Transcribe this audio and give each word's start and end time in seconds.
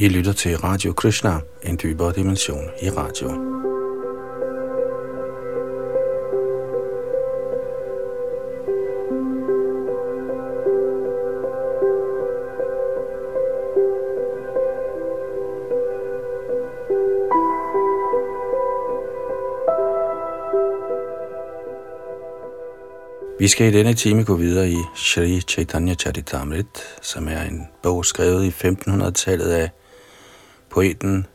I 0.00 0.08
lytter 0.08 0.32
til 0.32 0.58
Radio 0.58 0.92
Krishna, 0.92 1.40
en 1.62 1.78
dybere 1.82 2.12
dimension 2.12 2.64
i 2.82 2.90
radio. 2.90 3.30
Vi 23.38 23.48
skal 23.48 23.74
i 23.74 23.78
denne 23.78 23.94
time 23.94 24.24
gå 24.24 24.34
videre 24.36 24.70
i 24.70 24.76
Sri 24.94 25.40
Chaitanya 25.40 25.94
Charitamrit, 25.94 26.66
som 27.02 27.28
er 27.28 27.42
en 27.42 27.68
bog 27.82 28.04
skrevet 28.04 28.44
i 28.44 28.48
1500-tallet 28.48 29.50
af 29.50 29.70
poeten 30.70 31.26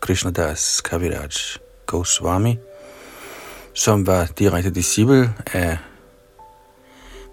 Krishnadas 0.00 0.80
Kaviraj 0.80 1.58
Goswami, 1.86 2.58
som 3.74 4.06
var 4.06 4.26
direkte 4.38 4.70
disciple 4.70 5.34
af 5.52 5.78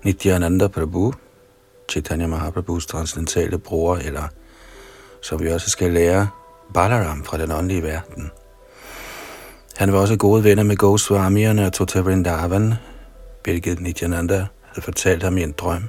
Nityananda 0.04 0.68
Prabhu, 0.68 1.14
Chaitanya 1.90 2.28
Mahaprabhus 2.28 2.86
transcendentale 2.86 3.58
bror, 3.58 3.96
eller 3.96 4.28
som 5.22 5.40
vi 5.40 5.52
også 5.52 5.70
skal 5.70 5.92
lære, 5.92 6.28
Balaram 6.74 7.24
fra 7.24 7.38
den 7.38 7.52
åndelige 7.52 7.84
verden. 7.84 8.32
Han 9.78 9.94
var 9.94 10.00
også 10.00 10.16
gode 10.16 10.44
venner 10.44 10.64
med 10.64 10.78
Goswamierne 10.78 11.66
og 11.66 11.74
tog 11.74 11.88
til 11.88 12.02
Vrindavan, 12.02 12.74
hvilket 13.44 13.80
Nityananda 13.80 14.48
havde 14.64 14.82
fortalt 14.82 15.24
ham 15.24 15.38
i 15.38 15.44
en 15.44 15.52
drøm, 15.52 15.84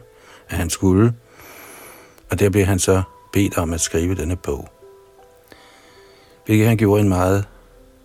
at 0.48 0.56
han 0.56 0.70
skulle, 0.70 1.14
og 2.30 2.38
der 2.40 2.50
blev 2.50 2.64
han 2.64 2.78
så 2.78 3.02
bedt 3.32 3.58
om 3.58 3.72
at 3.72 3.80
skrive 3.80 4.14
denne 4.14 4.36
bog. 4.36 4.79
Hvilket 6.50 6.68
han 6.68 6.76
gjorde 6.76 7.02
en 7.02 7.08
meget 7.08 7.44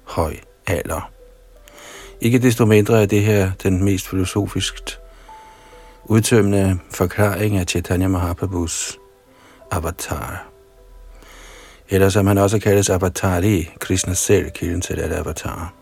høj 0.04 0.36
alder. 0.68 1.12
Ikke 2.22 2.40
desto 2.40 2.66
mindre 2.66 3.02
er 3.02 3.06
det 3.06 3.22
her 3.22 3.52
den 3.64 3.84
mest 3.84 4.08
filosofisk 4.10 4.98
udtømmende 6.04 6.80
forklaring 6.92 7.58
af 7.58 7.66
Chaitanya 7.66 8.08
Mahaprabhus 8.08 8.98
avatar. 9.72 10.48
Eller 11.90 12.10
som 12.10 12.28
han 12.28 12.38
også 12.38 12.60
kaldes 12.60 12.90
avatari, 12.90 13.70
Krishna 13.80 14.14
selv, 14.14 14.52
kilden 14.52 14.82
til 14.82 15.00
at 15.00 15.12
avatar. 15.12 15.74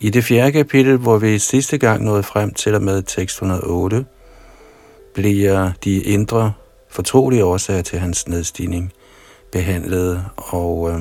I 0.00 0.10
det 0.10 0.24
fjerde 0.24 0.52
kapitel, 0.52 0.96
hvor 0.96 1.18
vi 1.18 1.38
sidste 1.38 1.78
gang 1.78 2.04
nåede 2.04 2.22
frem 2.22 2.54
til 2.54 2.74
og 2.74 2.82
med 2.82 3.02
tekst 3.02 3.36
108, 3.36 4.04
bliver 5.14 5.72
de 5.84 6.02
indre 6.02 6.52
fortrolige 6.88 7.44
årsager 7.44 7.82
til 7.82 7.98
hans 7.98 8.28
nedstigning 8.28 8.92
behandlet, 9.52 10.24
og 10.36 10.90
øh, 10.90 11.00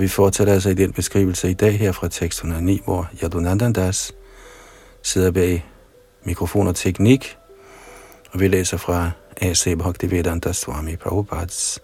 vi 0.00 0.08
fortsætter 0.08 0.52
altså 0.52 0.70
i 0.70 0.74
den 0.74 0.92
beskrivelse 0.92 1.50
i 1.50 1.54
dag 1.54 1.78
her 1.78 1.92
fra 1.92 2.08
tekst 2.08 2.38
109, 2.38 2.80
hvor 2.84 3.08
Yadunandandas 3.22 4.12
sidder 5.02 5.30
bag 5.30 5.66
mikrofon 6.24 6.66
og 6.66 6.76
teknik, 6.76 7.36
og 8.32 8.40
vi 8.40 8.48
læser 8.48 8.76
fra 8.76 9.10
A.C. 9.40 9.78
Bhaktivedanta 9.78 10.52
Swami 10.52 10.96
Prabhupads 10.96 11.78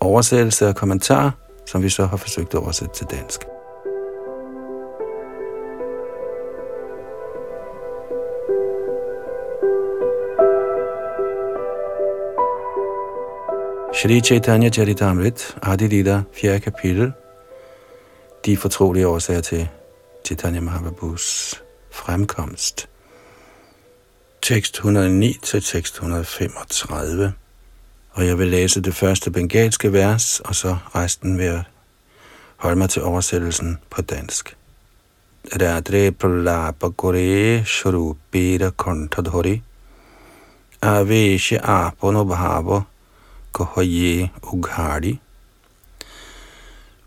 oversættelse 0.00 0.68
og 0.68 0.76
kommentar, 0.76 1.32
som 1.66 1.82
vi 1.82 1.88
så 1.88 2.06
har 2.06 2.16
forsøgt 2.16 2.54
at 2.54 2.60
oversætte 2.60 2.94
til 2.94 3.06
dansk. 3.10 3.40
Shri 13.94 14.20
Chaitanya 14.20 14.70
Charitamrit, 14.70 15.56
Adi 15.62 15.86
Lida, 15.86 16.22
4. 16.32 16.60
kapitel, 16.60 17.12
de 18.46 18.56
fortrolige 18.56 19.08
årsager 19.08 19.40
til 19.40 19.68
Chaitanya 20.26 20.60
Mahaprabhus 20.60 21.54
fremkomst. 21.90 22.88
Tekst 24.42 24.74
109 24.74 25.38
til 25.42 25.62
tekst 25.62 25.94
135. 25.94 27.32
Og 28.10 28.26
jeg 28.26 28.38
vil 28.38 28.48
læse 28.48 28.80
det 28.80 28.94
første 28.94 29.30
bengalske 29.30 29.92
vers, 29.92 30.40
og 30.40 30.54
så 30.54 30.76
resten 30.94 31.38
ved 31.38 31.46
at 31.46 31.62
holde 32.56 32.76
mig 32.76 32.90
til 32.90 33.02
oversættelsen 33.02 33.78
på 33.90 34.02
dansk. 34.02 34.56
Radre 35.60 36.12
pralapa 36.12 36.86
gore 36.86 37.64
shrupira 37.64 38.70
kontadhori 38.70 39.62
aveshe 40.82 41.58
aponobhava 41.58 42.82
Kohoye 43.52 44.30
Ughari. 44.42 45.20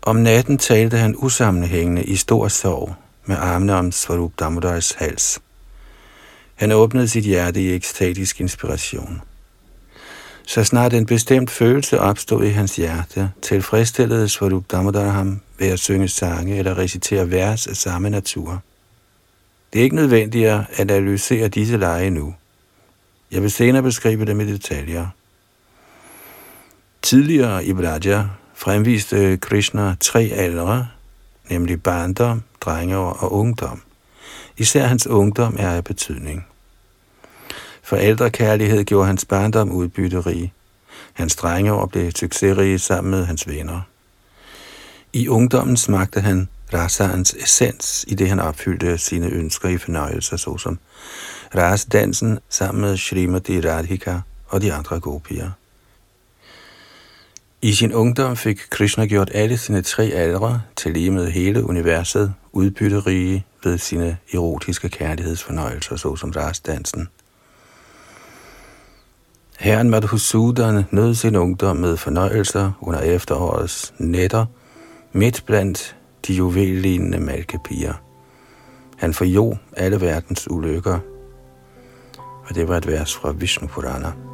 Om 0.06 0.16
natten 0.16 0.58
talte 0.58 0.96
han 0.98 1.16
usammenhængende 1.16 2.04
i 2.04 2.16
stor 2.16 2.48
sorg 2.48 2.94
med 3.24 3.36
armene 3.36 3.74
om 3.74 3.92
Svarup 3.92 4.32
Damodars 4.38 4.92
hals. 4.92 5.40
Han 6.54 6.72
åbnede 6.72 7.08
sit 7.08 7.24
hjerte 7.24 7.60
i 7.62 7.74
ekstatisk 7.74 8.40
inspiration. 8.40 9.22
Så 10.46 10.64
snart 10.64 10.94
en 10.94 11.06
bestemt 11.06 11.50
følelse 11.50 12.00
opstod 12.00 12.44
i 12.44 12.48
hans 12.48 12.76
hjerte, 12.76 13.30
tilfredsstillede 13.42 14.28
Svarup 14.28 14.64
Damodar 14.70 15.10
ham 15.10 15.40
ved 15.58 15.68
at 15.68 15.78
synge 15.80 16.08
sange 16.08 16.56
eller 16.58 16.78
recitere 16.78 17.30
vers 17.30 17.66
af 17.66 17.76
samme 17.76 18.10
natur. 18.10 18.62
Det 19.72 19.78
er 19.78 19.82
ikke 19.82 19.96
nødvendigt 19.96 20.48
at 20.48 20.60
analysere 20.78 21.48
disse 21.48 21.76
lege 21.76 22.10
nu. 22.10 22.34
Jeg 23.30 23.42
vil 23.42 23.50
senere 23.50 23.82
beskrive 23.82 24.24
dem 24.24 24.40
i 24.40 24.52
detaljer. 24.52 25.06
Tidligere 27.02 27.64
i 27.64 27.72
Vraja 27.72 28.24
fremviste 28.64 29.16
øh, 29.16 29.38
Krishna 29.38 29.96
tre 30.00 30.30
aldre, 30.34 30.88
nemlig 31.50 31.82
barndom, 31.82 32.42
drengeår 32.60 33.10
og 33.10 33.32
ungdom. 33.32 33.82
Især 34.56 34.86
hans 34.86 35.06
ungdom 35.06 35.56
er 35.58 35.70
af 35.70 35.84
betydning. 35.84 36.46
Forældrekærlighed 37.82 38.84
gjorde 38.84 39.06
hans 39.06 39.24
barndom 39.24 39.70
udbytterig. 39.70 40.52
Hans 41.12 41.36
drengeår 41.36 41.86
blev 41.86 42.10
succesrige 42.10 42.78
sammen 42.78 43.10
med 43.10 43.24
hans 43.24 43.48
venner. 43.48 43.80
I 45.12 45.28
ungdommen 45.28 45.76
smagte 45.76 46.20
han 46.20 46.48
rasaens 46.74 47.34
essens, 47.34 48.04
i 48.08 48.14
det 48.14 48.28
han 48.28 48.40
opfyldte 48.40 48.98
sine 48.98 49.26
ønsker 49.26 49.68
i 49.68 49.78
fornøjelser, 49.78 50.36
såsom 50.36 50.78
rasdansen 51.54 52.38
sammen 52.48 52.80
med 52.80 52.96
Srimati 52.96 53.60
Radhika 53.60 54.18
og 54.48 54.62
de 54.62 54.72
andre 54.72 55.00
gopier. 55.00 55.50
I 57.64 57.72
sin 57.72 57.92
ungdom 57.92 58.36
fik 58.36 58.60
Krishna 58.70 59.06
gjort 59.06 59.30
alle 59.34 59.58
sine 59.58 59.82
tre 59.82 60.04
aldre 60.04 60.62
til 60.76 60.92
lige 60.92 61.10
med 61.10 61.30
hele 61.30 61.64
universet 61.64 62.34
udbytterige 62.52 63.46
ved 63.64 63.78
sine 63.78 64.16
erotiske 64.34 64.88
kærlighedsfornøjelser, 64.88 65.96
såsom 65.96 66.30
rasdansen. 66.30 67.08
Herren 69.58 69.90
Madhusudan 69.90 70.84
nød 70.90 71.14
sin 71.14 71.36
ungdom 71.36 71.76
med 71.76 71.96
fornøjelser 71.96 72.72
under 72.80 73.00
efterårets 73.00 73.94
nætter, 73.98 74.46
midt 75.12 75.42
blandt 75.46 75.96
de 76.26 76.34
juvellignende 76.34 77.20
malkepiger. 77.20 77.94
Han 78.96 79.14
forjog 79.14 79.58
alle 79.76 80.00
verdens 80.00 80.50
ulykker, 80.50 80.98
og 82.46 82.54
det 82.54 82.68
var 82.68 82.76
et 82.76 82.86
vers 82.86 83.14
fra 83.14 83.32
Vishnu 83.32 83.68
Purana. 83.68 84.33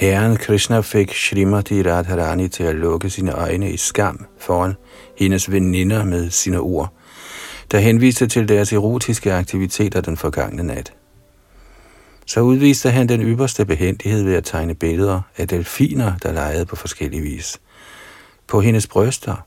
Herren 0.00 0.36
Krishna 0.36 0.80
fik 0.80 1.14
Srimati 1.14 1.82
Radharani 1.82 2.48
til 2.48 2.62
at 2.62 2.74
lukke 2.74 3.10
sine 3.10 3.32
øjne 3.32 3.72
i 3.72 3.76
skam 3.76 4.26
foran 4.38 4.74
hendes 5.16 5.52
veninder 5.52 6.04
med 6.04 6.30
sine 6.30 6.60
ord, 6.60 6.92
der 7.70 7.78
henviste 7.78 8.26
til 8.26 8.48
deres 8.48 8.72
erotiske 8.72 9.32
aktiviteter 9.32 10.00
den 10.00 10.16
forgangne 10.16 10.62
nat. 10.62 10.92
Så 12.26 12.40
udviste 12.40 12.90
han 12.90 13.08
den 13.08 13.22
ypperste 13.22 13.64
behendighed 13.64 14.22
ved 14.22 14.34
at 14.34 14.44
tegne 14.44 14.74
billeder 14.74 15.20
af 15.36 15.48
delfiner, 15.48 16.12
der 16.22 16.32
legede 16.32 16.66
på 16.66 16.76
forskellige 16.76 17.22
vis. 17.22 17.60
På 18.46 18.60
hendes 18.60 18.86
bryster. 18.86 19.46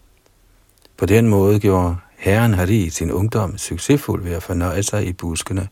På 0.98 1.06
den 1.06 1.28
måde 1.28 1.60
gjorde 1.60 1.96
Herren 2.18 2.54
Hari 2.54 2.90
sin 2.90 3.12
ungdom 3.12 3.58
succesfuld 3.58 4.24
ved 4.24 4.34
at 4.34 4.44
fornøje 4.44 4.84
sig 4.84 5.08
i 5.08 5.14
buskene, 5.14 5.68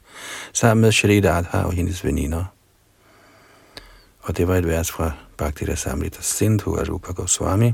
sammen 0.54 0.82
med 0.82 0.92
Shri 0.92 1.30
Radha 1.30 1.64
og 1.64 1.72
hendes 1.72 2.06
veninder. 2.06 2.46
Og 4.22 4.38
det 4.38 4.48
var 4.48 4.56
et 4.56 4.68
vers 4.68 4.92
fra 4.92 5.12
Bhakti 5.38 5.66
Rasamrita 5.66 6.22
Sindhu 6.22 6.76
af 6.76 6.90
Rupa 6.90 7.12
Goswami. 7.12 7.74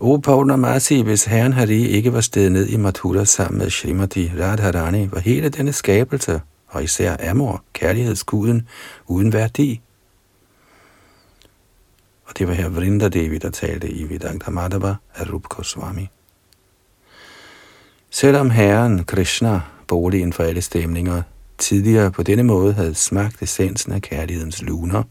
O 0.00 0.16
Purnamasi, 0.16 1.02
hvis 1.02 1.24
herren 1.24 1.52
Hari 1.52 1.82
ikke 1.82 2.12
var 2.12 2.20
stedet 2.20 2.52
ned 2.52 2.68
i 2.68 2.76
Mathura 2.76 3.24
sammen 3.24 3.58
med 3.58 3.70
Srimati 3.70 4.32
Radharani, 4.40 5.08
var 5.12 5.20
hele 5.20 5.48
denne 5.48 5.72
skabelse, 5.72 6.40
og 6.68 6.84
især 6.84 7.30
Amor, 7.30 7.62
kærlighedsguden, 7.72 8.68
uden 9.06 9.32
værdi. 9.32 9.80
Og 12.26 12.38
det 12.38 12.48
var 12.48 12.54
her 12.54 12.68
Vrindadevi, 12.68 13.38
der 13.38 13.50
talte 13.50 13.90
i 13.90 14.08
Vedanta 14.08 14.50
Madhava 14.50 14.94
af 15.14 15.32
Rupa 15.32 15.46
Goswami. 15.48 16.08
Selvom 18.10 18.50
Herren 18.50 19.04
Krishna, 19.04 19.60
boligen 19.86 20.32
for 20.32 20.42
alle 20.42 20.62
stemninger, 20.62 21.22
tidligere 21.58 22.10
på 22.10 22.22
denne 22.22 22.42
måde 22.42 22.72
havde 22.72 22.94
smagt 22.94 23.42
essensen 23.42 23.92
af 23.92 24.02
kærlighedens 24.02 24.62
luner, 24.62 25.02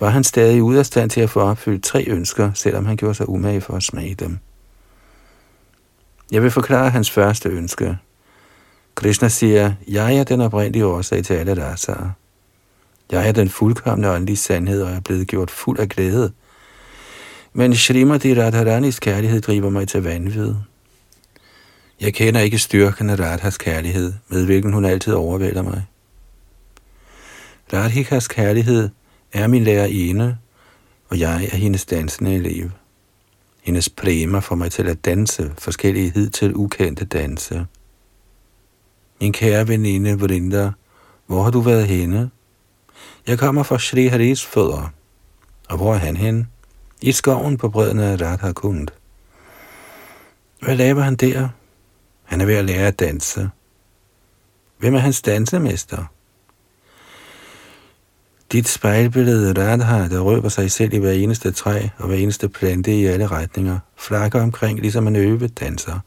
var 0.00 0.08
han 0.08 0.24
stadig 0.24 0.62
ude 0.62 0.78
af 0.78 0.86
stand 0.86 1.10
til 1.10 1.20
at 1.20 1.30
få 1.30 1.40
opfyldt 1.40 1.84
tre 1.84 2.04
ønsker, 2.08 2.50
selvom 2.54 2.86
han 2.86 2.96
gjorde 2.96 3.14
sig 3.14 3.28
umage 3.28 3.60
for 3.60 3.74
at 3.74 3.82
smage 3.82 4.14
dem. 4.14 4.38
Jeg 6.32 6.42
vil 6.42 6.50
forklare 6.50 6.90
hans 6.90 7.10
første 7.10 7.48
ønske. 7.48 7.98
Krishna 8.94 9.28
siger, 9.28 9.72
jeg 9.88 10.16
er 10.16 10.24
den 10.24 10.40
oprindelige 10.40 10.86
årsag 10.86 11.24
til 11.24 11.34
alle 11.34 11.64
rasarer. 11.64 12.10
Jeg 13.12 13.28
er 13.28 13.32
den 13.32 13.48
fuldkommende 13.48 14.10
åndelige 14.10 14.36
sandhed 14.36 14.82
og 14.82 14.90
er 14.90 15.00
blevet 15.00 15.28
gjort 15.28 15.50
fuld 15.50 15.78
af 15.78 15.88
glæde. 15.88 16.32
Men 17.52 17.76
Srimati 17.76 18.42
Radharanis 18.42 19.00
kærlighed 19.00 19.40
driver 19.40 19.70
mig 19.70 19.88
til 19.88 20.02
vanvid. 20.02 20.54
Jeg 22.00 22.14
kender 22.14 22.40
ikke 22.40 22.58
styrken 22.58 23.10
af 23.10 23.20
Radhas 23.20 23.58
kærlighed, 23.58 24.12
med 24.28 24.44
hvilken 24.44 24.72
hun 24.72 24.84
altid 24.84 25.12
overvælder 25.12 25.62
mig. 25.62 25.86
Radhikas 27.72 28.28
kærlighed 28.28 28.88
er 29.32 29.46
min 29.46 29.64
lærerinde, 29.64 30.38
og 31.08 31.18
jeg 31.18 31.44
er 31.44 31.56
hendes 31.56 31.84
dansende 31.84 32.34
elev. 32.34 32.70
Hendes 33.62 33.88
præmer 33.88 34.40
får 34.40 34.54
mig 34.54 34.72
til 34.72 34.88
at 34.88 35.04
danse 35.04 35.52
forskellige 35.58 36.10
hidtil 36.10 36.54
ukendte 36.54 37.04
danse. 37.04 37.66
Min 39.20 39.32
kære 39.32 39.68
veninde 39.68 40.18
Vrinda, 40.18 40.70
hvor 41.26 41.42
har 41.42 41.50
du 41.50 41.60
været 41.60 41.86
henne? 41.86 42.30
Jeg 43.26 43.38
kommer 43.38 43.62
fra 43.62 43.78
Shri 43.78 44.06
Haris 44.06 44.44
fødder. 44.44 44.92
Og 45.68 45.76
hvor 45.76 45.94
er 45.94 45.98
han 45.98 46.16
hen? 46.16 46.48
I 47.02 47.12
skoven 47.12 47.56
på 47.56 47.68
bredden 47.68 47.98
af 47.98 48.20
Radha 48.20 48.52
Kund. 48.52 48.88
Hvad 50.60 50.76
laver 50.76 51.00
han 51.00 51.16
der? 51.16 51.48
Han 52.26 52.40
er 52.40 52.44
ved 52.46 52.54
at 52.54 52.64
lære 52.64 52.86
at 52.86 52.98
danse. 52.98 53.50
Hvem 54.78 54.94
er 54.94 54.98
hans 54.98 55.22
dansemester? 55.22 56.04
Dit 58.52 58.68
spejlbillede 58.68 59.52
Radha, 59.52 60.08
der 60.08 60.20
røber 60.20 60.48
sig 60.48 60.70
selv 60.70 60.94
i 60.94 60.98
hver 60.98 61.10
eneste 61.10 61.52
træ 61.52 61.88
og 61.98 62.06
hver 62.06 62.16
eneste 62.16 62.48
plante 62.48 62.94
i 62.94 63.06
alle 63.06 63.26
retninger, 63.26 63.78
flakker 63.96 64.42
omkring 64.42 64.80
ligesom 64.80 65.06
en 65.06 65.16
øvet 65.16 65.60
danser, 65.60 65.98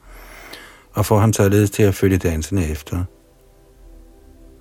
og 0.93 1.05
får 1.05 1.19
ham 1.19 1.33
således 1.33 1.71
til 1.71 1.83
at 1.83 1.95
følge 1.95 2.17
dansene 2.17 2.67
efter. 2.67 3.03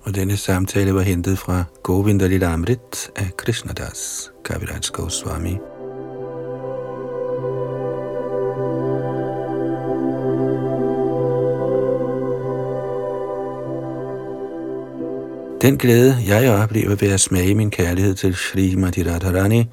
Og 0.01 0.15
denne 0.15 0.37
samtale 0.37 0.93
var 0.93 1.01
hentet 1.01 1.39
fra 1.39 1.63
Govinda 1.83 2.27
Lilamrit 2.27 3.11
af 3.15 3.37
Krishnadas, 3.37 4.31
Kaviraj 4.45 4.79
Goswami. 4.93 5.57
Den 15.61 15.77
glæde, 15.77 16.23
jeg 16.27 16.51
oplever 16.51 16.95
ved 16.95 17.11
at 17.11 17.19
smage 17.19 17.55
min 17.55 17.71
kærlighed 17.71 18.15
til 18.15 18.35
Sri 18.35 18.75
Radharani, 18.77 19.65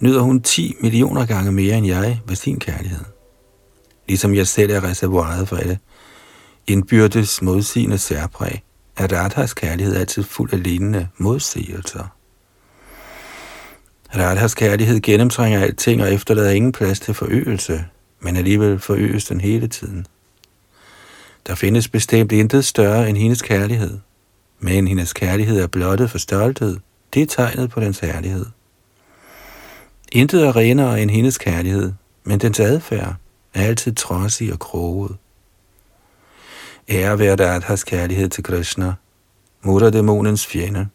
nyder 0.00 0.20
hun 0.20 0.42
10 0.42 0.74
millioner 0.80 1.26
gange 1.26 1.52
mere 1.52 1.76
end 1.76 1.86
jeg 1.86 2.20
ved 2.26 2.36
sin 2.36 2.58
kærlighed. 2.58 3.04
Ligesom 4.08 4.34
jeg 4.34 4.46
selv 4.46 4.70
er 4.70 4.84
reservoiret 4.84 5.48
for 5.48 5.56
alle 5.56 5.78
indbyrdes 6.66 7.42
modsigende 7.42 7.98
særpræg, 7.98 8.62
er 8.96 9.12
Radhas 9.12 9.54
kærlighed 9.54 9.96
altid 9.96 10.22
fuld 10.22 10.52
af 10.52 10.62
lignende 10.62 11.08
modsigelser. 11.18 12.04
Radhas 14.16 14.54
kærlighed 14.54 15.00
gennemtrænger 15.00 15.60
alting 15.60 16.02
og 16.02 16.14
efterlader 16.14 16.50
ingen 16.50 16.72
plads 16.72 17.00
til 17.00 17.14
forøgelse, 17.14 17.84
men 18.20 18.36
alligevel 18.36 18.78
forøges 18.78 19.24
den 19.24 19.40
hele 19.40 19.68
tiden. 19.68 20.06
Der 21.46 21.54
findes 21.54 21.88
bestemt 21.88 22.32
intet 22.32 22.64
større 22.64 23.08
end 23.08 23.18
hendes 23.18 23.42
kærlighed– 23.42 23.98
men 24.60 24.88
hendes 24.88 25.12
kærlighed 25.12 25.60
er 25.60 25.66
blottet 25.66 26.10
for 26.10 26.18
stolthed. 26.18 26.76
Det 27.14 27.22
er 27.22 27.26
tegnet 27.26 27.70
på 27.70 27.80
dens 27.80 27.98
herlighed. 27.98 28.46
Intet 30.12 30.46
er 30.46 30.56
renere 30.56 31.02
end 31.02 31.10
hendes 31.10 31.38
kærlighed, 31.38 31.92
men 32.24 32.38
dens 32.38 32.60
adfærd 32.60 33.14
er 33.54 33.62
altid 33.62 33.94
trodsig 33.94 34.52
og 34.52 34.58
kroget. 34.58 35.16
Ære 36.88 37.18
være 37.18 37.60
has 37.64 37.84
kærlighed 37.84 38.28
til 38.28 38.44
Krishna, 38.44 38.94
dæmonens 39.64 40.46
fjende. 40.46 40.88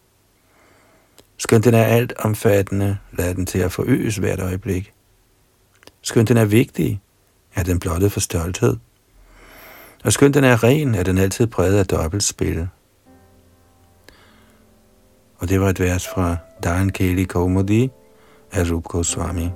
Skønt 1.37 1.65
den 1.65 1.73
er 1.73 1.83
alt 1.83 2.13
omfattende, 2.17 2.97
lad 3.11 3.35
den 3.35 3.45
til 3.45 3.59
at 3.59 3.71
forøges 3.71 4.15
hvert 4.15 4.39
øjeblik. 4.39 4.93
Skønt 6.01 6.29
den 6.29 6.37
er 6.37 6.45
vigtig, 6.45 7.01
er 7.55 7.63
den 7.63 7.79
blottet 7.79 8.11
for 8.11 8.19
stolthed. 8.19 8.77
Og 10.03 10.13
skønt 10.13 10.35
den 10.35 10.43
er 10.43 10.63
ren, 10.63 10.95
er 10.95 11.03
den 11.03 11.17
altid 11.17 11.47
præget 11.47 11.77
af 11.77 11.87
dobbeltspil. 11.87 12.67
Og 15.37 15.49
det 15.49 15.61
var 15.61 15.69
et 15.69 15.79
vers 15.79 16.07
fra 16.07 16.37
Dan 16.63 16.89
Keli 16.89 17.23
Komodi 17.23 17.91
af 18.51 18.71
Rup 18.71 18.83
Goswami. 18.83 19.49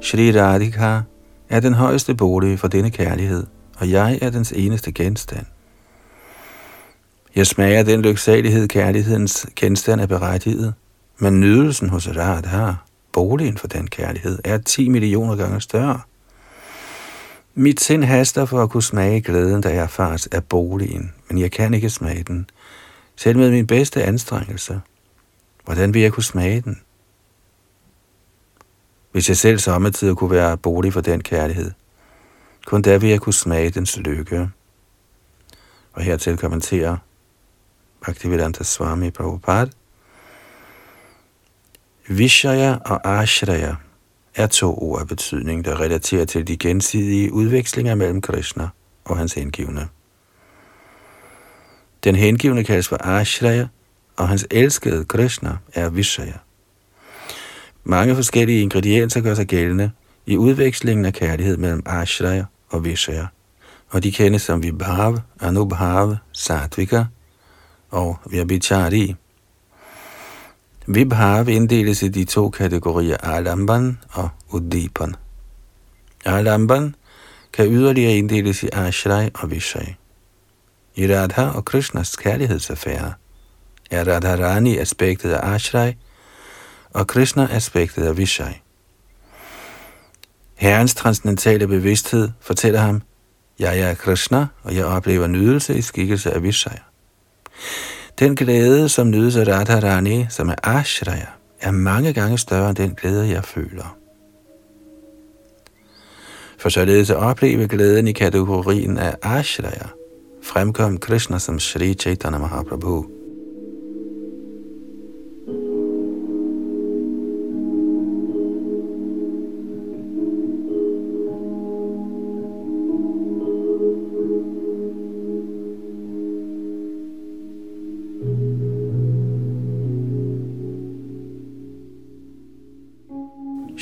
Shri 0.00 0.40
Radhika 0.40 1.00
er 1.48 1.60
den 1.60 1.74
højeste 1.74 2.14
bolig 2.14 2.58
for 2.58 2.68
denne 2.68 2.90
kærlighed, 2.90 3.46
og 3.78 3.90
jeg 3.90 4.18
er 4.22 4.30
dens 4.30 4.52
eneste 4.52 4.92
genstand. 4.92 5.46
Jeg 7.36 7.46
smager 7.46 7.82
den 7.82 8.02
lyksalighed, 8.02 8.68
kærlighedens 8.68 9.46
genstand 9.56 10.00
er 10.00 10.06
berettiget, 10.06 10.74
men 11.18 11.40
nydelsen 11.40 11.88
hos 11.88 12.08
Radha 12.08 12.72
boligen 13.14 13.58
for 13.58 13.66
den 13.66 13.86
kærlighed 13.86 14.38
er 14.44 14.58
10 14.58 14.88
millioner 14.88 15.36
gange 15.36 15.60
større. 15.60 16.00
Mit 17.54 17.80
sind 17.80 18.04
haster 18.04 18.44
for 18.44 18.62
at 18.62 18.70
kunne 18.70 18.82
smage 18.82 19.20
glæden, 19.20 19.62
der 19.62 19.68
erfares 19.68 20.26
af 20.26 20.44
boligen, 20.44 21.12
men 21.28 21.38
jeg 21.38 21.52
kan 21.52 21.74
ikke 21.74 21.90
smage 21.90 22.22
den, 22.22 22.50
selv 23.16 23.38
med 23.38 23.50
min 23.50 23.66
bedste 23.66 24.04
anstrengelse. 24.04 24.80
Hvordan 25.64 25.94
vil 25.94 26.02
jeg 26.02 26.12
kunne 26.12 26.24
smage 26.24 26.60
den? 26.60 26.80
Hvis 29.12 29.28
jeg 29.28 29.36
selv 29.36 29.58
samtidig 29.58 30.16
kunne 30.16 30.30
være 30.30 30.56
bolig 30.56 30.92
for 30.92 31.00
den 31.00 31.22
kærlighed, 31.22 31.70
kun 32.66 32.82
der 32.82 32.98
vil 32.98 33.10
jeg 33.10 33.20
kunne 33.20 33.34
smage 33.34 33.70
dens 33.70 33.96
lykke. 33.96 34.50
Og 35.92 36.02
hertil 36.02 36.36
kommenterer 36.36 36.96
Bhaktivedanta 38.04 38.64
Swami 38.64 39.10
Prabhupada, 39.10 39.70
Vishaya 42.08 42.76
og 42.84 43.22
Ashraya 43.22 43.74
er 44.34 44.46
to 44.46 44.78
ord 44.78 45.00
af 45.00 45.08
betydning, 45.08 45.64
der 45.64 45.80
relaterer 45.80 46.24
til 46.24 46.48
de 46.48 46.56
gensidige 46.56 47.32
udvekslinger 47.32 47.94
mellem 47.94 48.20
Krishna 48.20 48.68
og 49.04 49.16
hans 49.16 49.34
hengivne. 49.34 49.88
Den 52.04 52.16
hengivne 52.16 52.64
kaldes 52.64 52.88
for 52.88 53.06
Ashraya, 53.06 53.66
og 54.16 54.28
hans 54.28 54.46
elskede 54.50 55.04
Krishna 55.04 55.56
er 55.74 55.88
Vishaya. 55.88 56.38
Mange 57.84 58.14
forskellige 58.14 58.62
ingredienser 58.62 59.20
gør 59.20 59.34
sig 59.34 59.46
gældende 59.46 59.90
i 60.26 60.36
udvekslingen 60.36 61.04
af 61.04 61.12
kærlighed 61.12 61.56
mellem 61.56 61.82
Ashraya 61.86 62.44
og 62.68 62.84
Vishaya, 62.84 63.26
og 63.90 64.02
de 64.02 64.12
kendes 64.12 64.42
som 64.42 64.62
Vibhav, 64.62 65.18
Anubhav, 65.40 66.16
Satvika 66.32 67.04
og 67.90 68.18
Vyabhichari. 68.26 69.14
Vibhav 70.86 71.48
inddeles 71.48 72.02
i 72.02 72.08
de 72.08 72.24
to 72.24 72.50
kategorier 72.50 73.16
Alamban 73.16 73.98
og 74.10 74.28
Udipan. 74.50 75.14
Alamban 76.24 76.94
kan 77.52 77.66
yderligere 77.66 78.16
inddeles 78.16 78.62
i 78.62 78.68
Ashray 78.72 79.28
og 79.34 79.50
Vishay. 79.50 79.86
I 80.94 81.14
Radha 81.14 81.48
og 81.48 81.64
Krishnas 81.64 82.16
kærlighedsaffære 82.16 83.12
er 83.90 84.14
Radharani 84.14 84.78
aspektet 84.78 85.32
af 85.32 85.54
Ashray 85.54 85.92
og 86.90 87.06
Krishna 87.06 87.48
aspektet 87.50 88.06
af 88.06 88.16
Vishay. 88.16 88.52
Herrens 90.54 90.94
transcendentale 90.94 91.68
bevidsthed 91.68 92.30
fortæller 92.40 92.80
ham, 92.80 93.02
jeg 93.58 93.80
er 93.80 93.94
Krishna, 93.94 94.46
og 94.62 94.74
jeg 94.74 94.84
oplever 94.84 95.26
nydelse 95.26 95.78
i 95.78 95.82
skikkelse 95.82 96.32
af 96.32 96.42
Vishay. 96.42 96.76
Den 98.18 98.36
glæde, 98.36 98.88
som 98.88 99.10
nydes 99.10 99.36
af 99.36 99.48
Radharani, 99.48 100.26
som 100.28 100.48
er 100.48 100.54
Ashraya, 100.62 101.26
er 101.60 101.70
mange 101.70 102.12
gange 102.12 102.38
større 102.38 102.68
end 102.68 102.76
den 102.76 102.94
glæde, 102.94 103.28
jeg 103.28 103.44
føler. 103.44 103.96
For 106.58 106.68
således 106.68 107.10
at 107.10 107.16
opleve 107.16 107.68
glæden 107.68 108.08
i 108.08 108.12
kategorien 108.12 108.98
af 108.98 109.16
Ashraya, 109.22 109.88
fremkom 110.42 110.98
Krishna 110.98 111.38
som 111.38 111.58
Sri 111.58 111.94
Chaitanya 111.94 112.38
Mahaprabhu. 112.38 113.13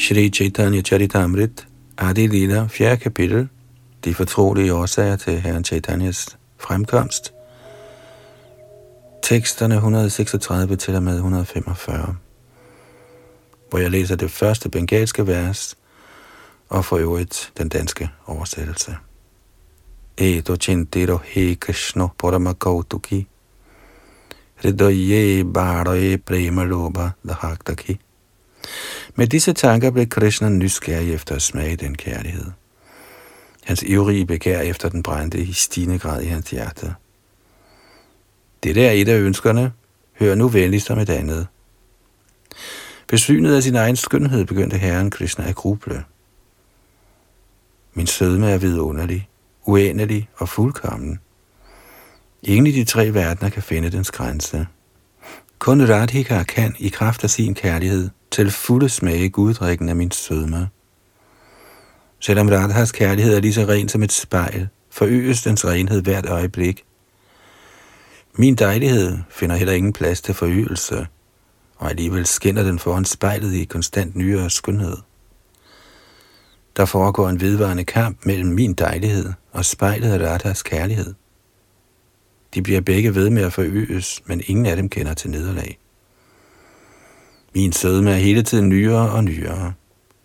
Shri 0.02 0.30
Chaitanya 0.30 0.82
Charitamrit, 0.82 1.66
Adi 1.98 2.26
Lila, 2.26 2.66
4. 2.66 2.96
kapitel, 2.96 3.48
de 4.04 4.14
fortrolige 4.14 4.74
årsager 4.74 5.16
til 5.16 5.40
Herren 5.40 5.64
Chaitanyas 5.64 6.38
fremkomst, 6.58 7.34
teksterne 9.22 9.74
136 9.74 10.76
til 10.76 10.94
og 10.94 11.02
med 11.02 11.14
145, 11.14 12.16
hvor 13.70 13.78
jeg 13.78 13.90
læser 13.90 14.16
det 14.16 14.30
første 14.30 14.68
bengalske 14.68 15.26
vers, 15.26 15.78
og 16.68 16.84
for 16.84 16.96
øvrigt 16.96 17.52
den 17.58 17.68
danske 17.68 18.10
oversættelse. 18.26 18.96
Edo 20.16 20.56
chintiro 20.56 21.18
he 21.24 21.54
Krishna 21.54 22.06
paramakautaki 22.18 23.28
hridaye 24.54 25.44
bharaye 25.44 26.18
prema 26.18 26.64
loba 26.64 27.10
dahaktaki. 27.28 28.00
Med 29.14 29.26
disse 29.26 29.52
tanker 29.52 29.90
blev 29.90 30.06
Krishna 30.06 30.48
nysgerrig 30.48 31.14
efter 31.14 31.34
at 31.34 31.42
smage 31.42 31.76
den 31.76 31.94
kærlighed. 31.94 32.46
Hans 33.64 33.82
ivrige 33.82 34.26
begær 34.26 34.60
efter 34.60 34.88
den 34.88 35.02
brændte 35.02 35.38
i 35.38 35.52
stigende 35.52 35.98
grad 35.98 36.22
i 36.22 36.26
hans 36.26 36.50
hjerte. 36.50 36.94
Det 38.62 38.76
er 38.76 38.90
et 38.90 39.08
af 39.08 39.18
ønskerne. 39.18 39.72
Hør 40.18 40.34
nu 40.34 40.48
venligst 40.48 40.90
om 40.90 40.98
et 40.98 41.10
andet. 41.10 41.46
Besynet 43.08 43.54
af 43.56 43.62
sin 43.62 43.76
egen 43.76 43.96
skønhed 43.96 44.44
begyndte 44.44 44.78
herren 44.78 45.10
Krishna 45.10 45.48
at 45.48 45.54
gruble. 45.54 46.04
Min 47.94 48.06
sødme 48.06 48.50
er 48.50 48.58
vidunderlig, 48.58 49.28
uendelig 49.64 50.28
og 50.36 50.48
fuldkommen. 50.48 51.20
Ingen 52.42 52.66
i 52.66 52.70
de 52.70 52.84
tre 52.84 53.14
verdener 53.14 53.50
kan 53.50 53.62
finde 53.62 53.90
dens 53.90 54.10
grænse. 54.10 54.66
Kun 55.62 55.88
Radhika 55.88 56.42
kan 56.42 56.74
i 56.78 56.88
kraft 56.88 57.24
af 57.24 57.30
sin 57.30 57.54
kærlighed 57.54 58.10
til 58.30 58.50
fulde 58.50 58.88
smage 58.88 59.30
guddrikken 59.30 59.88
af 59.88 59.96
min 59.96 60.10
sødme. 60.10 60.68
Selvom 62.20 62.48
Radhas 62.48 62.92
kærlighed 62.92 63.36
er 63.36 63.40
lige 63.40 63.52
så 63.52 63.64
ren 63.68 63.88
som 63.88 64.02
et 64.02 64.12
spejl, 64.12 64.68
forøges 64.90 65.42
dens 65.42 65.64
renhed 65.64 66.02
hvert 66.02 66.26
øjeblik. 66.26 66.84
Min 68.34 68.54
dejlighed 68.54 69.18
finder 69.30 69.56
heller 69.56 69.74
ingen 69.74 69.92
plads 69.92 70.20
til 70.20 70.34
forøgelse, 70.34 71.06
og 71.76 71.90
alligevel 71.90 72.26
skinner 72.26 72.62
den 72.62 72.78
foran 72.78 73.04
spejlet 73.04 73.54
i 73.54 73.64
konstant 73.64 74.16
nyere 74.16 74.50
skønhed. 74.50 74.96
Der 76.76 76.84
foregår 76.84 77.28
en 77.28 77.40
vedvarende 77.40 77.84
kamp 77.84 78.26
mellem 78.26 78.50
min 78.50 78.74
dejlighed 78.74 79.32
og 79.52 79.64
spejlet 79.64 80.12
af 80.12 80.32
Radhas 80.32 80.62
kærlighed. 80.62 81.14
De 82.54 82.62
bliver 82.62 82.80
begge 82.80 83.14
ved 83.14 83.30
med 83.30 83.42
at 83.42 83.52
forøges, 83.52 84.22
men 84.26 84.42
ingen 84.46 84.66
af 84.66 84.76
dem 84.76 84.88
kender 84.88 85.14
til 85.14 85.30
nederlag. 85.30 85.78
Min 87.54 87.72
sødme 87.72 88.10
er 88.10 88.16
hele 88.16 88.42
tiden 88.42 88.68
nyere 88.68 89.10
og 89.10 89.24
nyere. 89.24 89.72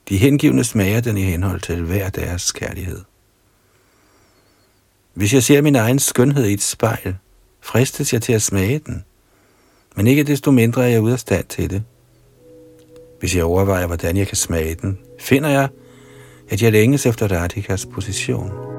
De 0.10 0.18
hengivne 0.18 0.64
smager 0.64 1.02
den 1.02 1.18
i 1.18 1.22
henhold 1.22 1.62
til 1.62 1.82
hver 1.82 2.10
deres 2.10 2.52
kærlighed. 2.52 3.02
Hvis 5.14 5.34
jeg 5.34 5.44
ser 5.44 5.62
min 5.62 5.76
egen 5.76 6.00
skønhed 6.00 6.46
i 6.46 6.54
et 6.54 6.62
spejl, 6.62 7.16
fristes 7.62 8.14
jeg 8.14 8.22
til 8.22 8.34
at 8.34 8.42
smage 8.42 8.80
den, 8.80 9.04
men 9.96 10.08
ikke 10.08 10.24
desto 10.24 10.52
mindre 10.52 10.84
er 10.84 10.88
jeg 10.88 11.02
ude 11.02 11.14
af 11.14 11.20
stand 11.20 11.46
til 11.46 11.70
det. 11.70 11.84
Hvis 13.20 13.36
jeg 13.36 13.44
overvejer, 13.44 13.88
hvordan 13.88 14.18
jeg 14.18 14.28
kan 14.28 14.38
smage 14.38 14.76
den, 14.76 15.00
finder 15.20 15.50
jeg, 15.50 15.70
at 16.50 16.62
jeg 16.62 16.72
længes 16.72 17.06
efter 17.06 17.28
Radhikas 17.28 17.86
position. 17.86 18.77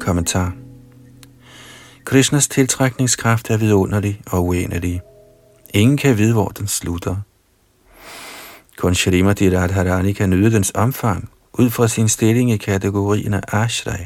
Kommentar 0.00 0.52
Krishnas 2.04 2.48
tiltrækningskraft 2.48 3.50
er 3.50 3.56
vidunderlig 3.56 4.20
og 4.26 4.44
uendelig. 4.44 5.00
Ingen 5.74 5.96
kan 5.96 6.18
vide, 6.18 6.32
hvor 6.32 6.48
den 6.48 6.66
slutter. 6.66 7.16
Kun 8.76 8.94
Shrimati 8.94 9.56
Radharani 9.56 10.12
kan 10.12 10.30
nyde 10.30 10.52
dens 10.52 10.72
omfang 10.74 11.30
ud 11.52 11.70
fra 11.70 11.88
sin 11.88 12.08
stilling 12.08 12.52
i 12.52 12.56
kategorien 12.56 13.34
af 13.34 13.40
Ashray. 13.48 14.04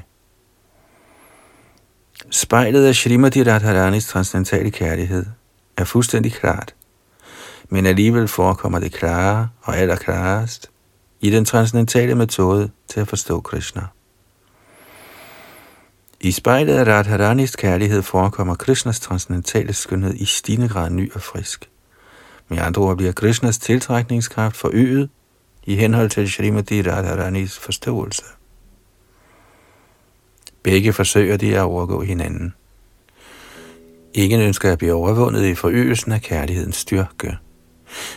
Spejlet 2.30 2.86
af 2.86 2.94
Shrimati 2.94 3.42
Radharanis 3.42 4.06
transcendentale 4.06 4.70
kærlighed 4.70 5.26
er 5.76 5.84
fuldstændig 5.84 6.32
klart, 6.32 6.74
men 7.68 7.86
alligevel 7.86 8.28
forekommer 8.28 8.78
det 8.78 8.92
klare 8.92 9.48
og 9.62 9.76
allerklarest 9.76 10.70
i 11.20 11.30
den 11.30 11.44
transcendentale 11.44 12.14
metode 12.14 12.70
til 12.88 13.00
at 13.00 13.08
forstå 13.08 13.40
Krishna. 13.40 13.82
I 16.24 16.32
spejlet 16.32 16.74
af 16.74 16.86
Radharanis 16.86 17.56
kærlighed 17.56 18.02
forekommer 18.02 18.54
Krishnas 18.54 19.00
transcendentale 19.00 19.72
skønhed 19.72 20.14
i 20.14 20.24
stigende 20.24 20.68
grad 20.68 20.90
ny 20.90 21.12
og 21.12 21.22
frisk. 21.22 21.70
Med 22.48 22.58
andre 22.58 22.82
ord 22.82 22.96
bliver 22.96 23.12
Krishnas 23.12 23.58
tiltrækningskraft 23.58 24.56
forøget 24.56 25.10
i 25.64 25.74
henhold 25.74 26.10
til 26.10 26.32
Srimati 26.32 26.82
Radharanis 26.82 27.58
forståelse. 27.58 28.22
Begge 30.62 30.92
forsøger 30.92 31.36
de 31.36 31.56
at 31.56 31.62
overgå 31.62 32.02
hinanden. 32.02 32.54
Ingen 34.14 34.40
ønsker 34.40 34.72
at 34.72 34.78
blive 34.78 34.92
overvundet 34.92 35.44
i 35.44 35.54
forøgelsen 35.54 36.12
af 36.12 36.22
kærlighedens 36.22 36.76
styrke. 36.76 37.38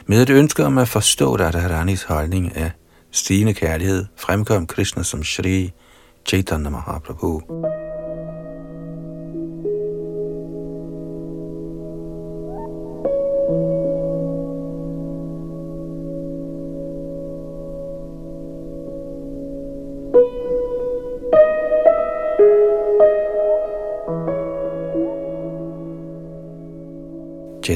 Med 0.05 0.21
et 0.21 0.29
ønske 0.29 0.65
om 0.65 0.77
at 0.77 0.87
forstå 0.87 1.35
Radharanis 1.35 2.03
holdning 2.03 2.55
af 2.55 2.71
stigende 3.11 3.53
kærlighed, 3.53 4.05
fremkom 4.15 4.67
Krishna 4.67 5.03
som 5.03 5.23
Shri 5.23 5.73
Chaitanya 6.25 6.69
Mahaprabhu. 6.69 7.41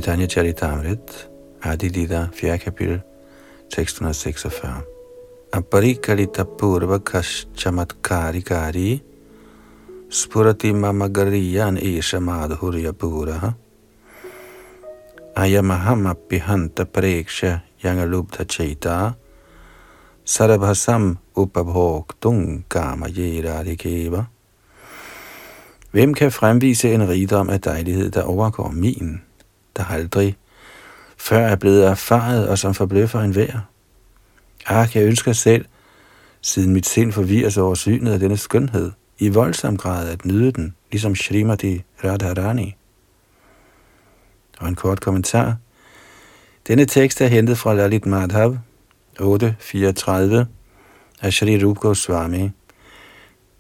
Chaitanya 0.02 0.26
Charitamrit, 0.26 1.30
Adi 1.62 1.90
Lida, 1.90 2.32
4. 2.34 2.58
kapitel, 2.58 3.04
646. 3.70 4.82
Aparikalita 5.54 6.44
purva 6.44 6.98
kari, 7.06 9.02
spurati 10.10 10.74
mamagariyan 10.74 11.78
isha 11.78 12.18
madhurya 12.18 12.94
puraha 12.94 13.54
ayamaham 15.38 16.10
apihanta 16.10 16.86
preksha 16.90 17.62
yangalubdha 17.84 18.46
chaita 18.50 19.16
sarabhasam 20.26 21.20
upabhoktung 21.38 22.64
kama 22.68 23.06
yeradikeva. 23.06 24.26
Hvem 25.94 26.14
kan 26.16 26.32
fremvise 26.32 26.90
en 26.90 27.06
rigdom 27.06 27.50
af 27.50 27.62
dejlighed, 27.62 28.12
der 28.12 28.24
overgår 28.24 28.72
min? 28.72 29.22
Der 29.78 29.86
aldrig 29.86 30.38
før 31.18 31.48
er 31.48 31.56
blevet 31.56 31.88
erfaret 31.88 32.48
og 32.50 32.60
som 32.60 32.74
forbløffer 32.74 33.20
en 33.20 33.36
vær. 33.36 33.68
Ah, 34.66 34.90
jeg 34.94 35.04
ønsker 35.04 35.34
selv, 35.34 35.66
siden 36.42 36.74
mit 36.74 36.88
sind 36.88 37.12
forvirres 37.12 37.58
over 37.58 37.76
synet 37.76 38.14
af 38.14 38.20
denne 38.20 38.38
skønhed, 38.38 38.92
i 39.20 39.30
voldsom 39.30 39.78
grad 39.78 40.10
at 40.10 40.26
nyde 40.26 40.52
den, 40.52 40.76
ligesom 40.92 41.16
Srimati 41.16 41.84
Radharani. 42.04 42.76
Og 44.60 44.68
en 44.68 44.76
kort 44.76 45.02
kommentar. 45.02 45.56
Denne 46.68 46.86
tekst 46.86 47.22
er 47.22 47.28
hentet 47.28 47.58
fra 47.58 47.74
Lalit 47.74 48.06
Madhav 48.06 48.58
8.34 49.20 50.46
af 51.22 51.34
Shri 51.34 51.66
Rup 51.66 51.78
Goswami. 51.78 52.50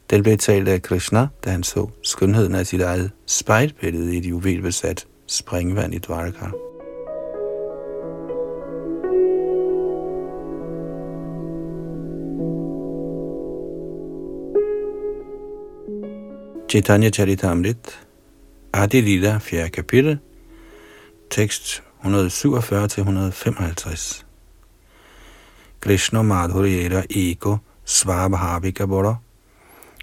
Den 0.10 0.24
blev 0.24 0.38
talt 0.38 0.68
af 0.68 0.82
Krishna, 0.82 1.28
da 1.46 1.50
han 1.50 1.64
så 1.64 1.90
skønheden 2.04 2.56
af 2.56 2.68
sit 2.68 2.82
eget 2.82 3.12
spejlbillede 3.26 4.16
i 4.16 4.18
et 4.18 4.26
juvelbesat 4.26 5.06
springvand 5.32 5.94
i 5.94 6.00
Dvarka. 6.00 6.52
Chaitanya 16.68 17.12
Charitamrit, 17.12 17.98
Adi 18.74 19.02
Lila, 19.02 19.40
4. 19.40 19.70
kapitel, 19.70 20.20
tekst 21.30 21.82
147-155. 22.04 24.24
Krishna 25.82 26.22
Madhurera 26.22 27.06
Eko 27.10 27.62
Svabhavika 27.86 28.88
Bora 28.88 29.20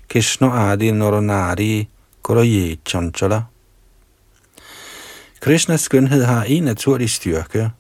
Krishna 0.09 0.49
Adi 0.49 0.91
Noronari 0.91 1.87
Koroye 2.23 2.79
Chanchala 2.85 3.47
Krishnas 5.41 5.81
skønhed 5.81 6.25
har 6.25 6.45
en 6.45 6.63
naturlig 6.63 7.11
styrke. 7.11 7.71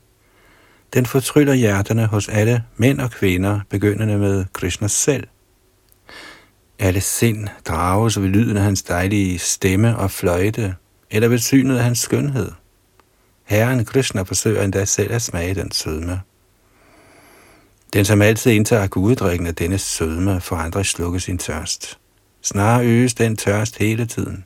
Den 0.94 1.06
fortryller 1.06 1.54
hjerterne 1.54 2.06
hos 2.06 2.28
alle 2.28 2.64
mænd 2.76 3.00
og 3.00 3.10
kvinder, 3.10 3.60
begyndende 3.70 4.18
med 4.18 4.44
Krishna 4.52 4.88
selv. 4.88 5.26
Alle 6.78 7.00
sind 7.00 7.48
drages 7.68 8.20
ved 8.20 8.28
lyden 8.28 8.56
af 8.56 8.62
hans 8.62 8.82
dejlige 8.82 9.38
stemme 9.38 9.96
og 9.96 10.10
fløjte, 10.10 10.74
eller 11.10 11.28
ved 11.28 11.38
synet 11.38 11.76
af 11.76 11.84
hans 11.84 11.98
skønhed. 11.98 12.50
Herren 13.44 13.84
Krishna 13.84 14.22
forsøger 14.22 14.62
endda 14.62 14.84
selv 14.84 15.12
at 15.12 15.22
smage 15.22 15.54
den 15.54 15.72
sødme. 15.72 16.20
Den, 17.92 18.04
som 18.04 18.22
altid 18.22 18.52
indtager 18.52 18.86
guddrikken 18.86 19.46
af 19.46 19.54
denne 19.54 19.78
sødme, 19.78 20.40
for 20.40 20.56
andre 20.56 20.84
slukke 20.84 21.20
sin 21.20 21.38
tørst. 21.38 21.98
Snarere 22.42 22.86
øges 22.86 23.14
den 23.14 23.36
tørst 23.36 23.78
hele 23.78 24.06
tiden. 24.06 24.44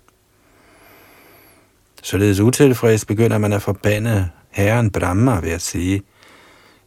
Således 2.02 2.40
utilfreds 2.40 3.04
begynder 3.04 3.38
man 3.38 3.52
at 3.52 3.62
forbande 3.62 4.28
herren 4.50 4.90
Brahma 4.90 5.40
ved 5.40 5.50
at 5.50 5.62
sige, 5.62 6.02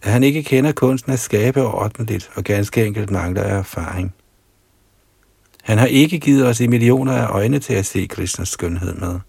at 0.01 0.11
han 0.11 0.23
ikke 0.23 0.43
kender 0.43 0.71
kunsten 0.71 1.11
at 1.11 1.19
skabe 1.19 1.63
ordentligt 1.63 2.31
og 2.35 2.43
ganske 2.43 2.85
enkelt 2.85 3.11
mangler 3.11 3.43
af 3.43 3.57
erfaring. 3.57 4.13
Han 5.63 5.77
har 5.77 5.85
ikke 5.85 6.19
givet 6.19 6.47
os 6.47 6.59
i 6.59 6.67
millioner 6.67 7.13
af 7.13 7.27
øjne 7.27 7.59
til 7.59 7.73
at 7.73 7.85
se 7.85 8.07
Krishnas 8.07 8.49
skønhed 8.49 8.93
med. 8.93 9.19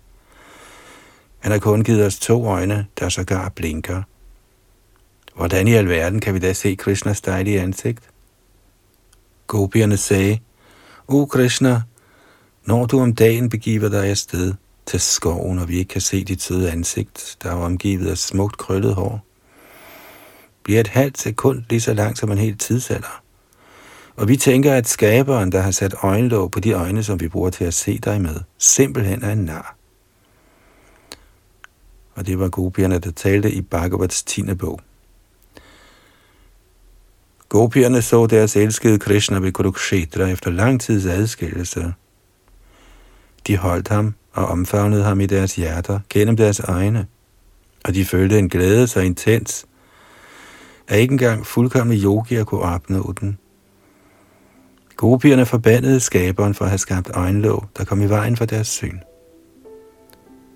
Han 1.39 1.53
har 1.53 1.59
kun 1.59 1.85
givet 1.85 2.07
os 2.07 2.19
to 2.19 2.47
øjne, 2.47 2.87
der 2.99 3.09
sågar 3.09 3.49
blinker. 3.49 4.03
Hvordan 5.37 5.69
i 5.69 5.73
alverden 5.73 6.21
kan 6.21 6.35
vi 6.35 6.39
da 6.39 6.53
se 6.53 6.75
Krishnas 6.75 7.21
dejlige 7.21 7.61
ansigt? 7.61 8.11
Gopierne 9.47 9.97
sagde, 9.97 10.39
O 11.09 11.27
Krishna, 11.27 11.83
når 12.65 12.87
du 12.87 13.01
om 13.01 13.15
dagen 13.15 13.49
begiver 13.49 13.89
dig 13.89 14.07
afsted 14.07 14.55
til 14.87 15.01
skoven, 15.01 15.59
og 15.59 15.69
vi 15.69 15.79
ikke 15.79 15.89
kan 15.89 16.01
se 16.01 16.25
dit 16.25 16.43
søde 16.43 16.71
ansigt, 16.71 17.37
der 17.43 17.51
er 17.51 17.55
omgivet 17.55 18.11
af 18.11 18.19
smukt 18.19 18.57
krøllet 18.57 18.95
hår, 18.95 19.27
bliver 20.63 20.81
et 20.81 20.89
halvt 20.89 21.19
sekund 21.19 21.63
lige 21.71 21.81
så 21.81 21.95
langt 21.95 22.19
som 22.19 22.31
en 22.31 22.39
hel 22.39 22.59
tidsalder. 22.59 23.23
Og 24.17 24.29
vi 24.29 24.37
tænker, 24.37 24.75
at 24.75 24.89
skaberen, 24.89 25.53
der 25.53 25.61
har 25.61 25.71
sat 25.71 25.95
øjenlåg 26.03 26.51
på 26.51 26.61
de 26.61 26.73
øjne, 26.73 27.03
som 27.03 27.21
vi 27.21 27.29
bruger 27.29 27.51
til 27.51 27.65
at 27.65 27.75
se 27.75 27.99
dig 27.99 28.21
med, 28.21 28.41
simpelthen 28.59 29.25
er 29.25 29.33
en 29.33 29.45
nar. 29.45 29.77
Og 32.15 32.27
det 32.27 32.39
var 32.39 32.49
gopierne, 32.49 32.99
der 32.99 33.11
talte 33.11 33.53
i 33.53 33.61
Bhagavats 33.61 34.23
10. 34.23 34.55
bog. 34.55 34.81
Gopierne 37.49 38.03
så 38.03 38.27
deres 38.27 38.57
elskede 38.57 38.99
Krishna 38.99 39.39
ved 39.39 39.53
Kurukshetra 39.53 40.29
efter 40.29 40.51
lang 40.51 40.81
tids 40.81 41.07
adskillelse. 41.07 41.95
De 43.47 43.57
holdt 43.57 43.89
ham 43.89 44.15
og 44.37 44.47
omfavnede 44.47 45.05
ham 45.05 45.21
i 45.21 45.27
deres 45.27 45.57
hjerter 45.57 46.01
gennem 46.09 46.37
deres 46.37 46.61
øjne, 46.61 47.07
og 47.85 47.95
de 47.95 48.05
følte 48.05 48.39
en 48.39 48.49
glæde 48.49 48.87
så 48.87 49.01
intens, 49.01 49.67
at 50.89 50.99
ikke 50.99 51.13
engang 51.13 51.47
fuldkommende 51.47 52.03
yogier 52.03 52.45
kunne 52.45 52.61
opnå 52.61 53.15
den. 53.21 53.39
Gopierne 54.97 55.47
forbandede 55.47 56.01
skaberen 56.01 56.55
for 56.55 56.65
at 56.65 56.71
have 56.71 56.79
skabt 56.79 57.11
øjenlåg, 57.15 57.65
der 57.77 57.85
kom 57.85 58.03
i 58.03 58.09
vejen 58.09 58.37
for 58.37 58.45
deres 58.45 58.69
syn. 58.69 58.99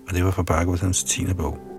Og 0.09 0.15
det 0.15 0.25
var 0.25 0.31
fra 0.31 0.43
Bhagavatams 0.43 1.03
10. 1.03 1.33
bog. 1.33 1.70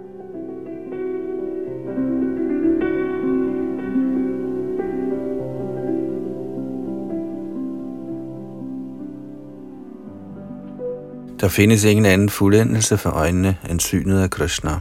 Der 11.43 11.49
findes 11.49 11.85
ingen 11.85 12.07
anden 12.07 12.31
fuldendelse 12.31 12.99
for 12.99 13.11
øjnene 13.11 13.57
end 13.71 13.81
synet 13.81 14.23
af 14.23 14.31
Krishna. 14.31 14.79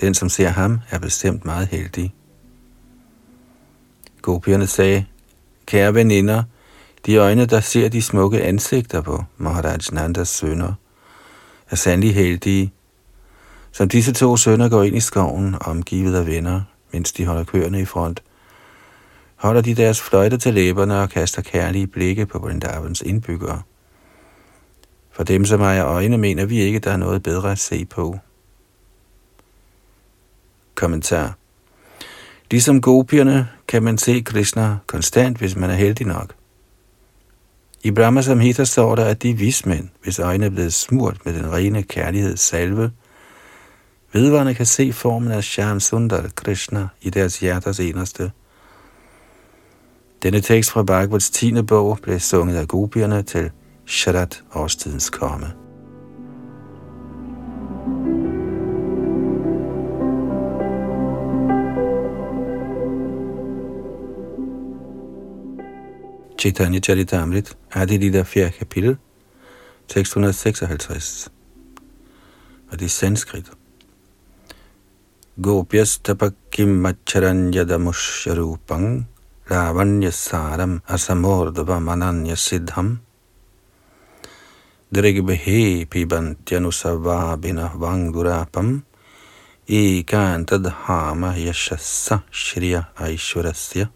Den, 0.00 0.14
som 0.14 0.28
ser 0.28 0.48
ham, 0.48 0.80
er 0.90 0.98
bestemt 0.98 1.44
meget 1.44 1.68
heldig. 1.68 2.14
Gopierne 4.22 4.66
sagde, 4.66 5.04
kære 5.66 5.94
veninder, 5.94 6.42
de 7.06 7.16
øjne, 7.16 7.46
der 7.46 7.60
ser 7.60 7.88
de 7.88 8.02
smukke 8.02 8.42
ansigter 8.42 9.00
på 9.00 9.24
Maharaj 9.36 9.78
Nandas 9.92 10.28
sønner, 10.28 10.72
er 11.70 11.76
sandelig 11.76 12.14
heldige. 12.14 12.72
Som 13.72 13.88
disse 13.88 14.12
to 14.12 14.36
sønner 14.36 14.68
går 14.68 14.82
ind 14.82 14.96
i 14.96 15.00
skoven, 15.00 15.56
omgivet 15.60 16.16
af 16.16 16.26
venner, 16.26 16.62
mens 16.92 17.12
de 17.12 17.26
holder 17.26 17.44
køerne 17.44 17.80
i 17.80 17.84
front, 17.84 18.22
holder 19.36 19.60
de 19.60 19.74
deres 19.74 20.00
fløjte 20.00 20.38
til 20.38 20.54
læberne 20.54 21.00
og 21.00 21.10
kaster 21.10 21.42
kærlige 21.42 21.86
blikke 21.86 22.26
på 22.26 22.38
Vrindavans 22.38 23.02
indbyggere. 23.02 23.62
For 25.16 25.24
dem, 25.24 25.44
som 25.44 25.60
ejer 25.60 25.86
øjne, 25.86 26.18
mener 26.18 26.44
vi 26.44 26.58
ikke, 26.58 26.78
der 26.78 26.90
er 26.90 26.96
noget 26.96 27.22
bedre 27.22 27.52
at 27.52 27.58
se 27.58 27.84
på. 27.84 28.18
Kommentar 30.74 31.34
Ligesom 32.50 32.80
gopierne 32.80 33.48
kan 33.68 33.82
man 33.82 33.98
se 33.98 34.20
Krishna 34.20 34.76
konstant, 34.86 35.38
hvis 35.38 35.56
man 35.56 35.70
er 35.70 35.74
heldig 35.74 36.06
nok. 36.06 36.34
I 37.82 37.90
Brahma 37.90 38.22
Samhita 38.22 38.64
står 38.64 38.94
der, 38.94 39.04
at 39.04 39.22
de 39.22 39.32
vismænd, 39.32 39.88
hvis 40.02 40.18
øjne 40.18 40.46
er 40.46 40.50
blevet 40.50 40.74
smurt 40.74 41.16
med 41.24 41.34
den 41.34 41.52
rene 41.52 41.82
kærlighed 41.82 42.36
salve, 42.36 42.92
vedvarende 44.12 44.54
kan 44.54 44.66
se 44.66 44.92
formen 44.92 45.32
af 45.32 45.44
Shyam 45.44 45.80
Sundar 45.80 46.28
Krishna 46.34 46.88
i 47.00 47.10
deres 47.10 47.40
hjerters 47.40 47.80
eneste. 47.80 48.32
Denne 50.22 50.40
tekst 50.40 50.70
fra 50.70 50.82
Bhagavats 50.82 51.30
10. 51.30 51.62
bog 51.62 51.98
blev 52.02 52.20
sunget 52.20 52.56
af 52.56 52.68
gopierne 52.68 53.22
til 53.22 53.50
Sharat 53.86 54.42
årstidens 54.54 55.10
komme. 55.10 55.52
Chaitanya 66.38 66.80
Charitamrit, 66.80 67.56
Adi 67.74 67.98
Lila 67.98 68.24
4. 68.24 68.50
kapitel, 68.58 68.96
tekst 69.88 70.16
156. 70.16 71.28
Og 72.70 72.78
det 72.78 72.84
er 72.84 72.88
sanskrit. 72.88 73.50
Gopyas 75.42 75.98
tapakim 75.98 76.68
macharanyadamusharupang 76.82 79.06
lavanya 79.50 80.10
saram 80.10 80.80
asamordava 80.88 81.80
mananya 81.80 82.36
siddham 82.36 82.98
Drigbehe 84.94 85.84
pibantyanusavabina 85.84 87.70
vangurapam 87.74 88.82
ekantadhama 89.68 91.34
yashassa 91.36 92.20
shriya 92.30 92.84
aishwarasya 92.96 93.86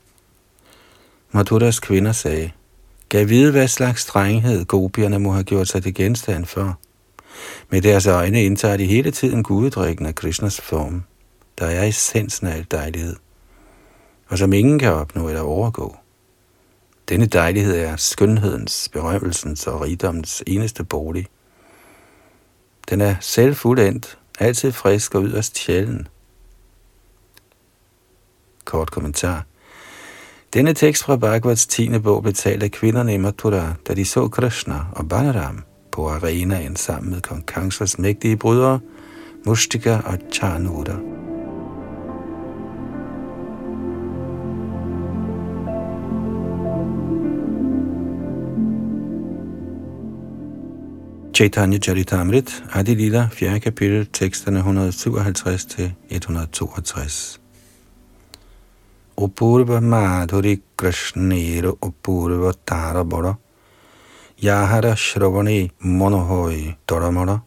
Maturas 1.33 1.81
kvinder 1.81 2.13
sagde, 2.13 2.53
Gav 3.09 3.29
vide, 3.29 3.51
hvad 3.51 3.69
slags 3.69 4.03
strenghed 4.03 4.65
gopierne 4.65 5.19
må 5.19 5.33
have 5.33 5.45
gjort 5.45 5.69
sig 5.69 5.83
til 5.83 5.95
genstand 5.95 6.47
for. 6.47 6.79
Med 7.71 7.83
deres 7.83 8.07
øjne 8.07 8.45
indtager 8.45 8.77
de 8.77 8.85
hele 8.87 9.11
tiden 9.11 9.43
gudedrikken 9.43 10.07
af 10.07 10.15
Krishnas 10.15 10.61
form, 10.61 11.03
der 11.59 11.67
er 11.67 11.85
essensen 11.85 12.47
af 12.47 12.57
al 12.57 12.67
dejlighed, 12.71 13.17
og 14.29 14.39
som 14.39 14.53
ingen 14.53 14.79
kan 14.79 14.93
opnå 14.93 15.29
eller 15.29 15.43
overgå. 15.43 15.97
Denne 17.11 17.27
dejlighed 17.27 17.77
er 17.77 17.97
skønhedens, 17.97 18.89
berømmelsens 18.93 19.67
og 19.67 19.81
rigdommens 19.81 20.43
eneste 20.47 20.85
bolig. 20.85 21.27
Den 22.91 23.01
er 23.01 23.15
selvfuldendt, 23.21 24.19
altid 24.39 24.73
frisk 24.73 25.15
og 25.15 25.25
yderst 25.25 25.59
sjælden. 25.59 26.09
Kort 28.65 28.91
kommentar. 28.91 29.45
Denne 30.55 30.75
tekst 30.75 31.05
fra 31.05 31.17
Bhagavats 31.17 31.67
10. 31.67 31.99
bog 31.99 32.23
blev 32.23 32.35
talt 32.35 32.63
af 32.63 32.71
kvinderne 32.71 33.15
i 33.15 33.17
Mathura, 33.17 33.75
da 33.89 33.95
de 33.95 34.05
så 34.05 34.29
Krishna 34.29 34.81
og 34.93 35.09
Balaram 35.09 35.65
på 35.93 36.09
arenaen 36.09 36.77
sammen 36.77 37.13
med 37.13 37.21
kong 37.21 37.47
Kangsas 37.47 37.99
mægtige 37.99 38.37
brødre, 38.37 38.81
Mustika 39.47 39.99
og 40.05 40.19
Charnuda. 40.33 41.20
Chaitanya 51.41 51.79
Charitamrit, 51.79 52.63
Adi 52.75 52.95
Lila, 52.95 53.29
4. 53.33 53.61
kapitel, 53.61 54.07
teksterne 54.13 54.59
157 54.59 55.65
til 55.65 55.93
162. 56.11 57.41
Upurva 59.17 59.81
Madhuri 59.81 60.61
Krishnero 60.77 61.79
Upurva 61.83 62.53
Tarabara 62.67 63.35
Yahara 64.45 64.95
Shravani 64.97 65.71
Monohoi 65.79 66.75
Doramara 66.89 67.39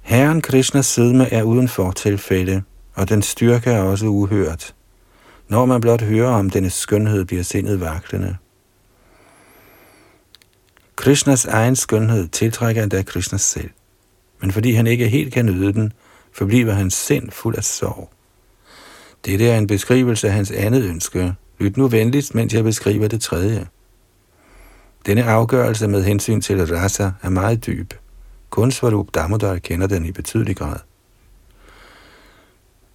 Herren 0.00 0.40
Krishnas 0.40 0.86
sidme 0.86 1.32
er 1.32 1.42
uden 1.42 1.68
for 1.68 1.90
tilfælde, 1.90 2.62
og 2.94 3.08
den 3.08 3.22
styrke 3.22 3.70
er 3.70 3.82
også 3.82 4.06
uhørt. 4.06 4.74
Når 5.48 5.66
man 5.66 5.80
blot 5.80 6.02
hører 6.02 6.30
om 6.30 6.50
denne 6.50 6.70
skønhed, 6.70 7.24
bliver 7.24 7.42
sindet 7.42 7.80
vaklende. 7.80 8.36
Krishnas 11.00 11.44
egen 11.44 11.76
skønhed 11.76 12.28
tiltrækker 12.28 12.82
endda 12.82 13.02
Krishnas 13.02 13.42
selv. 13.42 13.70
Men 14.40 14.52
fordi 14.52 14.72
han 14.72 14.86
ikke 14.86 15.08
helt 15.08 15.32
kan 15.32 15.46
nyde 15.46 15.72
den, 15.72 15.92
forbliver 16.32 16.72
hans 16.72 16.94
sind 16.94 17.30
fuld 17.30 17.56
af 17.56 17.64
sorg. 17.64 18.10
Dette 19.24 19.48
er 19.48 19.58
en 19.58 19.66
beskrivelse 19.66 20.28
af 20.28 20.34
hans 20.34 20.50
andet 20.50 20.84
ønske. 20.84 21.34
Lyt 21.58 21.76
nu 21.76 21.88
venligst, 21.88 22.34
mens 22.34 22.54
jeg 22.54 22.64
beskriver 22.64 23.08
det 23.08 23.20
tredje. 23.20 23.66
Denne 25.06 25.24
afgørelse 25.24 25.88
med 25.88 26.04
hensyn 26.04 26.40
til 26.40 26.66
rasa 26.76 27.10
er 27.22 27.28
meget 27.28 27.66
dyb. 27.66 27.94
Kun 28.50 28.70
Svarup 28.70 29.14
Damodar 29.14 29.58
kender 29.58 29.86
den 29.86 30.04
i 30.04 30.12
betydelig 30.12 30.56
grad. 30.56 30.76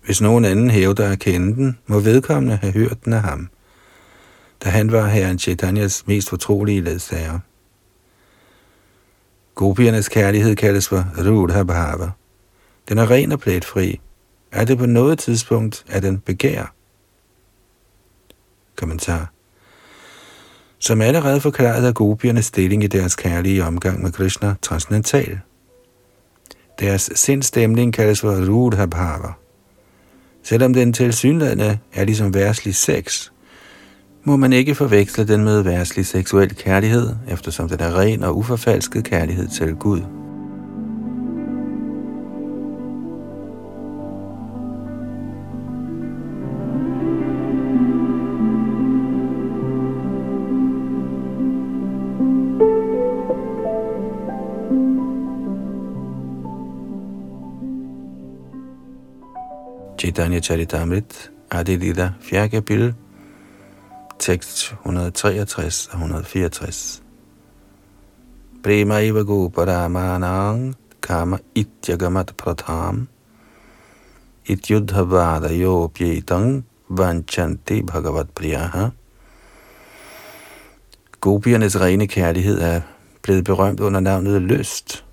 Hvis 0.05 0.21
nogen 0.21 0.45
anden 0.45 0.69
hævder 0.69 1.11
at 1.11 1.19
kende 1.19 1.55
den, 1.55 1.77
må 1.87 1.99
vedkommende 1.99 2.55
have 2.55 2.73
hørt 2.73 3.05
den 3.05 3.13
af 3.13 3.21
ham, 3.21 3.49
da 4.63 4.69
han 4.69 4.91
var 4.91 5.07
herren 5.07 5.39
Chaitanyas 5.39 6.07
mest 6.07 6.29
fortrolige 6.29 6.81
ledsager. 6.81 7.39
Gopiernes 9.55 10.09
kærlighed 10.09 10.55
kaldes 10.55 10.87
for 10.87 11.05
Rudha 11.17 11.63
Bhava. 11.63 12.09
Den 12.89 12.97
er 12.97 13.11
ren 13.11 13.31
og 13.31 13.39
pletfri. 13.39 13.99
Er 14.51 14.65
det 14.65 14.77
på 14.77 14.85
noget 14.85 15.19
tidspunkt, 15.19 15.85
at 15.89 16.03
den 16.03 16.19
begær? 16.19 16.73
Kommentar. 18.75 19.31
Som 20.79 21.01
allerede 21.01 21.41
forklaret 21.41 21.87
er 21.87 21.91
gopiernes 21.91 22.45
stilling 22.45 22.83
i 22.83 22.87
deres 22.87 23.15
kærlige 23.15 23.63
omgang 23.63 24.03
med 24.03 24.11
Krishna 24.11 24.55
transcendental. 24.61 25.39
Deres 26.79 27.09
sindstemning 27.15 27.93
kaldes 27.93 28.21
for 28.21 28.49
Rudha 28.49 28.85
Bhava. 28.85 29.33
Selvom 30.43 30.73
den 30.73 30.93
tilsyneladende 30.93 31.79
er 31.93 32.03
ligesom 32.03 32.33
værslig 32.33 32.75
sex, 32.75 33.31
må 34.27 34.37
man 34.37 34.53
ikke 34.53 34.75
forveksle 34.75 35.27
den 35.27 35.43
med 35.43 35.61
værtslig 35.61 36.05
seksuel 36.05 36.55
kærlighed, 36.55 37.15
eftersom 37.27 37.69
den 37.69 37.79
er 37.79 37.99
ren 37.99 38.23
og 38.23 38.37
uforfalsket 38.37 39.03
kærlighed 39.03 39.47
til 39.47 39.75
Gud. 39.75 40.01
Chaitanya 59.99 60.39
Charitamrit, 60.39 61.31
Adilida, 61.51 62.09
4. 62.21 62.49
kapitel, 62.49 62.93
tekst 64.19 64.71
163 64.71 65.87
og 65.87 65.93
164. 65.93 67.03
Prema 68.63 68.99
iva 68.99 69.21
goparamanang 69.21 70.75
kama 71.01 71.37
ityagamat 71.55 72.33
pratham 72.37 73.07
ityudhavada 74.45 75.49
yopyetang 75.53 76.65
vanchanti 76.89 77.81
bhagavat 77.81 78.29
priyaha. 78.35 78.89
Gopiernes 81.21 81.81
rene 81.81 82.07
kærlighed 82.07 82.61
er 82.61 82.81
blevet 83.21 83.43
berømt 83.43 83.79
under 83.79 83.99
navnet 83.99 84.41
lyst. 84.41 85.05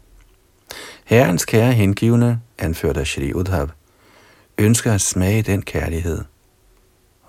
Herrens 1.05 1.45
kære 1.45 1.73
hengivne, 1.73 2.41
anført 2.59 2.97
af 2.97 3.07
Shri 3.07 3.33
Udhav, 3.33 3.69
ønsker 4.59 4.93
at 4.93 5.01
smage 5.01 5.43
den 5.43 5.62
kærlighed. 5.62 6.25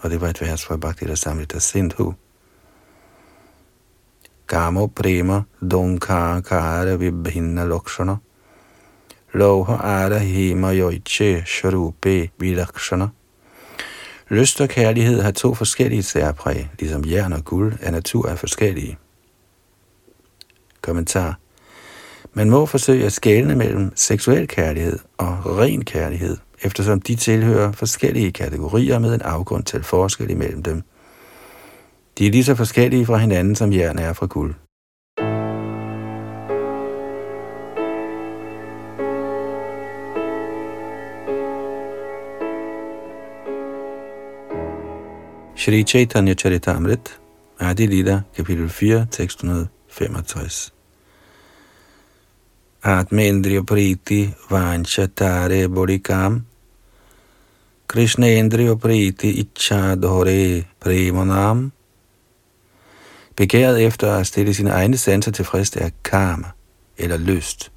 Og 0.03 0.09
det 0.09 0.21
var 0.21 0.27
et 0.27 0.41
vers 0.41 0.65
fra 0.65 0.77
Bhakti 0.77 1.15
Samrita 1.15 1.59
Sindhu. 1.59 2.13
Kamo 4.47 4.87
prema 4.87 5.41
donka 5.71 6.41
kara 6.41 6.95
vibhinna 6.95 7.65
lokshana. 7.65 8.15
Loha 9.33 9.73
ara 9.73 10.17
hema 10.17 10.73
yoiche 10.73 11.45
sharupe 11.45 12.29
vilakshana. 12.37 13.07
Lyst 14.29 14.61
og 14.61 14.69
kærlighed 14.69 15.21
har 15.21 15.31
to 15.31 15.53
forskellige 15.53 16.03
særpræg, 16.03 16.69
ligesom 16.79 17.05
jern 17.05 17.33
og 17.33 17.45
guld 17.45 17.73
af 17.81 17.91
natur 17.91 18.27
er 18.27 18.35
forskellige. 18.35 18.97
Kommentar. 20.81 21.39
Man 22.33 22.49
må 22.49 22.65
forsøge 22.65 23.05
at 23.05 23.13
skelne 23.13 23.55
mellem 23.55 23.91
seksuel 23.95 24.47
kærlighed 24.47 24.99
og 25.17 25.57
ren 25.57 25.85
kærlighed– 25.85 26.37
eftersom 26.63 27.01
de 27.01 27.15
tilhører 27.15 27.71
forskellige 27.71 28.31
kategorier 28.31 28.99
med 28.99 29.13
en 29.13 29.21
afgrund 29.21 29.63
til 29.63 29.83
forskel 29.83 30.29
imellem 30.29 30.63
dem. 30.63 30.83
De 32.17 32.27
er 32.27 32.31
lige 32.31 32.43
så 32.43 32.55
forskellige 32.55 33.05
fra 33.05 33.17
hinanden, 33.17 33.55
som 33.55 33.73
jern 33.73 33.99
er 33.99 34.13
fra 34.13 34.25
guld. 34.25 34.53
Shri 45.55 45.83
Chaitanya 45.83 46.33
Charitamrit, 46.33 47.19
Adi 47.59 47.85
Lida, 47.85 48.21
kapitel 48.35 48.69
4, 48.69 49.07
tekst 49.11 49.37
165. 49.37 50.73
Atmendriya 52.83 53.61
Priti 53.61 54.33
Vanchatare 54.49 55.69
Bodhikam 55.69 56.45
Krishna 57.87 58.27
Indriya 58.27 58.75
Priti 58.75 59.29
Icha 59.29 59.95
Dhore 59.95 60.63
Premonam. 60.79 61.71
Begæret 63.35 63.85
efter 63.85 64.13
at 64.13 64.27
stille 64.27 64.53
sine 64.53 64.69
egne 64.69 64.97
sanser 64.97 65.31
tilfreds 65.31 65.75
er 65.75 65.89
karma, 66.03 66.47
eller 66.97 67.17
lyst. 67.17 67.71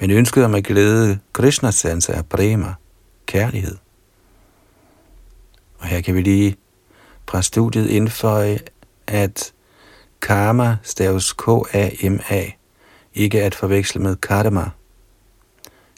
Men 0.00 0.10
ønsket 0.10 0.44
om 0.44 0.54
at 0.54 0.64
glæde 0.64 1.18
Krishnas 1.32 1.74
sanser 1.74 2.14
er 2.14 2.22
prema, 2.22 2.74
kærlighed. 3.26 3.76
Og 5.78 5.86
her 5.86 6.00
kan 6.00 6.14
vi 6.14 6.20
lige 6.20 6.56
fra 7.28 7.42
studiet 7.42 7.90
indføje, 7.90 8.58
at 9.06 9.52
karma 10.22 10.76
staves 10.82 11.32
K-A-M-A, 11.32 12.44
ikke 13.14 13.42
at 13.42 13.54
forveksle 13.54 14.00
med 14.00 14.16
karma, 14.16 14.70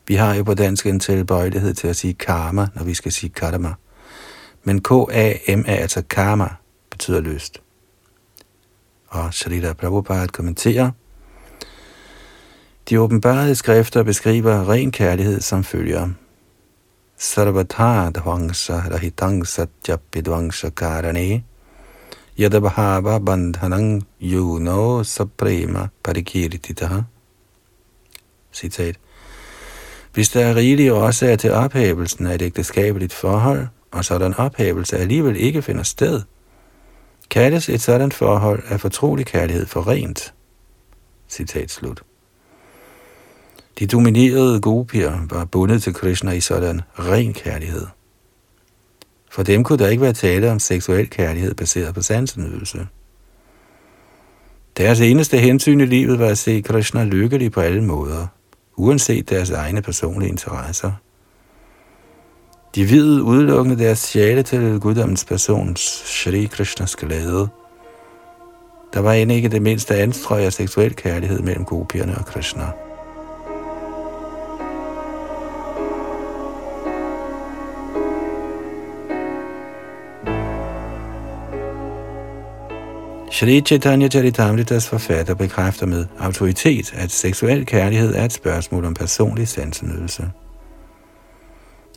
vi 0.07 0.15
har 0.15 0.35
jo 0.35 0.43
på 0.43 0.55
dansk 0.55 0.87
en 0.87 1.01
tilbøjelighed 1.01 1.75
til 1.75 1.89
at 1.89 1.97
sige 1.97 2.15
karma, 2.15 2.69
når 2.75 2.85
vi 2.85 2.95
skal 2.95 3.13
sige 3.13 3.31
karma. 3.31 3.75
Men 4.65 4.83
K-A-M-A, 4.83 5.73
altså 5.73 6.03
karma, 6.11 6.49
betyder 6.91 7.21
lyst. 7.21 7.63
Og 9.09 9.35
Shalita 9.35 9.73
Prabhupada 9.73 10.27
kommenterer, 10.27 10.91
de 12.89 13.01
åbenbarede 13.01 13.55
skrifter 13.55 14.03
beskriver 14.03 14.71
ren 14.71 14.93
kærlighed 14.93 15.41
som 15.41 15.65
følger. 15.65 16.09
Sarvata 17.17 18.11
dvangsa 18.11 18.73
rahitang 18.73 19.47
satya 19.47 19.97
pidvangsa 19.97 20.71
karane 20.71 21.45
yadabhava 22.41 23.19
bandhanang 23.19 24.03
yuno 24.21 25.05
saprema 25.05 25.89
parikirtitaha. 26.05 27.01
Citat. 28.53 28.97
Hvis 30.13 30.29
der 30.29 30.45
er 30.47 30.57
rigelige 30.57 30.95
årsager 30.95 31.37
til 31.37 31.53
ophævelsen 31.53 32.27
af 32.27 32.35
et 32.35 32.43
ægteskabeligt 32.43 33.13
forhold, 33.13 33.67
og 33.91 34.05
sådan 34.05 34.35
ophævelse 34.35 34.99
alligevel 34.99 35.37
ikke 35.37 35.63
finder 35.63 35.83
sted, 35.83 36.23
kaldes 37.31 37.69
et 37.69 37.81
sådan 37.81 38.13
forhold 38.13 38.63
af 38.69 38.81
fortrolig 38.81 39.27
kærlighed 39.27 39.67
for 39.67 39.89
rent. 39.89 40.35
Citat 41.29 41.71
slut. 41.71 42.03
De 43.79 43.87
dominerede 43.87 44.61
gopier 44.61 45.19
var 45.31 45.45
bundet 45.45 45.83
til 45.83 45.95
Krishna 45.95 46.31
i 46.33 46.41
sådan 46.41 46.81
ren 46.99 47.33
kærlighed. 47.33 47.87
For 49.31 49.43
dem 49.43 49.65
kunne 49.65 49.79
der 49.79 49.89
ikke 49.89 50.03
være 50.03 50.13
tale 50.13 50.51
om 50.51 50.59
seksuel 50.59 51.11
kærlighed 51.11 51.55
baseret 51.55 51.95
på 51.95 52.03
sansenydelse. 52.03 52.87
Deres 54.77 55.01
eneste 55.01 55.39
hensyn 55.39 55.81
i 55.81 55.87
livet 55.87 56.19
var 56.19 56.29
at 56.29 56.39
se 56.39 56.61
Krishna 56.61 57.05
lykkelig 57.05 57.53
på 57.53 57.61
alle 57.61 57.85
måder– 57.85 58.27
uanset 58.83 59.31
deres 59.31 59.51
egne 59.51 59.83
personlige 59.83 60.31
interesser. 60.31 60.93
De 62.75 62.85
videde 62.85 63.23
udelukkende 63.23 63.85
deres 63.85 63.99
sjæle 63.99 64.43
til 64.43 64.81
guddommens 64.81 65.25
persons 65.25 65.81
Shri 66.07 66.45
Krishnas 66.45 66.97
glæde. 66.97 67.49
Der 68.95 69.01
var 69.01 69.13
end 69.13 69.33
ikke 69.33 69.49
det 69.49 69.63
mindste 69.63 69.95
anstrøg 69.95 70.45
af 70.45 70.53
seksuel 70.53 70.97
kærlighed 70.97 71.41
mellem 71.41 71.65
gopierne 71.65 72.19
og 72.19 72.27
Krishna. 72.27 72.65
Shri 83.33 83.61
Chaitanya 83.61 84.09
Charitamritas 84.09 84.89
forfatter 84.89 85.35
bekræfter 85.35 85.87
med 85.87 86.07
autoritet, 86.19 86.95
at 86.97 87.11
seksuel 87.11 87.67
kærlighed 87.67 88.15
er 88.15 88.25
et 88.25 88.33
spørgsmål 88.33 88.85
om 88.85 88.95
personlig 88.95 89.49
sansenydelse. 89.49 90.31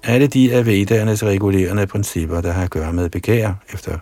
Alle 0.04 0.28
de 0.28 0.54
af 0.54 0.66
vedernes 0.66 1.24
regulerende 1.24 1.88
principper, 1.88 2.42
der 2.42 2.52
har 2.52 2.64
at 2.64 2.70
gøre 2.70 2.94
med 2.94 3.10
begær 3.10 3.54
efter 3.74 3.98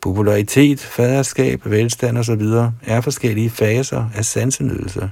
popularitet, 0.00 0.80
faderskab, 0.80 1.60
velstand 1.64 2.18
osv., 2.18 2.42
er 2.82 3.00
forskellige 3.00 3.50
faser 3.50 4.10
af 4.14 4.24
sansenydelse. 4.24 5.10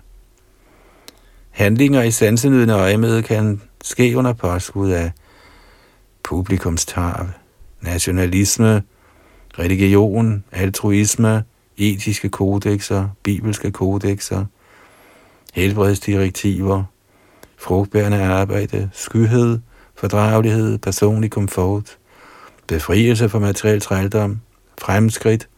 Handlinger 1.51 2.03
i 2.03 2.11
sansenydende 2.11 2.75
øjemed 2.75 3.23
kan 3.23 3.61
ske 3.85 4.17
under 4.17 4.33
påskud 4.33 4.91
af 4.91 5.13
publikumstarv, 6.23 7.27
nationalisme, 7.81 8.83
religion, 9.59 10.45
altruisme, 10.53 11.45
etiske 11.77 12.29
kodexer, 12.29 13.09
bibelske 13.23 13.71
kodexer, 13.71 14.45
helbredsdirektiver, 15.55 16.85
frugtbærende 17.59 18.23
arbejde, 18.23 18.91
skyhed, 18.93 19.59
fordragelighed, 19.95 20.79
personlig 20.79 21.31
komfort, 21.31 21.99
befrielse 22.67 23.29
fra 23.29 23.39
materiel 23.39 23.81
trældom, 23.81 24.41
fremskridt, 24.79 25.49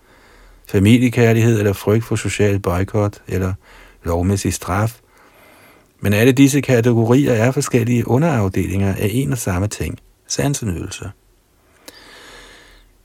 familiekærlighed 0.69 1.59
eller 1.59 1.73
frygt 1.73 2.05
for 2.05 2.17
social 2.17 2.59
boykot 2.59 3.23
eller 3.29 3.53
lovmæssig 4.05 4.55
straf. 4.55 5.01
Men 6.01 6.13
alle 6.13 6.33
disse 6.33 6.61
kategorier 6.61 7.33
er 7.33 7.51
forskellige 7.51 8.09
underafdelinger 8.09 8.95
af 8.95 9.09
en 9.13 9.33
og 9.33 9.39
samme 9.39 9.69
ting, 9.69 9.99
sansenydelse. 10.27 11.11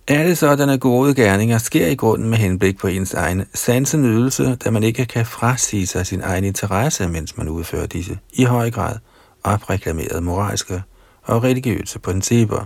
Alle 0.08 0.36
sådanne 0.36 0.78
gode 0.78 1.16
gerninger 1.16 1.58
sker 1.58 1.88
i 1.88 1.96
grunden 1.96 2.30
med 2.30 2.38
henblik 2.38 2.78
på 2.78 2.88
ens 2.88 3.14
egen 3.14 3.46
sansenydelse, 3.54 4.56
da 4.56 4.70
man 4.72 4.84
ikke 4.84 5.06
kan 5.06 5.26
frasige 5.26 5.88
sig 5.88 6.08
sin 6.08 6.22
egen 6.22 6.44
interesse, 6.44 7.08
mens 7.08 7.38
man 7.38 7.50
udfører 7.50 7.86
disse 7.86 8.20
i 8.34 8.44
høj 8.44 8.72
grad 8.72 8.98
opreklamerede 9.44 10.22
moralske 10.22 10.84
og 11.24 11.44
religiøse 11.44 12.00
principper. 12.00 12.66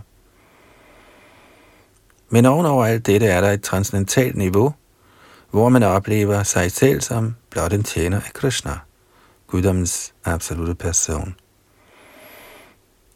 Men 2.29 2.45
ovenover 2.45 2.85
alt 2.85 3.05
dette 3.05 3.27
er 3.27 3.41
der 3.41 3.51
et 3.51 3.61
transcendentalt 3.61 4.35
niveau, 4.35 4.73
hvor 5.51 5.69
man 5.69 5.83
oplever 5.83 6.43
sig 6.43 6.71
selv 6.71 7.01
som 7.01 7.35
blot 7.49 7.73
en 7.73 7.83
tjener 7.83 8.17
af 8.17 8.33
Krishna, 8.33 8.71
guddommens 9.47 10.13
absolute 10.25 10.75
person. 10.75 11.35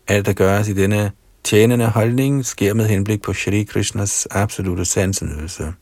Alt, 0.08 0.26
der 0.26 0.34
gøres 0.34 0.68
i 0.68 0.74
denne 0.74 1.12
tjenende 1.44 1.88
holdning, 1.88 2.46
sker 2.46 2.74
med 2.74 2.86
henblik 2.86 3.22
på 3.22 3.34
Shri 3.34 3.64
Krishnas 3.64 4.28
absolute 4.32 4.86
sansenydelse. 4.86 5.74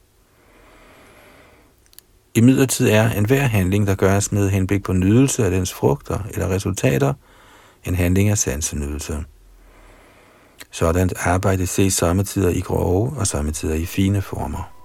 I 2.36 2.42
midlertid 2.42 2.90
er 2.90 3.10
enhver 3.10 3.42
handling, 3.42 3.88
der 3.88 3.96
gøres 3.96 4.32
med 4.32 4.50
henblik 4.50 4.84
på 4.84 4.94
nydelse 4.94 5.46
af 5.46 5.52
dens 5.52 5.74
frugter 5.74 6.20
eller 6.30 6.50
resultater, 6.50 7.14
en 7.86 7.96
handling 7.96 8.30
af 8.30 8.38
sansenydelse. 8.38 9.24
Sådan 10.72 11.10
arbejde 11.20 11.68
ses 11.68 11.94
samtidig 11.94 12.58
i 12.58 12.62
grove 12.62 13.14
og 13.18 13.28
samtidig 13.28 13.82
i 13.82 13.86
fine 13.86 14.22
former. 14.22 14.77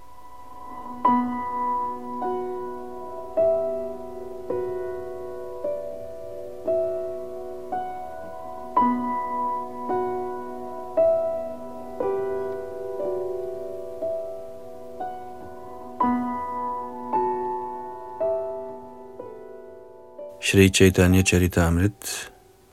Shri 20.52 20.68
Chaitanya 20.68 21.22
Charitamrit, 21.22 22.28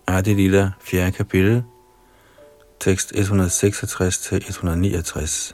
Adi 0.05 0.33
Lila, 0.33 0.73
4. 0.81 1.11
kapitel, 1.11 1.63
tekst 2.79 3.13
166-169. 3.15 5.53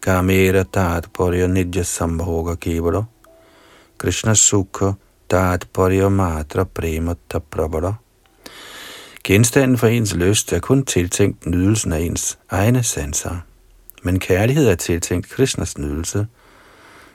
Kamera 0.00 0.64
tat 0.64 1.12
porya 1.12 1.46
nidya 1.46 1.84
sambhoga 1.84 2.56
kevara, 2.56 3.06
Krishna 3.96 4.34
sukha 4.34 4.96
tat 5.28 5.72
porya 5.72 6.10
matra 6.10 6.64
prema 6.64 7.16
tapravara. 7.30 7.98
Genstanden 9.22 9.78
for 9.78 9.86
ens 9.86 10.14
lyst 10.14 10.52
er 10.52 10.60
kun 10.60 10.84
tiltænkt 10.84 11.46
nydelsen 11.46 11.92
af 11.92 12.00
ens 12.00 12.38
egne 12.50 12.82
sanser, 12.82 13.36
men 14.02 14.18
kærlighed 14.18 14.68
er 14.68 14.74
tiltænkt 14.74 15.30
Krishnas 15.30 15.78
nydelse, 15.78 16.26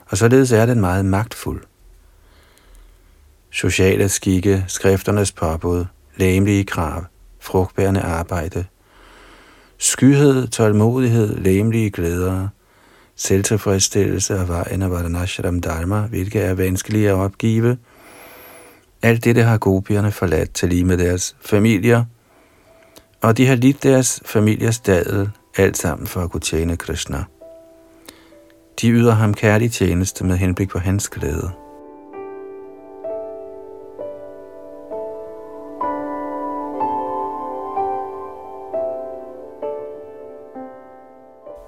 og 0.06 0.18
således 0.18 0.52
er 0.52 0.66
den 0.66 0.80
meget 0.80 1.04
magtfuld 1.04 1.69
sociale 3.50 4.08
skikke, 4.08 4.64
skrifternes 4.68 5.32
påbud, 5.32 5.84
læmelige 6.16 6.64
krav, 6.64 7.04
frugtbærende 7.40 8.00
arbejde, 8.00 8.64
skyhed, 9.78 10.48
tålmodighed, 10.48 11.36
læmelige 11.36 11.90
glæder, 11.90 12.48
selvtilfredsstillelse 13.16 14.34
af 14.34 14.48
vejen 14.48 14.82
af 14.82 14.90
Varanashram 14.90 15.60
Dharma, 15.60 16.00
hvilket 16.00 16.44
er 16.44 16.54
vanskelige 16.54 17.08
at 17.08 17.14
opgive. 17.14 17.76
Alt 19.02 19.24
dette 19.24 19.42
har 19.42 19.58
gopierne 19.58 20.12
forladt 20.12 20.54
til 20.54 20.68
lige 20.68 20.84
med 20.84 20.98
deres 20.98 21.36
familier, 21.40 22.04
og 23.22 23.36
de 23.36 23.46
har 23.46 23.54
lidt 23.54 23.82
deres 23.82 24.22
familiers 24.24 24.78
dadel, 24.80 25.30
alt 25.56 25.78
sammen 25.78 26.06
for 26.06 26.20
at 26.20 26.30
kunne 26.30 26.40
tjene 26.40 26.76
Krishna. 26.76 27.24
De 28.80 28.90
yder 28.90 29.12
ham 29.12 29.34
kærlig 29.34 29.72
tjeneste 29.72 30.24
med 30.24 30.36
henblik 30.36 30.68
på 30.68 30.78
hans 30.78 31.08
glæde. 31.08 31.50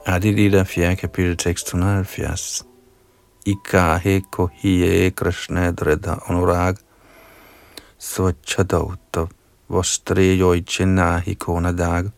Adi 0.07 0.33
Lila 0.33 0.65
4. 0.65 0.97
kapitel 0.97 1.37
tekst 1.37 1.69
170. 1.75 2.65
Ikahe 3.47 4.21
kohie 4.31 5.11
Krishna 5.11 5.71
dreda 5.71 6.17
anurag 6.27 6.77
svachadauta 7.99 9.29
vostre 9.69 10.25
yoichinahi 10.35 11.35
konadag. 11.35 12.11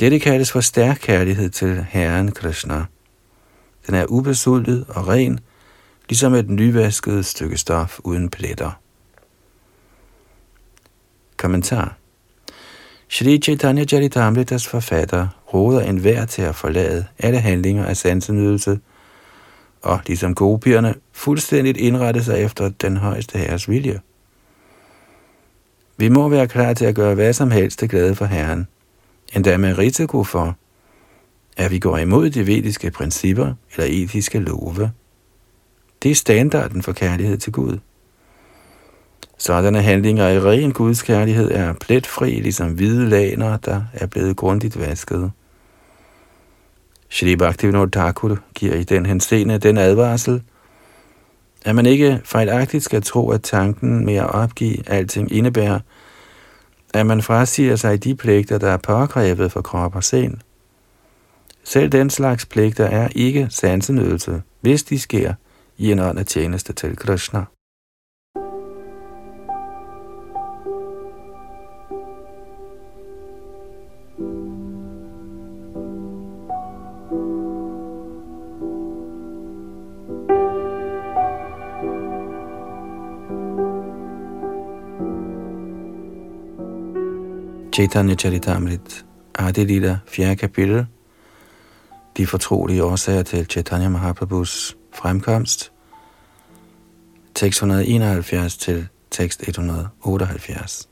Dette 0.00 0.18
kaldes 0.18 0.52
for 0.52 0.60
stærk 0.60 0.98
kærlighed 1.02 1.50
til 1.50 1.82
Herren 1.90 2.32
Krishna. 2.32 2.84
Den 3.86 3.94
er 3.94 4.06
ubesultet 4.08 4.84
og 4.88 5.08
ren, 5.08 5.40
ligesom 6.08 6.34
et 6.34 6.50
nyvasket 6.50 7.26
stykke 7.26 7.58
stof 7.58 8.00
uden 8.04 8.30
pletter. 8.30 8.70
Kommentar 11.36 12.01
Shri 13.12 13.38
Chaitanya 13.38 13.84
Charitamritas 13.84 14.66
forfatter 14.66 15.28
råder 15.54 15.80
enhver 15.80 16.26
til 16.26 16.42
at 16.42 16.54
forlade 16.54 17.06
alle 17.18 17.38
handlinger 17.38 17.84
af 17.84 17.96
sansenydelse, 17.96 18.80
og 19.82 20.00
ligesom 20.06 20.34
gopierne 20.34 20.94
fuldstændigt 21.12 21.78
indrette 21.78 22.24
sig 22.24 22.38
efter 22.38 22.68
den 22.68 22.96
højeste 22.96 23.38
herres 23.38 23.68
vilje. 23.68 24.00
Vi 25.96 26.08
må 26.08 26.28
være 26.28 26.48
klar 26.48 26.74
til 26.74 26.84
at 26.84 26.94
gøre 26.94 27.14
hvad 27.14 27.32
som 27.32 27.50
helst 27.50 27.78
til 27.78 27.88
glæde 27.88 28.14
for 28.14 28.24
Herren, 28.24 28.66
endda 29.34 29.56
med 29.56 29.78
risiko 29.78 30.24
for, 30.24 30.56
at 31.56 31.70
vi 31.70 31.78
går 31.78 31.98
imod 31.98 32.30
de 32.30 32.46
vediske 32.46 32.90
principper 32.90 33.54
eller 33.76 34.02
etiske 34.02 34.38
love. 34.38 34.92
Det 36.02 36.10
er 36.10 36.14
standarden 36.14 36.82
for 36.82 36.92
kærlighed 36.92 37.38
til 37.38 37.52
Gud. 37.52 37.78
Sådanne 39.42 39.82
handlinger 39.82 40.28
i 40.28 40.40
ren 40.40 40.72
Guds 40.72 41.02
kærlighed 41.02 41.50
er 41.50 41.72
pletfri, 41.72 42.30
ligesom 42.30 42.72
hvide 42.72 43.08
laner, 43.08 43.56
der 43.56 43.82
er 43.92 44.06
blevet 44.06 44.36
grundigt 44.36 44.80
vasket. 44.80 45.30
Shri 47.10 47.36
Bhaktivinoda 47.36 48.00
Thakur 48.00 48.38
giver 48.54 48.74
i 48.74 48.84
den 48.84 49.06
henseende 49.06 49.58
den 49.58 49.78
advarsel, 49.78 50.42
at 51.64 51.74
man 51.74 51.86
ikke 51.86 52.20
fejlagtigt 52.24 52.84
skal 52.84 53.02
tro, 53.02 53.30
at 53.30 53.42
tanken 53.42 54.04
med 54.04 54.14
at 54.14 54.30
opgive 54.30 54.88
alting 54.90 55.32
indebærer, 55.32 55.80
at 56.94 57.06
man 57.06 57.22
frasiger 57.22 57.76
sig 57.76 58.04
de 58.04 58.14
pligter, 58.14 58.58
der 58.58 58.70
er 58.70 58.76
påkrævet 58.76 59.52
for 59.52 59.60
krop 59.60 59.96
og 59.96 60.04
sind. 60.04 60.36
Selv 61.64 61.88
den 61.88 62.10
slags 62.10 62.46
pligter 62.46 62.84
er 62.84 63.08
ikke 63.14 63.46
sansenydelse, 63.50 64.42
hvis 64.60 64.82
de 64.82 64.98
sker 64.98 65.34
i 65.78 65.92
en 65.92 65.98
ånd 65.98 66.18
af 66.18 66.26
tjeneste 66.26 66.72
til 66.72 66.96
Krishna. 66.96 67.44
Chaitanya 87.72 88.14
Charitamrit, 88.14 89.04
Adi 89.34 89.80
4. 90.06 90.36
kapitel, 90.36 90.86
de 92.16 92.26
fortrolige 92.26 92.84
årsager 92.84 93.22
til 93.22 93.46
Chaitanya 93.46 93.88
Mahaprabhus 93.88 94.76
fremkomst, 94.92 95.72
tekst 97.34 97.56
171 97.62 98.56
til 98.56 98.88
tekst 99.10 99.48
178. 99.48 100.88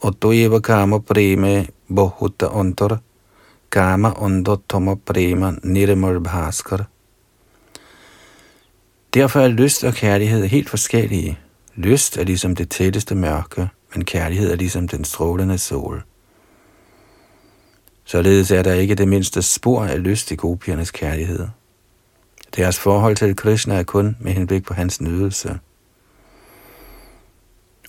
Ottoeva 0.00 0.58
kama 0.58 0.98
preme 0.98 1.66
bohuta 1.94 2.46
ontor, 2.46 2.98
kama 3.70 4.12
ondottoma 4.16 4.94
prema 4.94 5.52
nirmal 5.62 6.20
bhaskar. 6.20 6.84
Derfor 9.14 9.40
er 9.40 9.48
lyst 9.48 9.84
og 9.84 9.94
kærlighed 9.94 10.46
helt 10.46 10.70
forskellige. 10.70 11.38
Lyst 11.74 12.16
er 12.16 12.24
ligesom 12.24 12.56
det 12.56 12.70
tætteste 12.70 13.14
mørke, 13.14 13.68
men 13.94 14.04
kærlighed 14.04 14.52
er 14.52 14.56
ligesom 14.56 14.88
den 14.88 15.04
strålende 15.04 15.58
sol. 15.58 16.02
Således 18.04 18.50
er 18.50 18.62
der 18.62 18.72
ikke 18.72 18.94
det 18.94 19.08
mindste 19.08 19.42
spor 19.42 19.84
af 19.84 20.02
lyst 20.02 20.30
i 20.30 20.34
gopiernes 20.34 20.90
kærlighed. 20.90 21.48
Deres 22.56 22.78
forhold 22.78 23.16
til 23.16 23.36
Krishna 23.36 23.74
er 23.74 23.82
kun 23.82 24.16
med 24.20 24.32
henblik 24.32 24.64
på 24.64 24.74
hans 24.74 25.00
nydelse. 25.00 25.58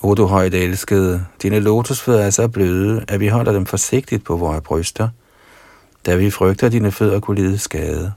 O 0.01 0.13
du 0.13 0.25
højt 0.25 0.53
elskede, 0.53 1.25
dine 1.41 1.59
lotusfødder 1.59 2.25
er 2.25 2.29
så 2.29 2.47
bløde, 2.47 3.05
at 3.07 3.19
vi 3.19 3.27
holder 3.27 3.51
dem 3.51 3.65
forsigtigt 3.65 4.23
på 4.23 4.37
vores 4.37 4.61
bryster, 4.63 5.09
da 6.05 6.15
vi 6.15 6.31
frygter 6.31 6.69
dine 6.69 6.91
fødder 6.91 7.19
kunne 7.19 7.41
lide 7.41 7.57
skade. 7.57 8.13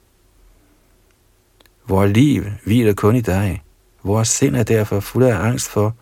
Vores 1.88 2.12
liv 2.12 2.44
hviler 2.64 2.94
kun 2.94 3.16
i 3.16 3.20
dig. 3.20 3.62
Vores 4.02 4.28
sind 4.28 4.56
er 4.56 4.62
derfor 4.62 5.00
fuld 5.00 5.24
af 5.24 5.36
angst 5.36 5.68
for, 5.68 5.94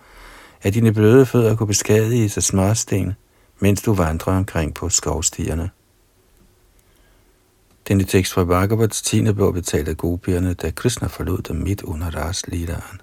at 0.63 0.75
dine 0.75 0.93
bløde 0.93 1.27
fødder 1.27 1.57
kunne 1.57 1.67
beskadige 1.67 2.29
sig 2.29 2.43
småsten, 2.43 3.13
mens 3.59 3.83
du 3.83 3.95
vandrer 3.95 4.37
omkring 4.37 4.75
på 4.75 4.89
skovstierne. 4.89 5.71
Denne 7.89 8.05
tekst 8.05 8.33
fra 8.33 8.45
Bhagavats 8.45 9.03
10. 9.03 9.33
bog 9.33 9.55
betalte 9.55 9.95
gopierne, 9.95 10.55
da 10.55 10.71
Krishna 10.71 11.09
forlod 11.09 11.39
dem 11.39 11.57
midt 11.57 11.83
under 11.83 12.17
ras 12.17 12.49
lideren. 12.49 13.01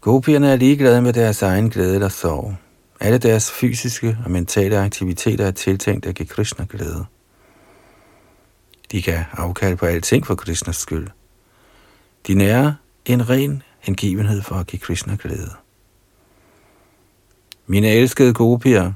Gopierne 0.00 0.52
er 0.52 0.56
ligeglade 0.56 1.02
med 1.02 1.12
deres 1.12 1.42
egen 1.42 1.70
glæde 1.70 1.94
eller 1.94 2.08
sorg. 2.08 2.56
Alle 3.00 3.18
deres 3.18 3.50
fysiske 3.50 4.18
og 4.24 4.30
mentale 4.30 4.78
aktiviteter 4.78 5.46
er 5.46 5.50
tiltænkt 5.50 6.06
at 6.06 6.14
give 6.14 6.26
Krishna 6.26 6.66
glæde. 6.68 7.04
De 8.92 9.02
kan 9.02 9.24
afkalde 9.32 9.76
på 9.76 9.86
alting 9.86 10.26
for 10.26 10.34
Krishnas 10.34 10.76
skyld. 10.76 11.08
De 12.26 12.34
nærer 12.34 12.72
en 13.04 13.30
ren 13.30 13.62
hengivenhed 13.80 14.42
for 14.42 14.54
at 14.54 14.66
give 14.66 14.80
Krishna 14.80 15.16
glæde. 15.22 15.50
Mine 17.66 17.88
elskede 17.88 18.34
gopier, 18.34 18.92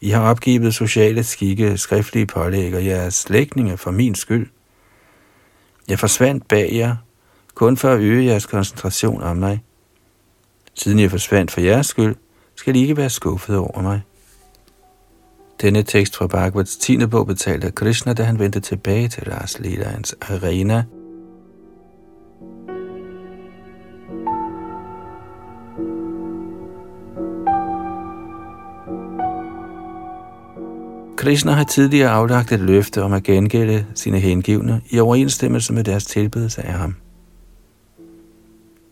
I 0.00 0.10
har 0.10 0.30
opgivet 0.30 0.74
sociale 0.74 1.24
skikke, 1.24 1.78
skriftlige 1.78 2.26
pålæg 2.26 2.74
og 2.74 2.86
jeres 2.86 3.14
slægtninge 3.14 3.76
for 3.76 3.90
min 3.90 4.14
skyld. 4.14 4.46
Jeg 5.88 5.98
forsvandt 5.98 6.48
bag 6.48 6.70
jer, 6.72 6.96
kun 7.54 7.76
for 7.76 7.88
at 7.88 8.00
øge 8.00 8.24
jeres 8.24 8.46
koncentration 8.46 9.22
om 9.22 9.36
mig. 9.36 9.62
Siden 10.74 10.98
jeg 10.98 11.10
forsvandt 11.10 11.50
for 11.50 11.60
jeres 11.60 11.86
skyld, 11.86 12.16
skal 12.54 12.76
I 12.76 12.80
ikke 12.80 12.96
være 12.96 13.10
skuffet 13.10 13.56
over 13.56 13.82
mig. 13.82 14.02
Denne 15.60 15.82
tekst 15.82 16.16
fra 16.16 16.26
Bhagavats 16.26 16.76
10. 16.76 17.06
bog 17.06 17.26
betalte 17.26 17.70
Krishna, 17.70 18.12
da 18.12 18.22
han 18.22 18.38
vendte 18.38 18.60
tilbage 18.60 19.08
til 19.08 19.30
Ras 19.30 19.58
Lilaens 19.58 20.14
arena. 20.20 20.84
Krishna 31.22 31.52
har 31.52 31.64
tidligere 31.64 32.10
aflagt 32.10 32.52
et 32.52 32.60
løfte 32.60 33.02
om 33.02 33.12
at 33.12 33.22
gengælde 33.22 33.86
sine 33.94 34.20
hengivne 34.20 34.80
i 34.90 35.00
overensstemmelse 35.00 35.72
med 35.72 35.84
deres 35.84 36.04
tilbedelse 36.04 36.62
af 36.62 36.72
ham. 36.72 36.94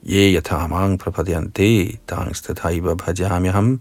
Ye 0.06 0.34
yatamang 0.34 0.98
prapadyante 0.98 1.98
tangstataiva 2.08 2.94
bhajamyaham 2.94 3.80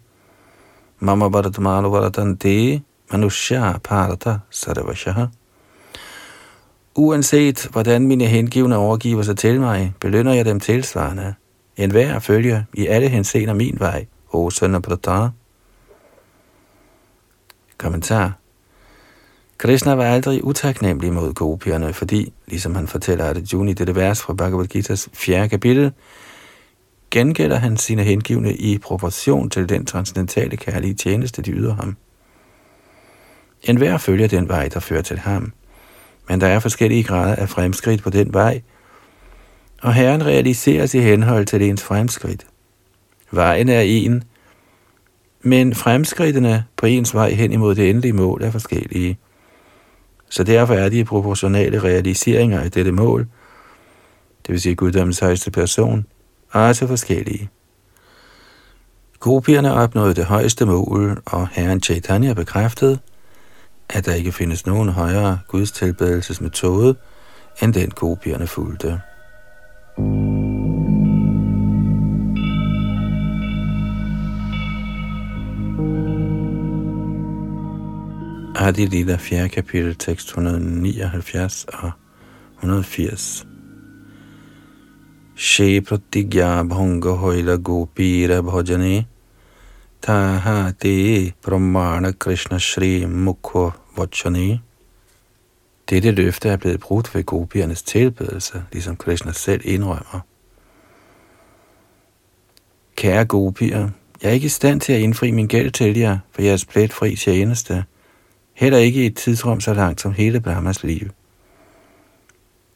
Mama 0.99 1.29
Bharatamalu 1.29 1.89
Bharatante 1.89 2.81
Manushya 3.11 3.77
Parata 3.83 4.37
Sarvashaha. 4.49 5.25
Uanset 6.95 7.67
hvordan 7.71 8.07
mine 8.07 8.25
hengivne 8.25 8.77
overgiver 8.77 9.23
sig 9.23 9.37
til 9.37 9.59
mig, 9.59 9.93
belønner 9.99 10.33
jeg 10.33 10.45
dem 10.45 10.59
tilsvarende. 10.59 11.33
En 11.77 11.91
hver 11.91 12.19
følger 12.19 12.63
i 12.73 12.87
alle 12.87 13.07
henseender 13.07 13.53
min 13.53 13.77
vej, 13.79 14.05
o 14.31 14.49
søn 14.49 14.75
og 14.75 15.31
Kommentar. 17.77 18.38
Krishna 19.59 19.93
var 19.93 20.03
aldrig 20.03 20.43
utaknemmelig 20.43 21.13
mod 21.13 21.33
gopierne, 21.33 21.93
fordi, 21.93 22.33
ligesom 22.47 22.75
han 22.75 22.87
fortæller 22.87 23.25
Arjuna 23.25 23.71
i 23.71 23.73
dette 23.73 23.95
vers 23.95 24.21
fra 24.21 24.33
Bhagavad 24.33 24.75
Gita's 24.75 25.07
fjerde 25.13 25.49
kapitel, 25.49 25.91
gengælder 27.11 27.55
han 27.55 27.77
sine 27.77 28.03
hengivne 28.03 28.53
i 28.53 28.77
proportion 28.77 29.49
til 29.49 29.69
den 29.69 29.85
transcendentale 29.85 30.57
kærlige 30.57 30.93
tjeneste, 30.93 31.41
de 31.41 31.51
yder 31.51 31.75
ham. 31.75 31.97
En 33.63 33.77
hver 33.77 33.97
følger 33.97 34.27
den 34.27 34.49
vej, 34.49 34.67
der 34.73 34.79
fører 34.79 35.01
til 35.01 35.19
ham, 35.19 35.53
men 36.29 36.41
der 36.41 36.47
er 36.47 36.59
forskellige 36.59 37.03
grader 37.03 37.35
af 37.35 37.49
fremskridt 37.49 38.03
på 38.03 38.09
den 38.09 38.33
vej, 38.33 38.61
og 39.81 39.93
Herren 39.93 40.25
realiseres 40.25 40.93
i 40.93 40.99
henhold 40.99 41.45
til 41.45 41.61
ens 41.61 41.83
fremskridt. 41.83 42.47
Vejen 43.31 43.69
er 43.69 43.81
en, 43.81 44.23
men 45.41 45.75
fremskridtene 45.75 46.65
på 46.77 46.85
ens 46.85 47.13
vej 47.13 47.31
hen 47.31 47.51
imod 47.51 47.75
det 47.75 47.89
endelige 47.89 48.13
mål 48.13 48.43
er 48.43 48.51
forskellige. 48.51 49.17
Så 50.29 50.43
derfor 50.43 50.73
er 50.73 50.89
de 50.89 51.05
proportionale 51.05 51.83
realiseringer 51.83 52.59
af 52.61 52.71
dette 52.71 52.91
mål, 52.91 53.27
det 54.47 54.53
vil 54.53 54.61
sige 54.61 54.75
guddommens 54.75 55.19
højeste 55.19 55.51
person, 55.51 56.05
også 56.51 56.87
forskellige. 56.87 57.49
Gopierne 59.19 59.73
opnåede 59.73 60.13
det 60.13 60.25
højeste 60.25 60.65
mål, 60.65 61.21
og 61.25 61.47
herren 61.51 61.81
Chaitanya 61.81 62.33
bekræftede, 62.33 62.99
at 63.89 64.05
der 64.05 64.13
ikke 64.13 64.31
findes 64.31 64.65
nogen 64.65 64.89
højere 64.89 65.39
gudstilbedelsesmetode, 65.47 66.95
end 67.61 67.73
den 67.73 67.89
gopierne 67.89 68.47
fulgte. 68.47 69.01
Adi 78.55 78.85
Lila 78.85 79.15
4. 79.15 79.47
kapitel, 79.49 79.95
tekst 79.95 80.27
179 80.27 81.65
og 81.73 81.91
180. 82.57 83.45
She 85.35 85.81
pratigya 85.81 86.63
bhanga 86.63 87.09
hoila 87.09 87.57
gopira 87.57 88.41
bhajane 88.41 89.05
taha 90.01 90.71
te 90.71 91.33
pramana 91.41 92.11
krishna 92.11 92.59
shri 92.59 93.05
mukho 93.05 93.71
vachane. 93.97 94.59
Dette 95.89 96.11
løfte 96.11 96.49
er 96.49 96.57
blevet 96.57 96.79
brudt 96.79 97.15
ved 97.15 97.23
gopiernes 97.23 97.83
tilbedelse, 97.83 98.63
ligesom 98.71 98.95
Krishna 98.95 99.31
selv 99.31 99.61
indrømmer. 99.63 100.19
Kære 102.95 103.25
gopier, 103.25 103.89
jeg 104.21 104.29
er 104.29 104.33
ikke 104.33 104.45
i 104.45 104.49
stand 104.49 104.81
til 104.81 104.93
at 104.93 104.99
indfri 104.99 105.31
min 105.31 105.47
gæld 105.47 105.71
til 105.71 105.97
jer 105.97 106.17
for 106.31 106.41
jeres 106.41 106.65
pletfri 106.65 107.15
tjeneste, 107.15 107.83
heller 108.59 108.77
ikke 108.77 109.03
i 109.03 109.05
et 109.05 109.15
tidsrum 109.15 109.61
så 109.61 109.73
langt 109.73 110.01
som 110.01 110.13
hele 110.13 110.41
Brahmas 110.41 110.83
liv. 110.83 111.09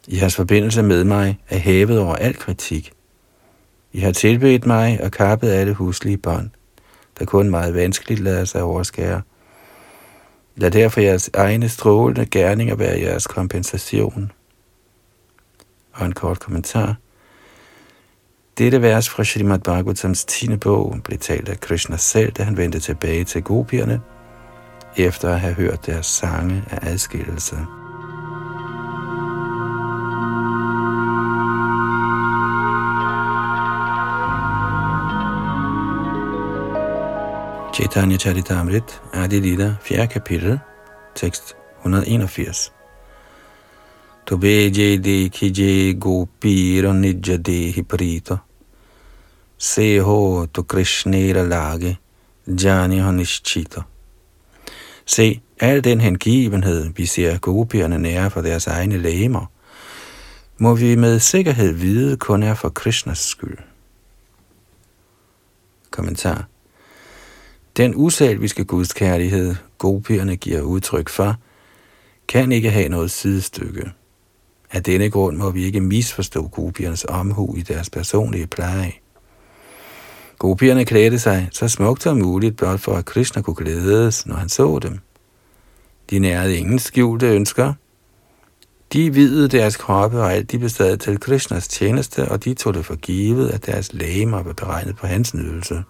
I 0.07 0.15
hans 0.15 0.35
forbindelse 0.35 0.83
med 0.83 1.03
mig 1.03 1.39
er 1.49 1.57
hævet 1.57 1.99
over 1.99 2.15
al 2.15 2.35
kritik. 2.35 2.91
I 3.93 3.99
har 3.99 4.11
tilbedt 4.11 4.65
mig 4.65 5.03
og 5.03 5.11
kappet 5.11 5.51
alle 5.51 5.73
huslige 5.73 6.17
bånd, 6.17 6.49
der 7.19 7.25
kun 7.25 7.49
meget 7.49 7.73
vanskeligt 7.73 8.19
lader 8.19 8.45
sig 8.45 8.61
overskære. 8.61 9.21
Lad 10.55 10.71
derfor 10.71 11.01
jeres 11.01 11.29
egne 11.33 11.69
strålende 11.69 12.25
gerninger 12.25 12.75
være 12.75 12.99
jeres 12.99 13.27
kompensation. 13.27 14.31
Og 15.93 16.05
en 16.05 16.13
kort 16.13 16.39
kommentar. 16.39 16.95
Dette 18.57 18.81
vers 18.81 19.09
fra 19.09 19.23
Srimad 19.23 19.59
Bhagavatams 19.59 20.25
10. 20.25 20.57
bog 20.57 20.97
blev 21.03 21.19
talt 21.19 21.49
af 21.49 21.59
Krishna 21.59 21.97
selv, 21.97 22.31
da 22.31 22.43
han 22.43 22.57
vendte 22.57 22.79
tilbage 22.79 23.23
til 23.23 23.43
gopierne, 23.43 24.01
efter 24.97 25.29
at 25.29 25.39
have 25.39 25.53
hørt 25.53 25.85
deres 25.85 26.05
sange 26.05 26.63
af 26.71 26.91
adskillelse. 26.91 27.57
Chaitanya 37.73 38.17
Charitamrit, 38.17 39.01
Adi 39.13 39.39
Lila, 39.39 39.75
4. 39.81 40.07
kapitel, 40.07 40.59
tekst 41.15 41.55
181. 41.83 42.71
Tobe 44.25 44.47
je 44.47 44.97
dekhi 44.97 45.51
je 45.55 45.93
gopira 45.93 46.93
nidja 46.93 47.37
dehi 47.37 47.83
prita. 47.83 48.37
Se 49.57 49.99
ho 49.99 50.45
to 50.53 50.63
Krishnera 50.63 51.43
lage, 51.43 51.97
jani 52.47 52.99
ho 52.99 53.11
nischita. 53.11 53.83
Se, 55.05 55.41
al 55.59 55.83
den 55.83 56.01
hengivenhed, 56.01 56.93
vi 56.95 57.05
ser 57.05 57.37
gopierne 57.37 57.99
nære 57.99 58.31
for 58.31 58.41
deres 58.41 58.67
egne 58.67 58.97
læmer, 58.97 59.45
må 60.57 60.75
vi 60.75 60.95
med 60.95 61.19
sikkerhed 61.19 61.73
vide 61.73 62.17
kun 62.17 62.43
er 62.43 62.53
for 62.53 62.69
Krishnas 62.69 63.17
skyld. 63.19 63.57
Kommentar 65.91 66.47
den 67.77 67.93
usalviske 67.95 68.65
gudskærlighed, 68.65 69.55
gopierne 69.77 70.35
giver 70.35 70.61
udtryk 70.61 71.09
for, 71.09 71.35
kan 72.27 72.51
ikke 72.51 72.69
have 72.69 72.89
noget 72.89 73.11
sidestykke. 73.11 73.91
Af 74.71 74.83
denne 74.83 75.09
grund 75.09 75.37
må 75.37 75.51
vi 75.51 75.63
ikke 75.63 75.81
misforstå 75.81 76.47
gopiernes 76.47 77.05
omhu 77.09 77.55
i 77.57 77.61
deres 77.61 77.89
personlige 77.89 78.47
pleje. 78.47 78.91
Gopierne 80.43 80.85
klædte 80.85 81.19
sig 81.19 81.47
så 81.51 81.67
smukt 81.67 82.03
som 82.03 82.17
muligt, 82.17 82.57
blot 82.57 82.79
for 82.79 82.93
at 82.93 83.05
Krishna 83.05 83.41
kunne 83.41 83.55
glædes, 83.55 84.25
når 84.25 84.35
han 84.35 84.49
så 84.49 84.79
dem. 84.81 84.99
De 86.09 86.19
nærede 86.19 86.57
ingen 86.57 86.79
skjulte 86.79 87.27
ønsker. 87.27 87.73
De 88.93 89.13
videde 89.13 89.47
deres 89.47 89.77
kroppe 89.77 90.19
og 90.19 90.33
alt 90.33 90.51
de 90.51 90.59
bestod 90.59 90.97
til 90.97 91.19
Krishnas 91.19 91.67
tjeneste, 91.67 92.31
og 92.31 92.43
de 92.43 92.53
tog 92.53 92.73
det 92.73 92.85
for 92.85 92.95
givet, 92.95 93.49
at 93.49 93.65
deres 93.65 93.93
lægemer 93.93 94.43
var 94.43 94.53
beregnet 94.53 94.95
på 94.95 95.07
hans 95.07 95.33
nydelse. 95.33 95.83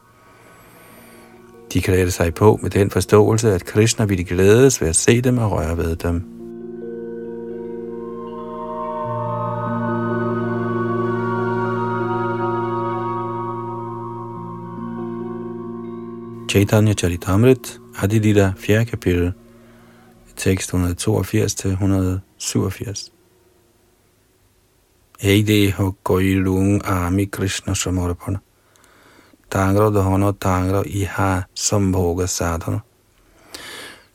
De 1.73 1.81
klædte 1.81 2.11
sig 2.11 2.33
på 2.33 2.59
med 2.61 2.69
den 2.69 2.89
forståelse, 2.89 3.53
at 3.53 3.65
Krishna 3.65 4.05
ville 4.05 4.23
glædes 4.23 4.81
ved 4.81 4.87
at 4.87 4.95
se 4.95 5.21
dem 5.21 5.37
og 5.37 5.51
røre 5.51 5.77
ved 5.77 5.95
dem. 5.95 6.42
Chaitanya 16.53 16.93
Charitamrit, 16.93 17.79
Adilita, 17.95 18.53
4. 18.57 18.85
kapitel, 18.85 19.33
tekst 20.35 20.73
182-187. 20.73 23.09
Eideho 25.19 25.95
koilung 26.03 26.85
ami 26.85 27.25
Krishna 27.25 27.73
samarpana. 27.73 28.39
Tangra 29.49 29.89
dhono 29.89 30.31
tangra 30.31 30.83
iha 30.85 31.41
sambhoga 31.55 32.27
sadhana. 32.27 32.79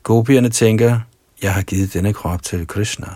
Gopierne 0.03 0.51
tænker, 0.51 1.01
jeg 1.43 1.55
har 1.55 1.63
givet 1.63 1.95
denne 1.95 2.13
krop 2.13 2.43
til 2.43 2.67
Krishna. 2.67 3.09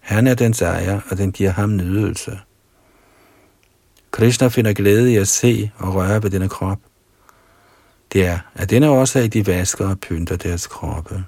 Han 0.00 0.26
er 0.26 0.34
den 0.34 0.54
ejer, 0.62 1.00
og 1.10 1.18
den 1.18 1.32
giver 1.32 1.50
ham 1.50 1.76
nydelse. 1.76 2.38
Krishna 4.10 4.48
finder 4.48 4.72
glæde 4.72 5.12
i 5.12 5.16
at 5.16 5.28
se 5.28 5.70
og 5.78 5.94
røre 5.94 6.22
ved 6.22 6.30
denne 6.30 6.48
krop. 6.48 6.78
Det 8.12 8.26
er 8.26 8.38
af 8.54 8.68
denne 8.68 8.90
årsag, 8.90 9.32
de 9.32 9.46
vasker 9.46 9.88
og 9.88 10.00
pynter 10.00 10.36
deres 10.36 10.66
kroppe. 10.66 11.24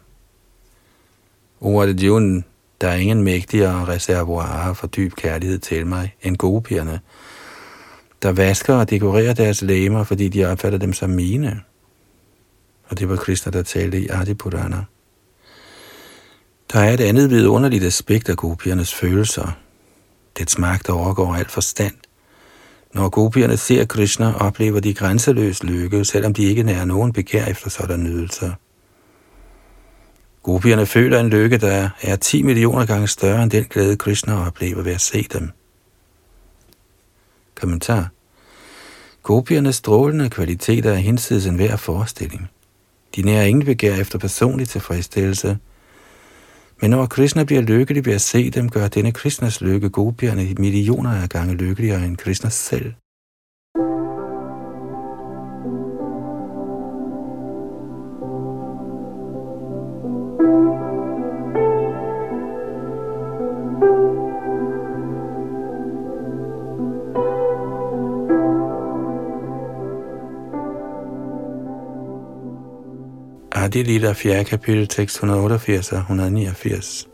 Ordet 1.61 2.01
Jun, 2.01 2.45
der 2.80 2.89
er 2.89 2.95
ingen 2.95 3.22
mægtigere 3.22 3.87
reservoirer 3.87 4.74
for 4.74 4.87
dyb 4.87 5.14
kærlighed 5.14 5.59
til 5.59 5.87
mig 5.87 6.14
end 6.22 6.37
gopierne, 6.37 7.01
der 8.22 8.33
vasker 8.33 8.74
og 8.74 8.91
dekorerer 8.91 9.35
deres 9.35 9.62
læmer, 9.62 10.05
fordi 10.05 10.28
de 10.28 10.45
opfatter 10.45 10.78
dem 10.78 10.93
som 10.93 11.11
mine. 11.11 11.61
Og 12.89 12.99
det 12.99 13.09
var 13.09 13.16
Krishna, 13.16 13.53
der 13.53 13.62
talte 13.62 14.01
i 14.01 14.09
Adipurana. 14.11 14.85
Der 16.72 16.80
er 16.80 16.95
et 16.95 17.01
andet 17.01 17.30
vidunderligt 17.30 17.85
aspekt 17.85 18.28
af 18.28 18.37
gopiernes 18.37 18.95
følelser. 18.95 19.53
Dets 20.39 20.59
magt 20.59 20.91
overgår 20.91 21.35
alt 21.35 21.51
forstand. 21.51 21.95
Når 22.95 23.09
gopierne 23.09 23.57
ser 23.57 23.84
Krishna, 23.84 24.34
oplever 24.34 24.80
de 24.80 24.95
grænseløs 24.95 25.62
lykke, 25.62 26.05
selvom 26.05 26.34
de 26.34 26.45
ikke 26.45 26.62
nærer 26.62 26.84
nogen 26.84 27.12
begær 27.12 27.47
efter 27.47 27.70
sådan 27.70 28.05
nydelser. 28.05 28.53
Gopierne 30.43 30.86
føler 30.86 31.20
en 31.20 31.28
lykke, 31.28 31.59
der 31.59 31.88
er 32.03 32.16
10 32.16 32.43
millioner 32.43 32.86
gange 32.86 33.09
større 33.09 33.43
end 33.43 33.51
den 33.51 33.64
glæde, 33.64 33.97
Krishna 33.97 34.47
oplever 34.47 34.82
ved 34.82 34.93
at 34.93 35.01
se 35.01 35.26
dem. 35.32 35.51
Kommentar. 37.55 38.09
Gopiernes 39.22 39.76
strålende 39.76 40.30
kvaliteter 40.30 40.90
er 40.90 40.97
hinsides 40.97 41.47
enhver 41.47 41.76
forestilling. 41.76 42.51
De 43.16 43.22
nærer 43.22 43.45
ingen 43.45 43.64
begær 43.64 43.97
efter 43.97 44.18
personlig 44.18 44.68
tilfredsstillelse, 44.68 45.59
men 46.83 46.91
når 46.91 47.07
Krishna 47.07 47.45
bliver 47.45 47.62
lykkelig 47.62 48.07
ved 48.07 48.14
at 48.14 48.20
se 48.20 48.51
dem, 48.51 48.68
gør 48.68 48.89
denne 48.89 49.12
Krishnas 49.12 49.61
lykke 49.61 49.91
gopierne 49.91 50.55
millioner 50.59 51.11
af 51.11 51.28
gange 51.28 51.55
lykkeligere 51.55 52.07
end 52.07 52.16
Krishna 52.16 52.51
selv. 52.51 52.93
Adi 73.73 73.83
Lila 73.83 74.12
4. 74.12 74.45
kapitel, 74.45 74.87
tekst 74.87 75.16
188 75.16 75.93
og 75.93 75.99
189. 75.99 77.09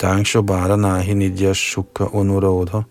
Dangsho 0.00 0.42
Bharanahi 0.42 1.14
Nidya 1.14 1.52
Shukha 1.52 2.04
Unurodha 2.04 2.82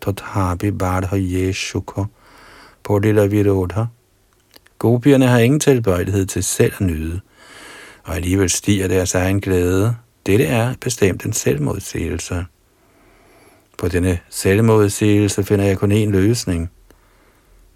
Tathabi 0.00 0.70
Bardha 0.70 1.16
Ye 1.16 1.52
Shukha 1.52 2.04
Podila 2.84 3.26
Virodha 3.26 3.84
Gopierne 4.78 5.26
har 5.26 5.38
ingen 5.38 5.60
tilbøjelighed 5.60 6.26
til 6.26 6.42
selv 6.42 6.72
at 6.74 6.80
nyde, 6.80 7.20
og 8.04 8.14
alligevel 8.14 8.50
stiger 8.50 8.88
deres 8.88 9.14
egen 9.14 9.40
glæde. 9.40 9.96
Dette 10.26 10.46
er 10.46 10.74
bestemt 10.80 11.24
en 11.24 11.32
selvmodsigelse. 11.32 12.44
På 13.78 13.88
denne 13.88 14.18
selvmodsigelse 14.30 15.44
finder 15.44 15.64
jeg 15.64 15.78
kun 15.78 15.92
én 15.92 16.10
løsning– 16.10 16.70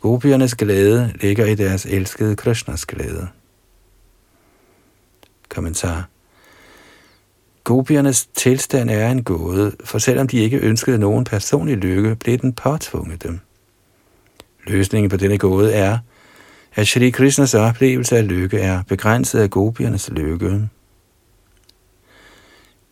Gopiernes 0.01 0.55
glæde 0.55 1.13
ligger 1.21 1.47
i 1.47 1.55
deres 1.55 1.87
elskede 1.87 2.37
Krishnas 2.37 2.87
glæde. 2.87 3.29
Kommentar. 5.51 6.09
Gopiernes 7.65 8.27
tilstand 8.27 8.91
er 8.91 9.11
en 9.11 9.25
gåde, 9.25 9.73
for 9.85 9.99
selvom 9.99 10.29
de 10.29 10.39
ikke 10.39 10.59
ønskede 10.59 10.99
nogen 10.99 11.25
personlig 11.25 11.77
lykke, 11.77 12.17
blev 12.17 12.39
den 12.39 12.53
påtvunget 12.53 13.23
dem. 13.23 13.41
Løsningen 14.67 15.11
på 15.11 15.17
denne 15.17 15.39
gåde 15.39 15.73
er, 15.73 15.99
at 16.75 16.87
Shri 16.87 17.11
Krishnas 17.11 17.55
oplevelse 17.55 18.17
af 18.17 18.29
lykke 18.29 18.59
er 18.59 18.83
begrænset 18.89 19.39
af 19.39 19.51
gopiernes 19.51 20.11
lykke. 20.13 20.69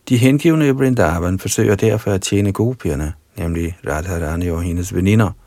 De 0.09 0.17
hengivne 0.17 0.67
i 0.67 0.71
Vrindavan 0.71 1.39
forsøger 1.39 1.75
derfor 1.75 2.11
at 2.11 2.21
tjene 2.21 2.51
gopierne, 2.51 3.13
nemlig 3.37 3.77
Radharani 3.87 4.49
og 4.49 4.63
hendes 4.63 4.95
veninder– 4.95 5.31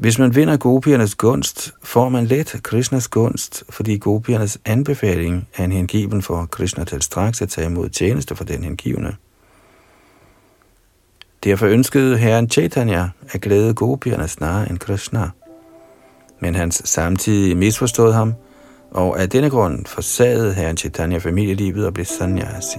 hvis 0.00 0.18
man 0.18 0.34
vinder 0.34 0.56
gopiernes 0.56 1.14
gunst, 1.14 1.74
får 1.82 2.08
man 2.08 2.26
let 2.26 2.60
Krishnas 2.62 3.08
gunst, 3.08 3.64
fordi 3.70 3.96
gopiernes 3.96 4.58
anbefaling 4.64 5.48
er 5.56 5.64
en 5.64 5.72
hengiven 5.72 6.22
for 6.22 6.46
Krishna 6.50 6.84
til 6.84 7.02
straks 7.02 7.42
at 7.42 7.48
tage 7.48 7.66
imod 7.66 7.88
tjeneste 7.88 8.36
for 8.36 8.44
den 8.44 8.64
hengivne. 8.64 9.16
Derfor 11.44 11.66
ønskede 11.66 12.18
herren 12.18 12.50
Chaitanya 12.50 13.08
at 13.32 13.40
glæde 13.40 13.74
gopierne 13.74 14.28
snarere 14.28 14.70
end 14.70 14.78
Krishna. 14.78 15.30
Men 16.40 16.54
hans 16.54 16.82
samtidig 16.84 17.56
misforstod 17.56 18.12
ham, 18.12 18.34
og 18.90 19.20
af 19.20 19.30
denne 19.30 19.50
grund 19.50 19.86
forsagede 19.86 20.54
herren 20.54 20.76
Chaitanya 20.76 21.18
familielivet 21.18 21.86
og 21.86 21.94
blev 21.94 22.06
sannyasi. 22.06 22.78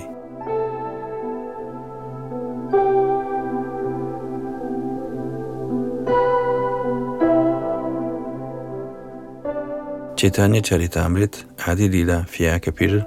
Chaitanya 10.21 10.61
Charitamrit, 10.61 11.47
Adi 11.65 11.87
Lila, 11.87 12.25
4. 12.27 12.59
kapitel, 12.59 13.03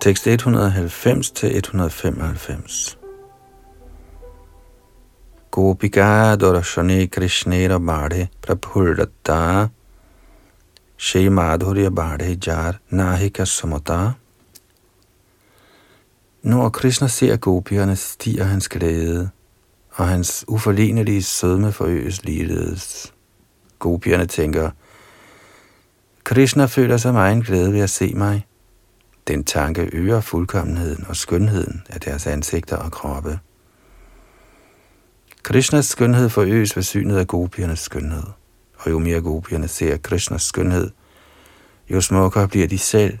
tekst 0.00 0.26
190 0.26 1.30
til 1.30 1.56
195. 1.56 2.98
Gopika 5.50 6.36
Dorashane 6.36 7.06
Krishnera 7.06 7.78
Bade 7.78 8.28
Prabhudatta 8.46 9.68
Shri 10.96 11.28
Madhurya 11.28 11.90
Bade 11.90 12.36
Jar 12.46 12.78
Nahika 12.90 13.44
Samata 13.44 14.12
Når 16.42 16.68
Krishna 16.68 17.08
ser 17.08 17.36
gopierne, 17.36 17.96
stiger 17.96 18.44
hans 18.44 18.68
glæde, 18.68 19.30
og 19.90 20.08
hans 20.08 20.44
uforlignelige 20.48 21.22
sødme 21.22 21.72
forøges 21.72 22.24
ligeledes. 22.24 23.12
Gopierne 23.78 24.26
tænker, 24.26 24.70
Krishna 26.26 26.64
føler 26.64 26.96
sig 26.96 27.12
meget 27.12 27.46
glæde 27.46 27.72
ved 27.72 27.80
at 27.80 27.90
se 27.90 28.12
mig. 28.14 28.46
Den 29.28 29.44
tanke 29.44 29.90
øger 29.92 30.20
fuldkommenheden 30.20 31.04
og 31.08 31.16
skønheden 31.16 31.82
af 31.88 32.00
deres 32.00 32.26
ansigter 32.26 32.76
og 32.76 32.92
kroppe. 32.92 33.38
Krishnas 35.42 35.86
skønhed 35.86 36.28
forøges 36.28 36.76
ved 36.76 36.82
synet 36.82 37.16
af 37.16 37.26
gopiernes 37.26 37.78
skønhed, 37.78 38.22
og 38.78 38.90
jo 38.90 38.98
mere 38.98 39.20
gopierne 39.20 39.68
ser 39.68 39.96
Krishnas 39.96 40.42
skønhed, 40.42 40.90
jo 41.90 42.00
smukkere 42.00 42.48
bliver 42.48 42.66
de 42.66 42.78
selv. 42.78 43.18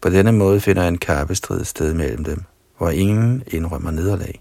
På 0.00 0.10
denne 0.10 0.32
måde 0.32 0.60
finder 0.60 0.88
en 0.88 0.98
kappestrid 0.98 1.64
sted 1.64 1.94
mellem 1.94 2.24
dem, 2.24 2.42
hvor 2.78 2.90
ingen 2.90 3.42
indrømmer 3.46 3.90
nederlag. 3.90 4.40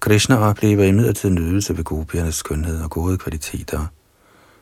Krishna 0.00 0.36
oplever 0.36 0.84
imidlertid 0.84 1.30
nydelse 1.30 1.76
ved 1.76 1.84
gopiernes 1.84 2.34
skønhed 2.34 2.82
og 2.82 2.90
gode 2.90 3.18
kvaliteter– 3.18 3.86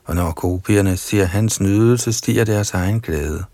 og 0.06 0.14
når 0.14 0.32
gopierne 0.32 0.96
ser 0.96 1.24
hans 1.24 1.60
nydelse, 1.60 2.12
stiger 2.12 2.44
deres 2.44 2.70
egen 2.70 3.00
glæde. 3.00 3.44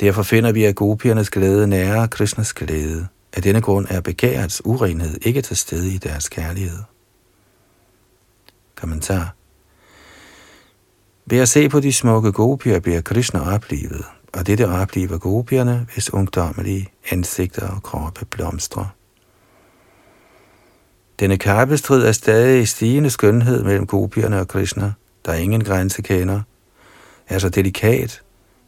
Derfor 0.00 0.22
finder 0.22 0.52
vi, 0.52 0.64
at 0.64 0.76
gopiernes 0.76 1.30
glæde 1.30 1.66
nærer 1.66 2.06
Krishnas 2.06 2.52
glæde. 2.52 3.08
Af 3.32 3.42
denne 3.42 3.60
grund 3.60 3.86
er 3.90 4.00
begærets 4.00 4.62
urenhed 4.64 5.18
ikke 5.22 5.42
til 5.42 5.56
stede 5.56 5.94
i 5.94 5.98
deres 5.98 6.28
kærlighed. 6.28 6.78
Kommentar. 8.74 9.34
Ved 11.26 11.38
at 11.38 11.48
se 11.48 11.68
på 11.68 11.80
de 11.80 11.92
smukke 11.92 12.32
gopier 12.32 12.80
bliver 12.80 13.00
Krishna 13.00 13.54
oplevet, 13.54 14.04
og 14.32 14.46
dette 14.46 14.68
oplever 14.68 15.18
gopierne, 15.18 15.86
hvis 15.94 16.12
ungdommelige 16.12 16.88
ansigter 17.10 17.68
og 17.68 17.82
kroppe 17.82 18.24
blomstrer. 18.24 18.99
Denne 21.20 21.36
kappestrid 21.36 22.02
er 22.02 22.12
stadig 22.12 22.62
i 22.62 22.66
stigende 22.66 23.10
skønhed 23.10 23.62
mellem 23.62 23.86
gopierne 23.86 24.40
og 24.40 24.48
Krishna, 24.48 24.92
der 25.26 25.34
ingen 25.34 25.64
grænse 25.64 26.02
kender, 26.02 26.40
er 27.28 27.38
så 27.38 27.48
delikat, 27.48 28.22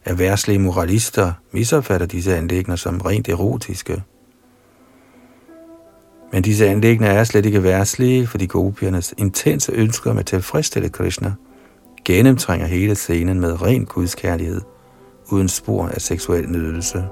at 0.05 0.19
værslige 0.19 0.59
moralister 0.59 1.33
misopfatter 1.51 2.07
disse 2.07 2.35
anlægner 2.35 2.75
som 2.75 3.01
rent 3.01 3.29
erotiske. 3.29 4.03
Men 6.31 6.43
disse 6.43 6.67
anlægner 6.67 7.07
er 7.07 7.23
slet 7.23 7.45
ikke 7.45 7.63
værslige, 7.63 8.27
fordi 8.27 8.45
gopiernes 8.45 9.13
intense 9.17 9.71
ønsker 9.71 10.11
om 10.11 10.17
at 10.17 10.25
tilfredsstille 10.25 10.89
Krishna 10.89 11.33
gennemtrænger 12.05 12.67
hele 12.67 12.95
scenen 12.95 13.39
med 13.39 13.61
ren 13.61 13.85
gudskærlighed, 13.85 14.61
uden 15.31 15.49
spor 15.49 15.87
af 15.87 16.01
seksuel 16.01 16.49
nydelse. 16.49 17.03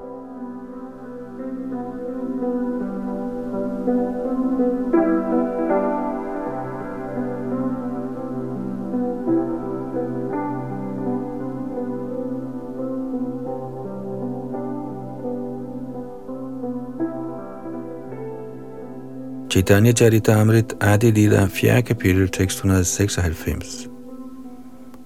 Chaitanya 19.52 19.92
Charitamrit 19.92 20.72
Adi 20.80 21.12
Lila, 21.12 21.46
4. 21.46 21.82
kapitel, 21.82 22.26
tekst 22.30 22.64
196, 22.64 23.86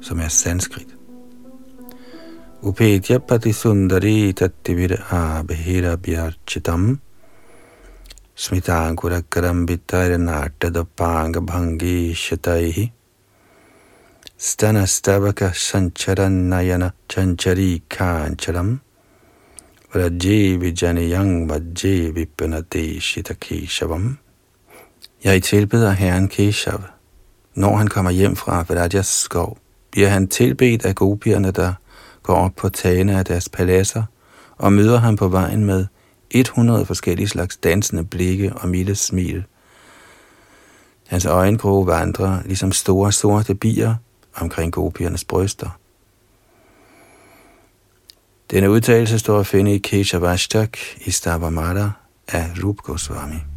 som 0.00 0.20
er 0.20 0.28
sanskrit. 0.28 0.86
Upetya 2.62 3.18
pati 3.18 3.50
sundari 3.52 4.32
tattivir 4.32 5.02
abhira 5.10 5.96
bhyarchitam 5.96 7.00
smitankura 8.36 9.22
karambitara 9.28 10.16
nartadapanga 10.16 11.42
bhangi 11.42 12.14
shataihi 12.14 12.92
stanastabaka 14.38 15.50
sancharanayana 15.54 16.92
chanchari 17.08 17.82
kancharam 17.88 18.78
Vraje 19.92 20.56
vijanayang 20.62 21.48
vaje 21.48 22.12
vipanate 22.14 23.00
shitakeshavam 23.00 24.18
jeg 25.24 25.42
tilbeder 25.42 25.90
Herren 25.90 26.28
Keshav. 26.28 26.80
Når 27.54 27.76
han 27.76 27.88
kommer 27.88 28.10
hjem 28.10 28.36
fra 28.36 28.64
Vrajas 28.68 29.06
skov, 29.06 29.58
bliver 29.90 30.08
han 30.08 30.28
tilbedt 30.28 30.84
af 30.84 30.94
gopierne, 30.94 31.50
der 31.50 31.72
går 32.22 32.34
op 32.34 32.52
på 32.56 32.68
tagene 32.68 33.18
af 33.18 33.24
deres 33.24 33.48
paladser 33.48 34.02
og 34.58 34.72
møder 34.72 34.98
ham 34.98 35.16
på 35.16 35.28
vejen 35.28 35.64
med 35.64 35.86
100 36.30 36.86
forskellige 36.86 37.28
slags 37.28 37.56
dansende 37.56 38.04
blikke 38.04 38.52
og 38.52 38.68
milde 38.68 38.94
smil. 38.94 39.44
Hans 41.06 41.24
øjenkroge 41.24 41.86
vandrer 41.86 42.42
ligesom 42.44 42.72
store 42.72 43.12
sorte 43.12 43.54
bier 43.54 43.94
omkring 44.34 44.72
gopiernes 44.72 45.24
bryster. 45.24 45.78
Denne 48.50 48.70
udtalelse 48.70 49.18
står 49.18 49.40
at 49.40 49.46
finde 49.46 49.74
i 49.74 49.78
Keshavashtak 49.78 50.78
i 51.06 51.10
Stavamata 51.10 51.90
af 52.28 52.50
Rup 52.64 52.76
Goswami. 52.76 53.55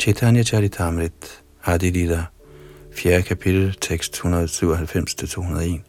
Chaitanya 0.00 0.42
Charitamrit, 0.42 1.42
Adi 1.66 1.90
Lila, 1.90 2.26
4. 2.90 3.22
kapitel, 3.22 3.74
tekst 3.80 4.16
197-201. 4.16 5.82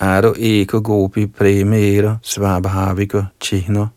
Aro 0.00 0.34
eko 0.38 0.80
gopi 0.80 1.26
premera 1.26 2.18
svabhavika 2.22 3.26
chihna, 3.40 3.88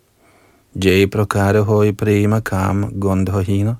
jay 0.75 1.07
prakara 1.07 1.61
hoi 1.63 1.91
prema 1.91 2.39
kam 2.39 2.99
gondhahina. 2.99 3.75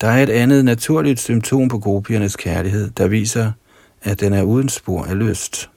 Der 0.00 0.08
er 0.08 0.22
et 0.22 0.30
andet 0.30 0.64
naturligt 0.64 1.20
symptom 1.20 1.68
på 1.68 1.78
gopiernes 1.78 2.36
kærlighed, 2.36 2.90
der 2.90 3.08
viser, 3.08 3.52
at 4.02 4.20
den 4.20 4.32
er 4.32 4.42
uden 4.42 4.68
spor 4.68 5.04
af 5.04 5.18
lyst. 5.18 5.70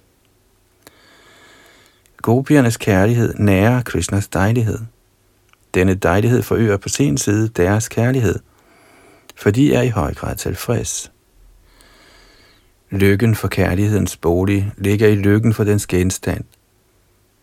Gopiernes 2.18 2.78
kærlighed 2.78 3.34
nærer 3.34 3.82
Krishnas 3.82 4.28
dejlighed– 4.28 4.80
denne 5.78 5.94
dejlighed 5.94 6.42
forøger 6.42 6.78
på 6.78 6.90
sin 6.90 7.18
side 7.18 7.48
deres 7.48 7.90
kærlighed, 7.90 8.40
for 9.36 9.52
de 9.52 9.74
er 9.74 9.82
i 9.82 9.90
høj 9.90 10.14
grad 10.14 10.36
tilfreds. 10.36 11.12
Lykken 12.90 13.36
for 13.36 13.48
kærlighedens 13.48 14.18
bolig 14.18 14.72
ligger 14.78 15.08
i 15.08 15.16
lykken 15.16 15.54
for 15.54 15.64
dens 15.64 15.88
genstand. 15.88 16.44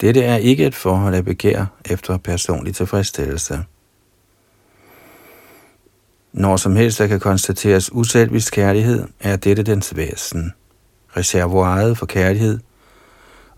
Dette 0.00 0.22
er 0.22 0.36
ikke 0.36 0.66
et 0.66 0.74
forhold 0.74 1.14
af 1.14 1.24
begær 1.24 1.64
efter 1.84 2.16
personlig 2.16 2.74
tilfredsstillelse. 2.74 3.64
Når 6.32 6.56
som 6.56 6.76
helst 6.76 6.98
der 6.98 7.06
kan 7.06 7.20
konstateres 7.20 7.92
uselvisk 7.92 8.52
kærlighed, 8.52 9.04
er 9.20 9.36
dette 9.36 9.62
dens 9.62 9.96
væsen. 9.96 10.52
Reservoiret 11.16 11.98
for 11.98 12.06
kærlighed 12.06 12.58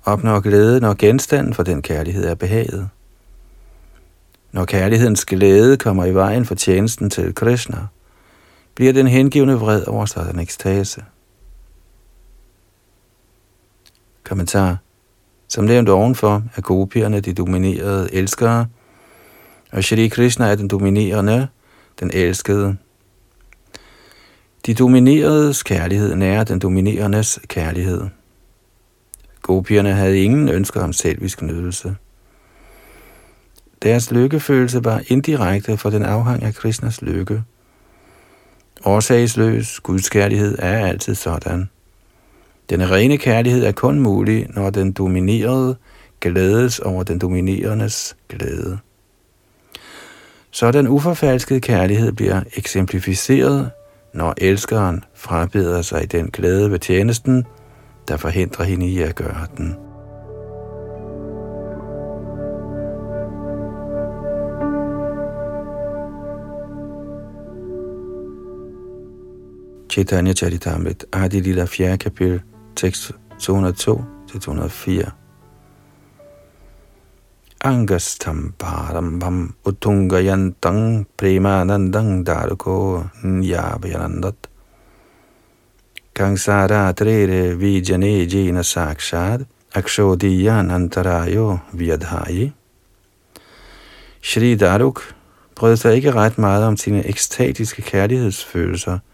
opnår 0.04 0.40
glæde, 0.40 0.80
når 0.80 0.94
genstanden 0.98 1.54
for 1.54 1.62
den 1.62 1.82
kærlighed 1.82 2.24
er 2.24 2.34
behaget. 2.34 2.88
Når 4.52 4.64
kærlighedens 4.64 5.24
glæde 5.24 5.76
kommer 5.76 6.04
i 6.04 6.14
vejen 6.14 6.44
for 6.44 6.54
tjenesten 6.54 7.10
til 7.10 7.34
Krishna, 7.34 7.86
bliver 8.74 8.92
den 8.92 9.06
hengivende 9.06 9.54
vred 9.54 9.86
over 9.86 10.06
sådan 10.06 10.40
ekstase. 10.40 11.04
Kommentar. 14.24 14.76
Som 15.48 15.64
nævnt 15.64 15.88
ovenfor 15.88 16.42
er 16.56 16.60
gopierne 16.60 17.20
de 17.20 17.34
dominerede 17.34 18.14
elskere, 18.14 18.66
og 19.72 19.84
Shri 19.84 20.08
Krishna 20.08 20.46
er 20.46 20.54
den 20.54 20.68
dominerende, 20.68 21.48
den 22.00 22.10
elskede. 22.14 22.76
De 24.66 24.74
domineredes 24.74 25.62
kærlighed 25.62 26.14
nærer 26.14 26.44
den 26.44 26.58
dominerendes 26.58 27.38
kærlighed. 27.48 28.02
Gopierne 29.42 29.92
havde 29.92 30.18
ingen 30.18 30.48
ønsker 30.48 30.82
om 30.82 30.92
selvisk 30.92 31.42
nydelse. 31.42 31.96
Deres 33.86 34.10
lykkefølelse 34.10 34.84
var 34.84 35.02
indirekte 35.08 35.76
for 35.76 35.90
den 35.90 36.02
afhang 36.02 36.42
af 36.42 36.54
Krishnas 36.54 37.02
lykke. 37.02 37.42
Årsagsløs 38.84 39.80
gudskærlighed 39.80 40.58
er 40.58 40.86
altid 40.86 41.14
sådan. 41.14 41.68
Den 42.70 42.90
rene 42.90 43.18
kærlighed 43.18 43.64
er 43.64 43.72
kun 43.72 44.00
mulig, 44.00 44.46
når 44.54 44.70
den 44.70 44.92
dominerede 44.92 45.76
glædes 46.20 46.78
over 46.78 47.02
den 47.02 47.18
dominerendes 47.18 48.16
glæde. 48.28 48.78
Så 50.50 50.72
den 50.72 50.88
uforfalskede 50.88 51.60
kærlighed 51.60 52.12
bliver 52.12 52.40
eksemplificeret, 52.56 53.70
når 54.14 54.34
elskeren 54.38 55.04
frabeder 55.14 55.82
sig 55.82 56.12
den 56.12 56.30
glæde 56.30 56.70
ved 56.70 56.78
tjenesten, 56.78 57.44
der 58.08 58.16
forhindrer 58.16 58.64
hende 58.64 58.86
i 58.88 58.98
at 58.98 59.14
gøre 59.14 59.46
den. 59.56 59.85
Chaitanya 69.96 70.34
Charitamrit, 70.34 71.06
Adi 71.10 71.40
Lila 71.40 71.64
4. 71.64 71.96
kapitel, 71.96 72.42
tekst 72.74 73.12
202-204. 73.38 75.08
Angastam 77.64 78.52
parambam 78.58 79.54
utungayantang 79.64 81.06
premanandang 81.16 82.20
daruko 82.28 83.08
nyavayanandat. 83.24 84.36
Kangsara 86.12 86.92
trere 86.92 87.56
vijane 87.56 88.28
jena 88.28 88.60
sakshad 88.60 89.46
akshodiyan 89.72 90.68
antarayo 90.76 91.62
viadhayi. 91.72 92.52
Shri 94.20 94.56
Daruk 94.56 95.14
brød 95.54 95.76
sig 95.76 95.94
ikke 95.96 96.12
ret 96.12 96.38
meget 96.38 96.64
om 96.64 96.76
sine 96.76 97.06
ekstatiske 97.08 97.82
kærlighedsfølelser– 97.82 98.98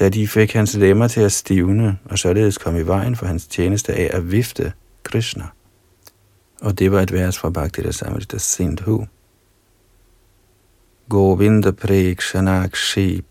da 0.00 0.08
de 0.08 0.28
fik 0.28 0.52
hans 0.52 0.74
lemmer 0.74 1.08
til 1.08 1.20
at 1.20 1.32
stivne, 1.32 1.98
og 2.04 2.18
således 2.18 2.58
kom 2.58 2.76
i 2.76 2.82
vejen 2.82 3.16
for 3.16 3.26
hans 3.26 3.46
tjeneste 3.46 3.94
af 3.94 4.10
at 4.12 4.32
vifte 4.32 4.72
Krishna. 5.02 5.44
Og 6.60 6.78
det 6.78 6.92
var 6.92 7.00
et 7.00 7.12
vers 7.12 7.38
fra 7.38 7.50
Bhakti 7.50 7.92
Samrita 7.92 8.38
Sindhu. 8.38 9.06
Govinda 11.08 11.70
Prekshanakshi 11.70 13.22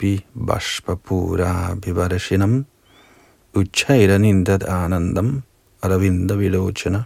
Bashpapura 0.47 1.75
Bivarashinam 1.81 2.65
Uchaira 3.53 4.17
Nindat 4.17 4.63
Anandam 4.63 5.43
Aravinda 5.81 6.35
Vilochana 6.35 7.03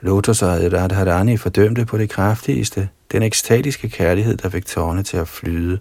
Lotusøjet 0.00 0.72
Radharani 0.72 1.36
fordømte 1.36 1.86
på 1.86 1.98
det 1.98 2.10
kraftigste 2.10 2.88
den 3.14 3.22
ekstatiske 3.22 3.88
kærlighed, 3.88 4.36
der 4.36 4.48
fik 4.48 4.66
tårne 4.66 5.02
til 5.02 5.16
at 5.16 5.28
flyde, 5.28 5.78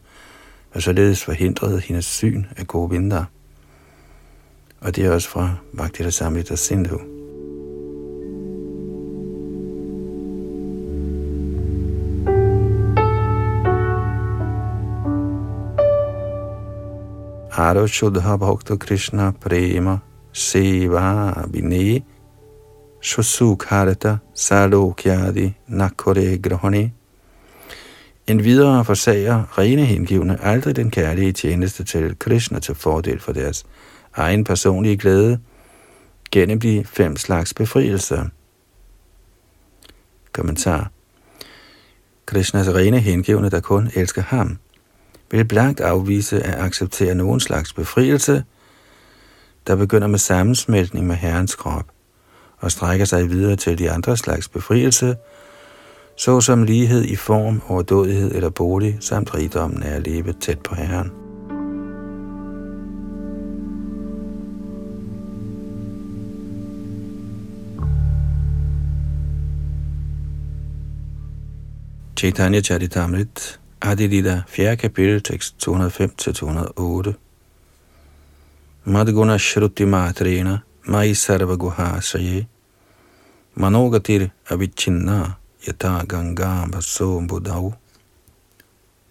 og 0.73 0.81
således 0.81 1.23
forhindrede 1.23 1.79
hendes 1.79 2.05
syn 2.05 2.45
af 2.57 2.67
gode. 2.67 3.25
Og 4.81 4.95
det 4.95 5.05
er 5.05 5.11
også 5.11 5.29
fra 5.29 5.55
Bhakti 5.77 6.05
Rasamrita 6.05 6.55
Sindhu. 6.55 6.99
Aro 17.55 17.87
Shuddha 17.87 18.35
Bhakta 18.37 18.75
Krishna 18.75 19.31
Prema 19.31 19.97
Seva 20.31 21.33
Vine 21.47 22.01
Shusukharata 23.01 24.17
Salokyadi 24.33 25.53
Nakore 25.67 26.37
Grahani 26.37 27.02
en 28.27 28.43
videre 28.43 28.85
forsager 28.85 29.57
rene 29.57 29.85
hengivne 29.85 30.43
aldrig 30.43 30.75
den 30.75 30.91
kærlige 30.91 31.31
tjeneste 31.31 31.83
til 31.83 32.19
Krishna 32.19 32.59
til 32.59 32.75
fordel 32.75 33.19
for 33.19 33.31
deres 33.31 33.65
egen 34.13 34.43
personlige 34.43 34.97
glæde 34.97 35.39
gennem 36.31 36.59
de 36.59 36.83
fem 36.85 37.15
slags 37.15 37.53
befrielser. 37.53 38.25
Kommentar 40.31 40.91
Krishnas 42.25 42.67
rene 42.67 42.99
hengivne, 42.99 43.49
der 43.49 43.59
kun 43.59 43.89
elsker 43.95 44.21
ham, 44.21 44.57
vil 45.31 45.45
blankt 45.45 45.79
afvise 45.79 46.43
at 46.43 46.59
acceptere 46.59 47.15
nogen 47.15 47.39
slags 47.39 47.73
befrielse, 47.73 48.43
der 49.67 49.75
begynder 49.75 50.07
med 50.07 50.19
sammensmeltning 50.19 51.07
med 51.07 51.15
Herrens 51.15 51.55
krop 51.55 51.85
og 52.57 52.71
strækker 52.71 53.05
sig 53.05 53.29
videre 53.29 53.55
til 53.55 53.77
de 53.77 53.91
andre 53.91 54.17
slags 54.17 54.49
befrielse, 54.49 55.15
såsom 56.15 56.63
lighed 56.63 57.03
i 57.05 57.15
form, 57.15 57.61
overdådighed 57.67 58.31
eller 58.35 58.49
bolig, 58.49 58.97
samt 58.99 59.35
rigdommen 59.35 59.83
af 59.83 59.95
at 59.95 60.07
leve 60.07 60.33
tæt 60.33 60.59
på 60.59 60.75
Herren. 60.75 61.11
Chaitanya 72.23 72.61
Charitamrit, 72.61 73.59
Adilita, 73.81 74.43
4. 74.47 74.75
kapitel, 74.77 75.21
tekst 75.21 75.67
205-208. 75.67 77.13
Madguna 78.83 79.37
Shruti 79.37 79.85
Matrena, 79.85 80.59
Mai 80.85 81.13
Sarva 81.13 81.55
Guha 81.55 82.01
Saye, 82.01 82.47
Manogatir 83.55 84.29
Avichinna, 84.49 85.33
Yata 85.67 86.05
Ganga 86.05 86.65
Baso 86.71 87.19
Bodau. 87.27 87.73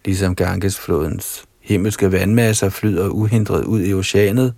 Ligesom 0.05 0.35
Ganges-flodens 0.35 1.45
himmelske 1.59 2.11
vandmasser 2.11 2.69
flyder 2.69 3.09
uhindret 3.09 3.63
ud 3.63 3.81
i 3.81 3.93
oceanet, 3.93 4.53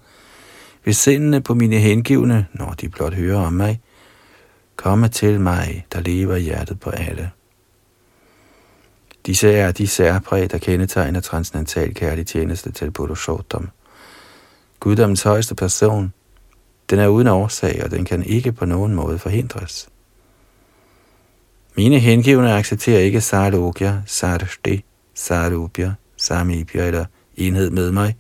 vil 0.86 0.96
sindene 0.96 1.42
på 1.42 1.54
mine 1.54 1.80
hengivne, 1.80 2.46
når 2.54 2.74
de 2.82 2.90
blot 2.90 3.14
hører 3.14 3.46
om 3.46 3.54
mig, 3.54 3.82
komme 4.76 5.08
til 5.08 5.42
mig, 5.42 5.86
der 5.94 6.00
lever 6.00 6.38
hjertet 6.38 6.80
på 6.80 6.90
alle. 6.90 7.32
Disse 9.26 9.52
er 9.52 9.72
de 9.72 9.88
særpræg, 9.88 10.52
der 10.52 10.58
kendetegner 10.58 11.20
transcendental 11.20 11.94
kærlig 11.94 12.28
tjeneste 12.28 12.72
til 12.72 12.92
Purushottam. 12.92 13.70
Guddommens 14.80 15.24
højeste 15.24 15.56
person, 15.56 16.14
den 16.90 17.00
er 17.00 17.08
uden 17.08 17.28
årsag, 17.28 17.82
og 17.84 17.92
den 17.92 18.06
kan 18.06 18.24
ikke 18.24 18.52
på 18.52 18.66
nogen 18.66 18.96
måde 18.96 19.20
forhindres. 19.20 19.90
Mine 21.78 22.00
hengivne 22.00 22.54
accepterer 22.54 23.00
ikke 23.00 23.22
sarlokya, 23.22 24.02
Sarste, 24.06 24.82
sarupya, 25.14 25.94
samipya 26.18 26.88
eller 26.88 27.06
enhed 27.38 27.70
med 27.70 27.92
mig, 27.92 28.16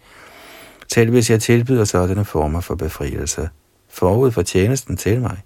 selv 0.93 1.09
hvis 1.09 1.29
jeg 1.29 1.41
tilbyder 1.41 1.85
sådanne 1.85 2.25
former 2.25 2.61
for 2.61 2.75
befrielse, 2.75 3.49
forud 3.89 4.31
for 4.31 4.41
tjenesten 4.41 4.97
til 4.97 5.21
mig. 5.21 5.41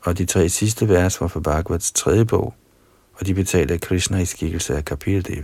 Og 0.00 0.18
de 0.18 0.24
tre 0.24 0.48
sidste 0.48 0.88
vers 0.88 1.20
var 1.20 1.28
fra 1.28 1.40
Bhagavats 1.40 1.92
tredje 1.92 2.24
bog, 2.24 2.54
og 3.14 3.26
de 3.26 3.34
betalte 3.34 3.78
Krishna 3.78 4.18
i 4.18 4.24
skikkelse 4.24 4.76
af 4.76 4.84
kapiteldev. 4.84 5.42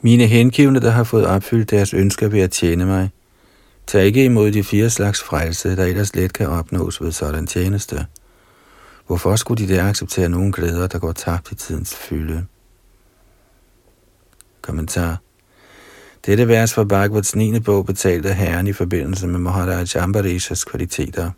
Mine 0.00 0.26
hengivne, 0.26 0.80
der 0.80 0.90
har 0.90 1.04
fået 1.04 1.26
opfyldt 1.26 1.70
deres 1.70 1.94
ønsker 1.94 2.28
ved 2.28 2.40
at 2.40 2.50
tjene 2.50 2.86
mig, 2.86 3.10
Tag 3.88 4.04
ikke 4.04 4.24
imod 4.24 4.50
de 4.50 4.64
fire 4.64 4.90
slags 4.90 5.22
frelse, 5.22 5.76
der 5.76 5.84
ellers 5.84 6.14
let 6.14 6.32
kan 6.32 6.48
opnås 6.48 7.02
ved 7.02 7.12
sådan 7.12 7.46
tjeneste. 7.46 8.06
Hvorfor 9.06 9.36
skulle 9.36 9.66
de 9.66 9.74
der 9.74 9.84
acceptere 9.84 10.28
nogle 10.28 10.52
glæder, 10.52 10.86
der 10.86 10.98
går 10.98 11.12
tabt 11.12 11.52
i 11.52 11.54
tidens 11.54 11.94
fylde? 11.94 12.46
Kommentar. 14.62 15.20
Dette 16.26 16.48
vers 16.48 16.74
fra 16.74 16.84
Bhagavats 16.84 17.36
9. 17.36 17.60
bog 17.60 17.86
betalte 17.86 18.34
Herren 18.34 18.66
i 18.66 18.72
forbindelse 18.72 19.26
med 19.26 19.38
Maharaj 19.38 19.86
Ambarishas 19.96 20.64
kvaliteter. 20.64 21.30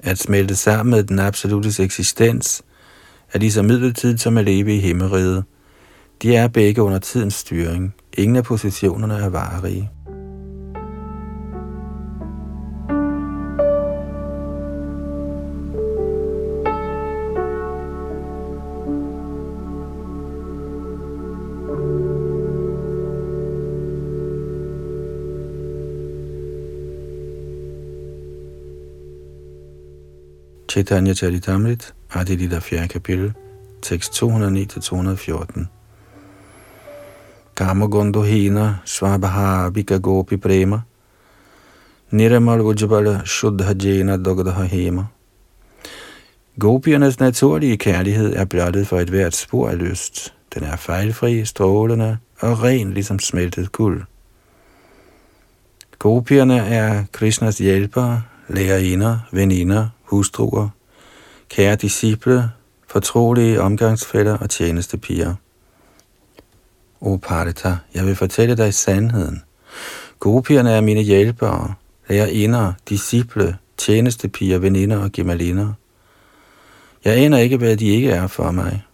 At 0.00 0.18
smelte 0.18 0.56
sammen 0.56 0.90
med 0.90 1.04
den 1.04 1.18
absolute 1.18 1.82
eksistens 1.82 2.62
er 3.32 3.38
lige 3.38 3.52
så 3.52 3.62
midlertidigt 3.62 4.20
som 4.20 4.38
at 4.38 4.44
leve 4.44 4.76
i 4.76 4.78
himmeriget. 4.78 5.44
De 6.22 6.36
er 6.36 6.48
begge 6.48 6.82
under 6.82 6.98
tidens 6.98 7.34
styring. 7.34 7.94
Ingen 8.12 8.36
af 8.36 8.44
positionerne 8.44 9.14
er 9.14 9.28
varige. 9.28 9.90
Chaitanya 30.76 31.14
Charitamrit, 31.14 31.94
Adilita 32.10 32.60
4. 32.60 32.88
kapitel, 32.88 33.32
tekst 33.82 34.22
209-214. 34.22 35.64
Kamagondo 37.54 38.22
hina 38.22 38.82
Svabaha 38.84 39.70
bika 39.70 39.98
gopi 39.98 40.36
prema, 40.36 40.82
niramal 42.10 42.60
ujjabala 42.60 43.24
shuddha 43.24 43.74
jena 43.74 44.16
dogdaha 44.16 44.64
hema. 44.64 45.06
Gopiernes 46.58 47.20
naturlige 47.20 47.76
kærlighed 47.76 48.36
er 48.36 48.44
blottet 48.44 48.86
for 48.86 49.00
et 49.00 49.08
hvert 49.08 49.34
spor 49.34 49.68
af 49.68 49.78
lyst. 49.78 50.34
Den 50.54 50.62
er 50.62 50.76
fejlfri, 50.76 51.44
strålende 51.44 52.18
og 52.40 52.62
ren 52.62 52.92
ligesom 52.92 53.18
smeltet 53.18 53.72
guld. 53.72 54.02
Gopierne 55.98 56.56
er 56.56 57.04
Krishnas 57.12 57.58
hjælpere, 57.58 58.22
lærerinder, 58.48 59.18
veninder, 59.32 59.88
hustruer, 60.06 60.68
kære 61.48 61.76
disciple, 61.76 62.50
fortrolige 62.88 63.60
omgangsfælder 63.60 64.38
og 64.38 64.50
tjenestepiger. 64.50 65.34
O 67.00 67.16
Parita, 67.16 67.76
jeg 67.94 68.06
vil 68.06 68.16
fortælle 68.16 68.56
dig 68.56 68.74
sandheden. 68.74 69.42
Gopierne 70.20 70.70
er 70.70 70.80
mine 70.80 71.00
hjælpere, 71.00 71.74
lærerinder, 72.08 72.72
disciple, 72.88 73.58
tjenestepiger, 73.76 74.58
veninder 74.58 74.96
og 74.96 75.12
gemalinder. 75.12 75.72
Jeg 77.04 77.16
aner 77.16 77.38
ikke, 77.38 77.56
hvad 77.56 77.76
de 77.76 77.86
ikke 77.86 78.10
er 78.10 78.26
for 78.26 78.50
mig. 78.50 78.84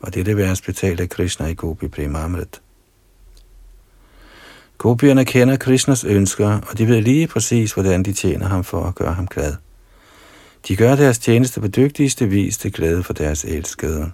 Og 0.00 0.14
det 0.14 0.20
er 0.20 0.24
det 0.24 0.36
vers 0.36 0.60
betalt 0.60 1.00
af 1.00 1.08
Krishna 1.08 1.46
i 1.46 1.54
Gopi 1.54 1.88
Primamrit. 1.88 2.60
Gopierne 4.78 5.24
kender 5.24 5.56
Krishnas 5.56 6.04
ønsker, 6.04 6.60
og 6.70 6.78
de 6.78 6.88
ved 6.88 7.00
lige 7.00 7.26
præcis, 7.26 7.72
hvordan 7.72 8.02
de 8.02 8.12
tjener 8.12 8.46
ham 8.48 8.64
for 8.64 8.84
at 8.84 8.94
gøre 8.94 9.12
ham 9.12 9.26
glad. 9.26 9.54
De 10.68 10.76
gør 10.76 10.96
deres 10.96 11.18
tjeneste 11.18 11.60
på 11.60 11.68
dygtigste 11.68 12.26
vis 12.26 12.58
til 12.58 12.72
glæde 12.72 13.02
for 13.02 13.12
deres 13.12 13.44
elskede. 13.44 14.10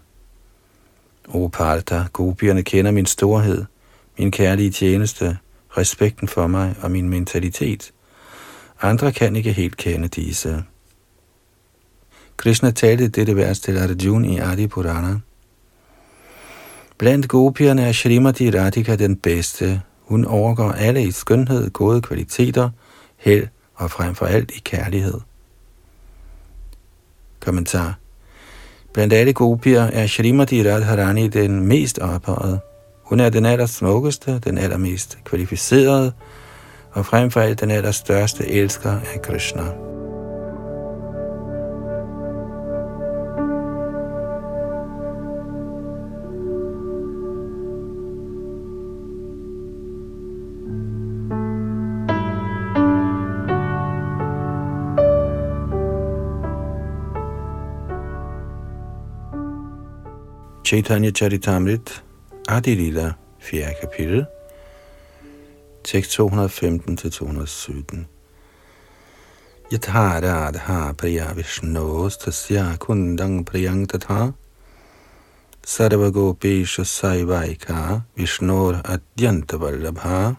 O 1.28 1.48
Parta, 1.48 2.04
gopierne 2.12 2.62
kender 2.62 2.90
min 2.90 3.06
storhed, 3.06 3.64
min 4.18 4.30
kærlige 4.30 4.70
tjeneste, 4.70 5.38
respekten 5.76 6.28
for 6.28 6.46
mig 6.46 6.74
og 6.80 6.90
min 6.90 7.08
mentalitet. 7.08 7.92
Andre 8.82 9.12
kan 9.12 9.36
ikke 9.36 9.52
helt 9.52 9.76
kende 9.76 10.08
disse. 10.08 10.64
Krishna 12.36 12.70
talte 12.70 13.08
dette 13.08 13.36
vers 13.36 13.60
til 13.60 13.78
Arjuna 13.78 14.28
i 14.28 14.38
Adi 14.38 14.66
Purana. 14.66 15.20
Blandt 16.98 17.28
gopierne 17.28 17.82
er 17.82 17.92
Shrimati 17.92 18.50
Radhika 18.50 18.96
den 18.96 19.16
bedste, 19.16 19.82
hun 20.10 20.24
overgår 20.24 20.72
alle 20.72 21.04
i 21.04 21.10
skønhed, 21.10 21.70
gode 21.70 22.02
kvaliteter, 22.02 22.70
held 23.16 23.46
og 23.74 23.90
frem 23.90 24.14
for 24.14 24.26
alt 24.26 24.50
i 24.50 24.60
kærlighed. 24.64 25.20
Kommentar 27.40 27.98
Blandt 28.92 29.12
alle 29.12 29.32
gopier 29.32 29.82
er 29.82 30.06
Shrimati 30.06 30.70
Radharani 30.70 31.28
den 31.28 31.66
mest 31.66 31.98
ophøjet. 31.98 32.60
Hun 33.04 33.20
er 33.20 33.28
den 33.30 33.46
allersmukkeste, 33.46 34.38
den 34.38 34.58
allermest 34.58 35.18
kvalificerede 35.24 36.12
og 36.92 37.06
frem 37.06 37.30
for 37.30 37.40
alt 37.40 37.60
den 37.60 37.70
allerstørste 37.70 38.48
elsker 38.48 38.90
af 38.90 39.22
Krishna. 39.22 39.89
Chaitanya 60.70 61.10
Charitamrit, 61.10 62.00
Adi 62.46 62.76
Lila, 62.76 63.16
4. 63.40 63.74
kapitel, 63.80 64.26
tekst 65.82 66.16
215-217. 66.16 68.06
Yatha 69.72 70.20
radha 70.22 70.94
priya 70.96 71.34
vishnu 71.34 72.08
Tasya 72.08 72.78
kundang 72.78 73.44
priyang 73.44 73.84
tatha 73.88 74.32
sarva 75.60 76.12
gopesha 76.12 76.84
saivaika 76.86 78.04
vishnor 78.16 78.80
adyanta 78.84 79.58
vallabha. 79.58 80.36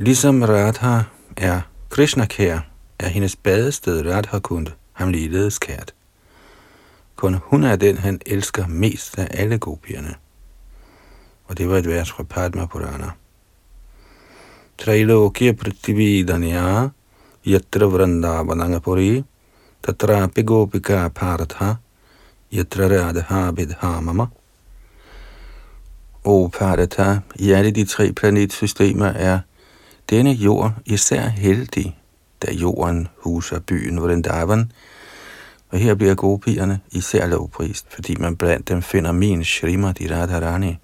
Ligesom 0.00 0.42
Radha 0.42 1.06
er 1.36 1.68
Krishna 1.90 2.26
kær, 2.26 2.64
er 2.98 3.08
hendes 3.08 3.36
badested 3.36 4.04
Radha 4.04 4.40
Kund 4.40 4.72
ham 4.94 5.12
ligeledes 5.12 5.60
kært. 5.60 5.94
Kun 7.20 7.34
hun 7.34 7.64
er 7.64 7.76
den, 7.76 7.98
han 7.98 8.20
elsker 8.26 8.66
mest 8.66 9.18
af 9.18 9.28
alle 9.30 9.58
gopierne. 9.58 10.14
Og 11.44 11.58
det 11.58 11.68
var 11.68 11.76
et 11.76 11.88
vers 11.88 12.10
fra 12.10 12.22
Padma 12.22 12.66
Purana. 12.66 13.10
Trailokya 14.78 15.52
Prithividanya 15.52 16.88
Yatra 17.46 17.86
Vrindavanangapuri 17.86 19.24
Tatra 19.82 20.26
Pigopika 20.26 21.08
Paratha 21.08 21.74
Yatra 22.52 22.88
Radha 22.88 23.50
Vidhamama 23.50 24.26
O 26.24 26.48
Paratha, 26.48 27.20
i 27.34 27.52
alle 27.52 27.70
de 27.70 27.84
tre 27.84 28.12
planetsystemer 28.12 29.06
er 29.06 29.38
denne 30.10 30.32
jord 30.32 30.72
især 30.86 31.28
heldig, 31.28 31.96
da 32.42 32.52
jorden 32.52 33.08
huser 33.16 33.60
byen 33.60 34.02
Vrindavan, 34.02 34.72
og 35.70 35.78
her 35.78 35.94
bliver 35.94 36.14
gopierne 36.14 36.80
især 36.90 37.26
lovprist, 37.26 37.86
fordi 37.94 38.16
man 38.16 38.36
blandt 38.36 38.68
dem 38.68 38.82
finder 38.82 39.12
min 39.12 39.44
Srimati 39.44 40.14
Radharani. 40.14 40.78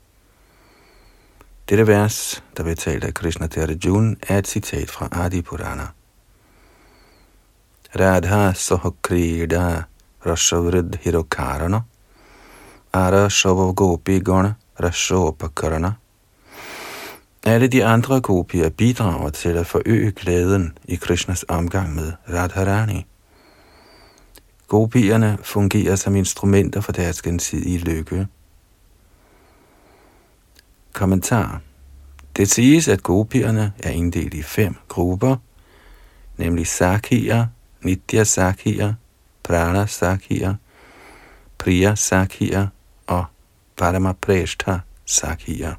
Dette 1.69 1.87
vers, 1.87 2.45
der 2.57 2.63
blev 2.63 2.77
talt 2.77 3.05
af 3.05 3.15
Krishna 3.15 3.47
til 3.47 4.17
er 4.29 4.39
et 4.39 4.49
citat 4.49 4.91
fra 4.91 5.09
Adi 5.13 5.43
Purana. 5.43 5.87
Radha 8.01 8.53
Sohokrida 8.53 9.83
Rashavrid 10.27 10.93
Hirokarana 11.01 11.81
Ara 12.93 13.29
Shavav 13.29 13.75
Gopi 13.75 14.19
Gona 14.19 14.53
Rashopakarana 14.83 15.93
alle 17.47 17.69
de 17.69 17.85
andre 17.85 18.21
gopier 18.21 18.69
bidrager 18.69 19.31
til 19.31 19.49
at 19.49 19.67
forøge 19.67 20.11
glæden 20.11 20.79
i 20.85 20.95
Krishnas 20.95 21.45
omgang 21.49 21.95
med 21.95 22.13
Radharani. 22.29 23.07
Gopierne 24.69 25.39
fungerer 25.43 25.97
som 25.97 26.17
instrumenter 26.17 26.81
for 26.81 26.93
deres 26.93 27.23
gensidige 27.23 27.79
lykke. 27.79 28.27
Kommentar. 30.93 31.61
Det 32.37 32.51
siges, 32.51 32.89
at 32.89 33.03
gopierne 33.03 33.73
er 33.79 33.91
inddelt 33.91 34.35
i 34.35 34.43
fem 34.43 34.75
grupper, 34.89 35.37
nemlig 36.37 36.67
Sakhier, 36.67 37.47
Nitya 37.83 38.25
Sakhier, 38.25 38.95
Prana 39.43 39.87
Sakhier, 39.87 40.55
Priya 41.59 41.95
Sakhier 41.95 42.67
og 43.07 43.25
Paramapreshta 43.77 44.79
Sakhier. 45.05 45.75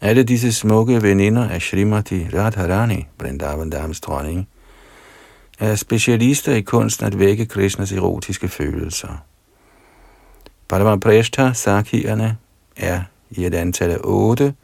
Alle 0.00 0.22
disse 0.22 0.52
smukke 0.52 1.02
veninder 1.02 1.48
af 1.48 1.62
Srimati 1.62 2.28
Radharani, 2.34 3.06
Vrindavan 3.18 3.70
Dams 3.70 4.00
dronning, 4.00 4.48
er 5.58 5.74
specialister 5.74 6.52
i 6.52 6.60
kunsten 6.60 7.06
at 7.06 7.18
vække 7.18 7.46
Krishnas 7.46 7.92
erotiske 7.92 8.48
følelser. 8.48 9.24
Paramapreshta 10.68 11.52
Sakhierne 11.52 12.36
er 12.76 13.02
i 13.30 13.46
et 13.46 13.54
antal 13.54 13.90
af 13.90 13.98
otte, 14.04 14.54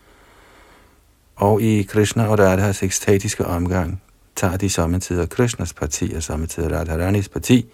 og 1.37 1.63
i 1.63 1.83
Krishna 1.83 2.27
og 2.27 2.39
Radhas 2.39 2.83
ekstatiske 2.83 3.47
omgang 3.47 4.03
tager 4.37 4.57
de 4.57 4.71
samtidig 4.71 5.29
Krishnas 5.29 5.73
parti 5.73 6.13
og 6.17 6.23
samtidig 6.23 6.73
Radharanis 6.73 7.29
parti, 7.29 7.67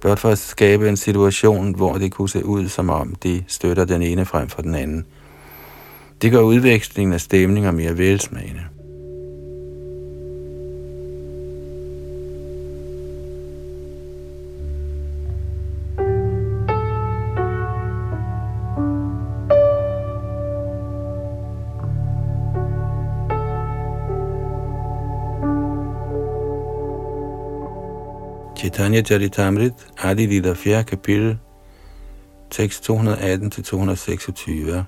blot 0.00 0.18
for 0.18 0.30
at 0.30 0.38
skabe 0.38 0.88
en 0.88 0.96
situation, 0.96 1.74
hvor 1.74 1.98
det 1.98 2.12
kunne 2.12 2.28
se 2.28 2.44
ud, 2.44 2.68
som 2.68 2.90
om 2.90 3.14
de 3.14 3.44
støtter 3.48 3.84
den 3.84 4.02
ene 4.02 4.24
frem 4.24 4.48
for 4.48 4.62
den 4.62 4.74
anden. 4.74 5.06
Det 6.22 6.32
gør 6.32 6.40
udvekslingen 6.40 7.12
af 7.12 7.20
stemninger 7.20 7.70
mere 7.70 7.98
velsmagende. 7.98 8.62
Chaitanya 28.74 29.02
Charitamrit, 29.02 29.74
Adi 30.02 30.26
Lila 30.26 30.54
4. 30.54 30.82
kapitel, 30.82 31.38
tekst 32.50 32.90
218-226. 32.90 34.84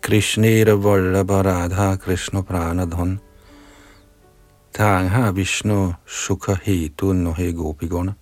Krishnera 0.00 0.76
Vallabha 0.76 1.42
Radha 1.42 1.96
Krishna 1.96 2.42
Pranadhan 2.42 3.18
Tangha 4.72 5.32
Vishnu 5.32 5.94
Sukha 6.06 6.54
Hetu 6.62 7.12
Nohe 7.12 7.52
Gopigona 7.52 8.14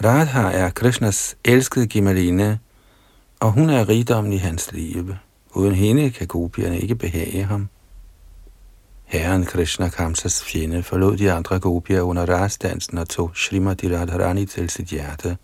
Radha 0.00 0.52
er 0.52 0.70
Krishnas 0.70 1.36
elskede 1.44 1.86
Gimaline, 1.86 2.58
og 3.40 3.52
hun 3.52 3.70
er 3.70 3.88
rigdommen 3.88 4.32
i 4.32 4.36
hans 4.36 4.72
liv. 4.72 5.14
Uden 5.54 5.74
hende 5.74 6.10
kan 6.10 6.26
gopierne 6.26 6.78
ikke 6.80 6.94
behage 6.94 7.44
ham. 7.44 7.68
Herren 9.08 9.44
Krishna 9.44 9.88
Kamsas 9.88 10.44
fjende 10.44 10.82
forlod 10.82 11.16
de 11.16 11.32
andre 11.32 11.58
gopier 11.58 12.00
under 12.00 12.26
rastdansen 12.26 12.98
og 12.98 13.08
tog 13.08 13.30
Srimati 13.34 13.96
Radharani 13.96 14.46
til 14.46 14.70
sit 14.70 14.86
hjerte, 14.86 15.36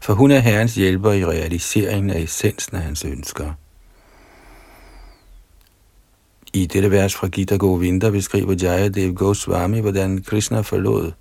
for 0.00 0.14
hun 0.14 0.30
er 0.30 0.38
herrens 0.38 0.74
hjælper 0.74 1.12
i 1.12 1.24
realiseringen 1.24 2.10
af 2.10 2.20
essensen 2.20 2.76
af 2.76 2.82
hans 2.82 3.04
ønsker. 3.04 3.52
I 6.52 6.66
dette 6.66 6.90
vers 6.90 7.14
fra 7.14 7.26
Gita 7.26 7.56
Govinda 7.56 8.10
beskriver 8.10 8.54
Jaya 8.62 8.88
Dev 8.88 9.14
Goswami, 9.14 9.80
hvordan 9.80 10.22
Krishna 10.22 10.60
forlod 10.60 11.12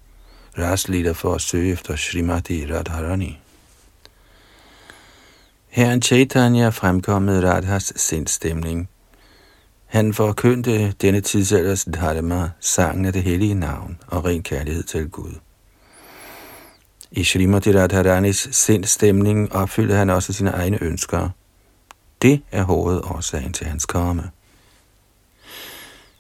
Raslita 0.57 1.11
for 1.11 1.35
at 1.35 1.41
søge 1.41 1.71
efter 1.71 1.95
Srimati 1.95 2.73
Radharani. 2.73 3.39
Herren 5.69 6.01
Chaitanya 6.01 6.69
fremkom 6.69 7.21
med 7.21 7.43
Radhas 7.43 7.93
sindstemning– 7.95 8.89
han 9.89 10.13
forkyndte 10.13 10.91
denne 10.91 11.21
tidsalders 11.21 11.85
dharma, 11.93 12.49
sangen 12.59 13.05
af 13.05 13.13
det 13.13 13.23
hellige 13.23 13.53
navn 13.53 13.97
og 14.07 14.25
ren 14.25 14.43
kærlighed 14.43 14.83
til 14.83 15.09
Gud. 15.09 15.33
I 17.11 17.23
Srimati 17.23 17.71
Radharanis 17.71 18.47
sindstemning 18.51 19.53
opfyldte 19.53 19.95
han 19.95 20.09
også 20.09 20.33
sine 20.33 20.49
egne 20.49 20.83
ønsker. 20.83 21.29
Det 22.21 22.41
er 22.51 22.63
hovedårsagen 22.63 23.53
til 23.53 23.67
hans 23.67 23.85
komme. 23.85 24.31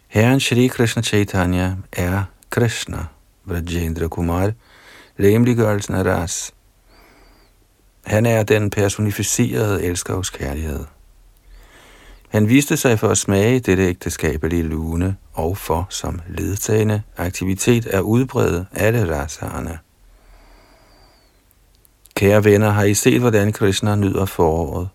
Herren 0.07 0.39
Shri 0.39 0.67
Krishna 0.67 1.01
Chaitanya 1.01 1.75
er 1.91 2.23
Krishna, 2.49 3.05
Vrajendra 3.45 4.07
Kumar, 4.07 4.51
lemliggørelsen 5.17 5.95
af 5.95 6.03
ras. 6.03 6.53
Han 8.05 8.25
er 8.25 8.43
den 8.43 8.69
personificerede 8.69 9.83
elsker 9.83 10.15
hos 10.15 10.29
kærlighed. 10.29 10.85
Han 12.29 12.49
viste 12.49 12.77
sig 12.77 12.99
for 12.99 13.07
at 13.07 13.17
smage 13.17 13.59
dette 13.59 13.83
ægteskabelige 13.83 14.63
lune 14.63 15.15
og 15.33 15.57
for 15.57 15.87
som 15.89 16.21
ledtagende 16.27 17.01
aktivitet 17.17 17.85
at 17.85 18.01
udbrede 18.01 18.65
alle 18.73 19.15
raserne. 19.15 19.79
Kære 22.15 22.43
venner, 22.43 22.69
har 22.69 22.83
I 22.83 22.93
set, 22.93 23.19
hvordan 23.19 23.51
Krishna 23.51 23.95
nyder 23.95 24.25
foråret, 24.25 24.89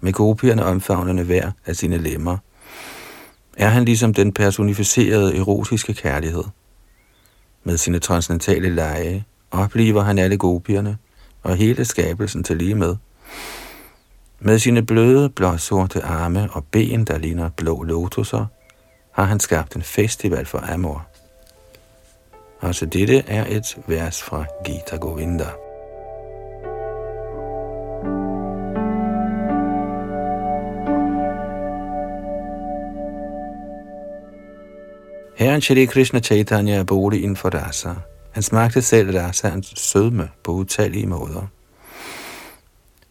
med 0.00 0.12
gopierne 0.12 0.64
omfavnende 0.64 1.22
hver 1.22 1.50
af 1.66 1.76
sine 1.76 1.98
lemmer? 1.98 2.38
Er 3.56 3.68
han 3.68 3.84
ligesom 3.84 4.14
den 4.14 4.32
personificerede 4.32 5.36
erotiske 5.36 5.94
kærlighed? 5.94 6.44
Med 7.64 7.76
sine 7.76 7.98
transcendentale 7.98 8.74
lege 8.74 9.24
oplever 9.50 10.02
han 10.02 10.18
alle 10.18 10.36
gopierne 10.36 10.98
og 11.42 11.56
hele 11.56 11.84
skabelsen 11.84 12.44
til 12.44 12.56
lige 12.56 12.74
med. 12.74 12.96
Med 14.40 14.58
sine 14.58 14.82
bløde, 14.82 15.30
blå 15.30 15.56
sorte 15.56 16.02
arme 16.02 16.48
og 16.52 16.64
ben, 16.64 17.04
der 17.04 17.18
ligner 17.18 17.50
blå 17.56 17.82
lotuser, 17.82 18.46
har 19.12 19.24
han 19.24 19.40
skabt 19.40 19.76
en 19.76 19.82
festival 19.82 20.46
for 20.46 20.72
Amor. 20.72 21.06
Også 22.60 22.86
dette 22.86 23.24
er 23.26 23.44
et 23.48 23.78
vers 23.86 24.22
fra 24.22 24.44
Gita 24.64 24.96
Govinda. 24.96 25.46
Herren 35.36 35.60
Shri 35.60 35.84
Krishna 35.84 36.20
Chaitanya 36.20 36.74
er 36.74 36.84
bolig 36.84 37.22
inden 37.22 37.36
for 37.36 37.48
rasa. 37.48 37.94
Han 38.30 38.42
smagte 38.42 38.82
selv 38.82 39.18
rasaens 39.18 39.72
sødme 39.76 40.30
på 40.44 40.52
utallige 40.52 41.06
måder. 41.06 41.46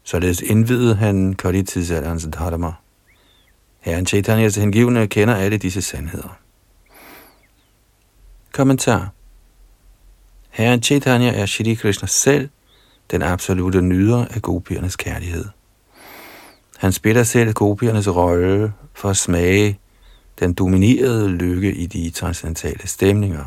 Således 0.07 0.41
indvidede 0.41 0.95
han 0.95 1.33
kvalitetsalderens 1.33 2.27
dharma. 2.33 2.71
Herren 3.79 4.05
Chaitanyas 4.05 4.55
hengivne 4.55 5.07
kender 5.07 5.35
alle 5.35 5.57
disse 5.57 5.81
sandheder. 5.81 6.37
Kommentar 8.51 9.09
Herren 10.49 10.83
Chaitanya 10.83 11.41
er 11.41 11.45
Shri 11.45 11.73
Krishna 11.73 12.07
selv, 12.07 12.49
den 13.11 13.21
absolute 13.21 13.81
nyder 13.81 14.25
af 14.25 14.41
gopiernes 14.41 14.95
kærlighed. 14.95 15.45
Han 16.77 16.91
spiller 16.91 17.23
selv 17.23 17.53
gopiernes 17.53 18.07
rolle 18.07 18.73
for 18.93 19.09
at 19.09 19.17
smage 19.17 19.79
den 20.39 20.53
dominerede 20.53 21.29
lykke 21.29 21.73
i 21.75 21.85
de 21.85 22.09
transcendentale 22.09 22.87
stemninger. 22.87 23.45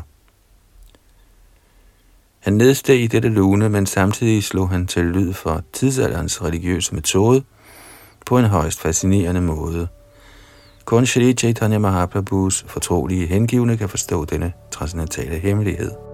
Han 2.39 2.53
nedsteg 2.53 3.01
i 3.01 3.07
dette 3.07 3.29
lune, 3.29 3.69
men 3.69 3.85
samtidig 3.85 4.43
slog 4.43 4.69
han 4.69 4.87
til 4.87 5.05
lyd 5.05 5.33
for 5.33 5.63
tidsalderens 5.73 6.43
religiøse 6.43 6.95
metode 6.95 7.43
på 8.25 8.37
en 8.37 8.45
højst 8.45 8.81
fascinerende 8.81 9.41
måde. 9.41 9.87
Kun 10.85 11.05
Shri 11.05 11.33
Chaitanya 11.33 11.77
Mahaprabhus 11.77 12.65
fortrolige 12.67 13.27
hengivne 13.27 13.77
kan 13.77 13.89
forstå 13.89 14.25
denne 14.25 14.53
transcendentale 14.71 15.35
hemmelighed. 15.39 16.08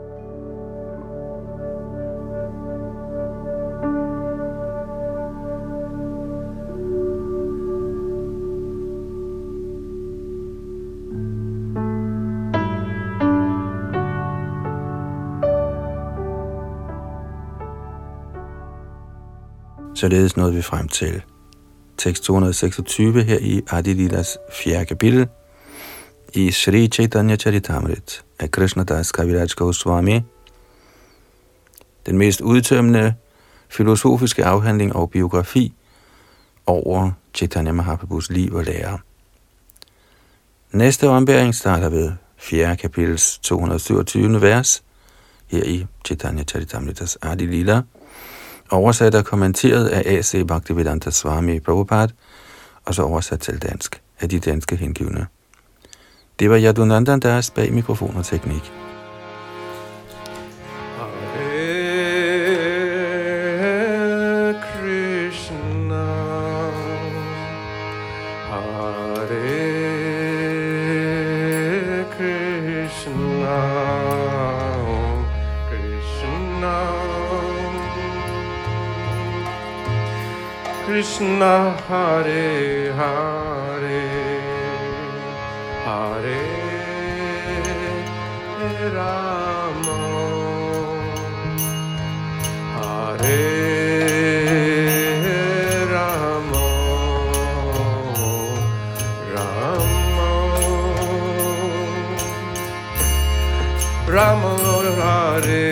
Således 20.05 20.37
nåede 20.37 20.53
vi 20.53 20.61
frem 20.61 20.87
til 20.87 21.21
tekst 21.97 22.23
226 22.23 23.23
her 23.23 23.37
i 23.41 23.61
Adilidas 23.71 24.37
4. 24.51 24.85
kapitel 24.85 25.27
i 26.33 26.51
Sri 26.51 26.87
Chaitanya 26.87 27.35
Charitamrit 27.35 28.23
af 28.39 28.49
Das 28.87 29.11
Kaviraj 29.11 29.47
Goswami, 29.55 30.21
den 32.05 32.17
mest 32.17 32.41
udtømmende 32.41 33.13
filosofiske 33.69 34.45
afhandling 34.45 34.95
og 34.95 35.09
biografi 35.09 35.73
over 36.65 37.11
Chaitanya 37.33 37.71
Mahaprabhus 37.71 38.29
liv 38.29 38.53
og 38.53 38.63
lære. 38.63 38.99
Næste 40.71 41.09
ombæring 41.09 41.55
starter 41.55 41.89
ved 41.89 42.11
4. 42.37 42.77
kapitels 42.77 43.37
227. 43.37 44.41
vers 44.41 44.83
her 45.47 45.63
i 45.63 45.85
Chaitanya 46.05 46.43
Charitamritas 46.43 47.17
Adi 47.21 47.45
Lila, 47.45 47.81
oversat 48.71 49.15
og 49.15 49.25
kommenteret 49.25 49.87
af 49.87 50.17
A.C. 50.17 50.47
Bhaktivedanta 50.47 51.11
Swami 51.11 51.59
Prabhupada, 51.59 52.13
og 52.85 52.95
så 52.95 53.03
oversat 53.03 53.39
til 53.39 53.61
dansk 53.61 54.01
af 54.19 54.29
de 54.29 54.39
danske 54.39 54.75
hengivne. 54.75 55.27
Det 56.39 56.49
var 56.49 56.59
Yadunandan 56.59 57.19
deres 57.19 57.51
bag 57.51 57.73
mikrofon 57.73 58.15
og 58.15 58.25
teknik. 58.25 58.84
Krishna, 80.85 81.75
Hare 81.87 82.93
Hare, 82.93 84.01
Hare 85.83 86.41
Rama, 88.93 89.97
Hare 92.77 93.41
Rama, 95.91 96.67
Rama, 99.33 100.29
Rama 104.07 104.53
Hare. 105.01 105.64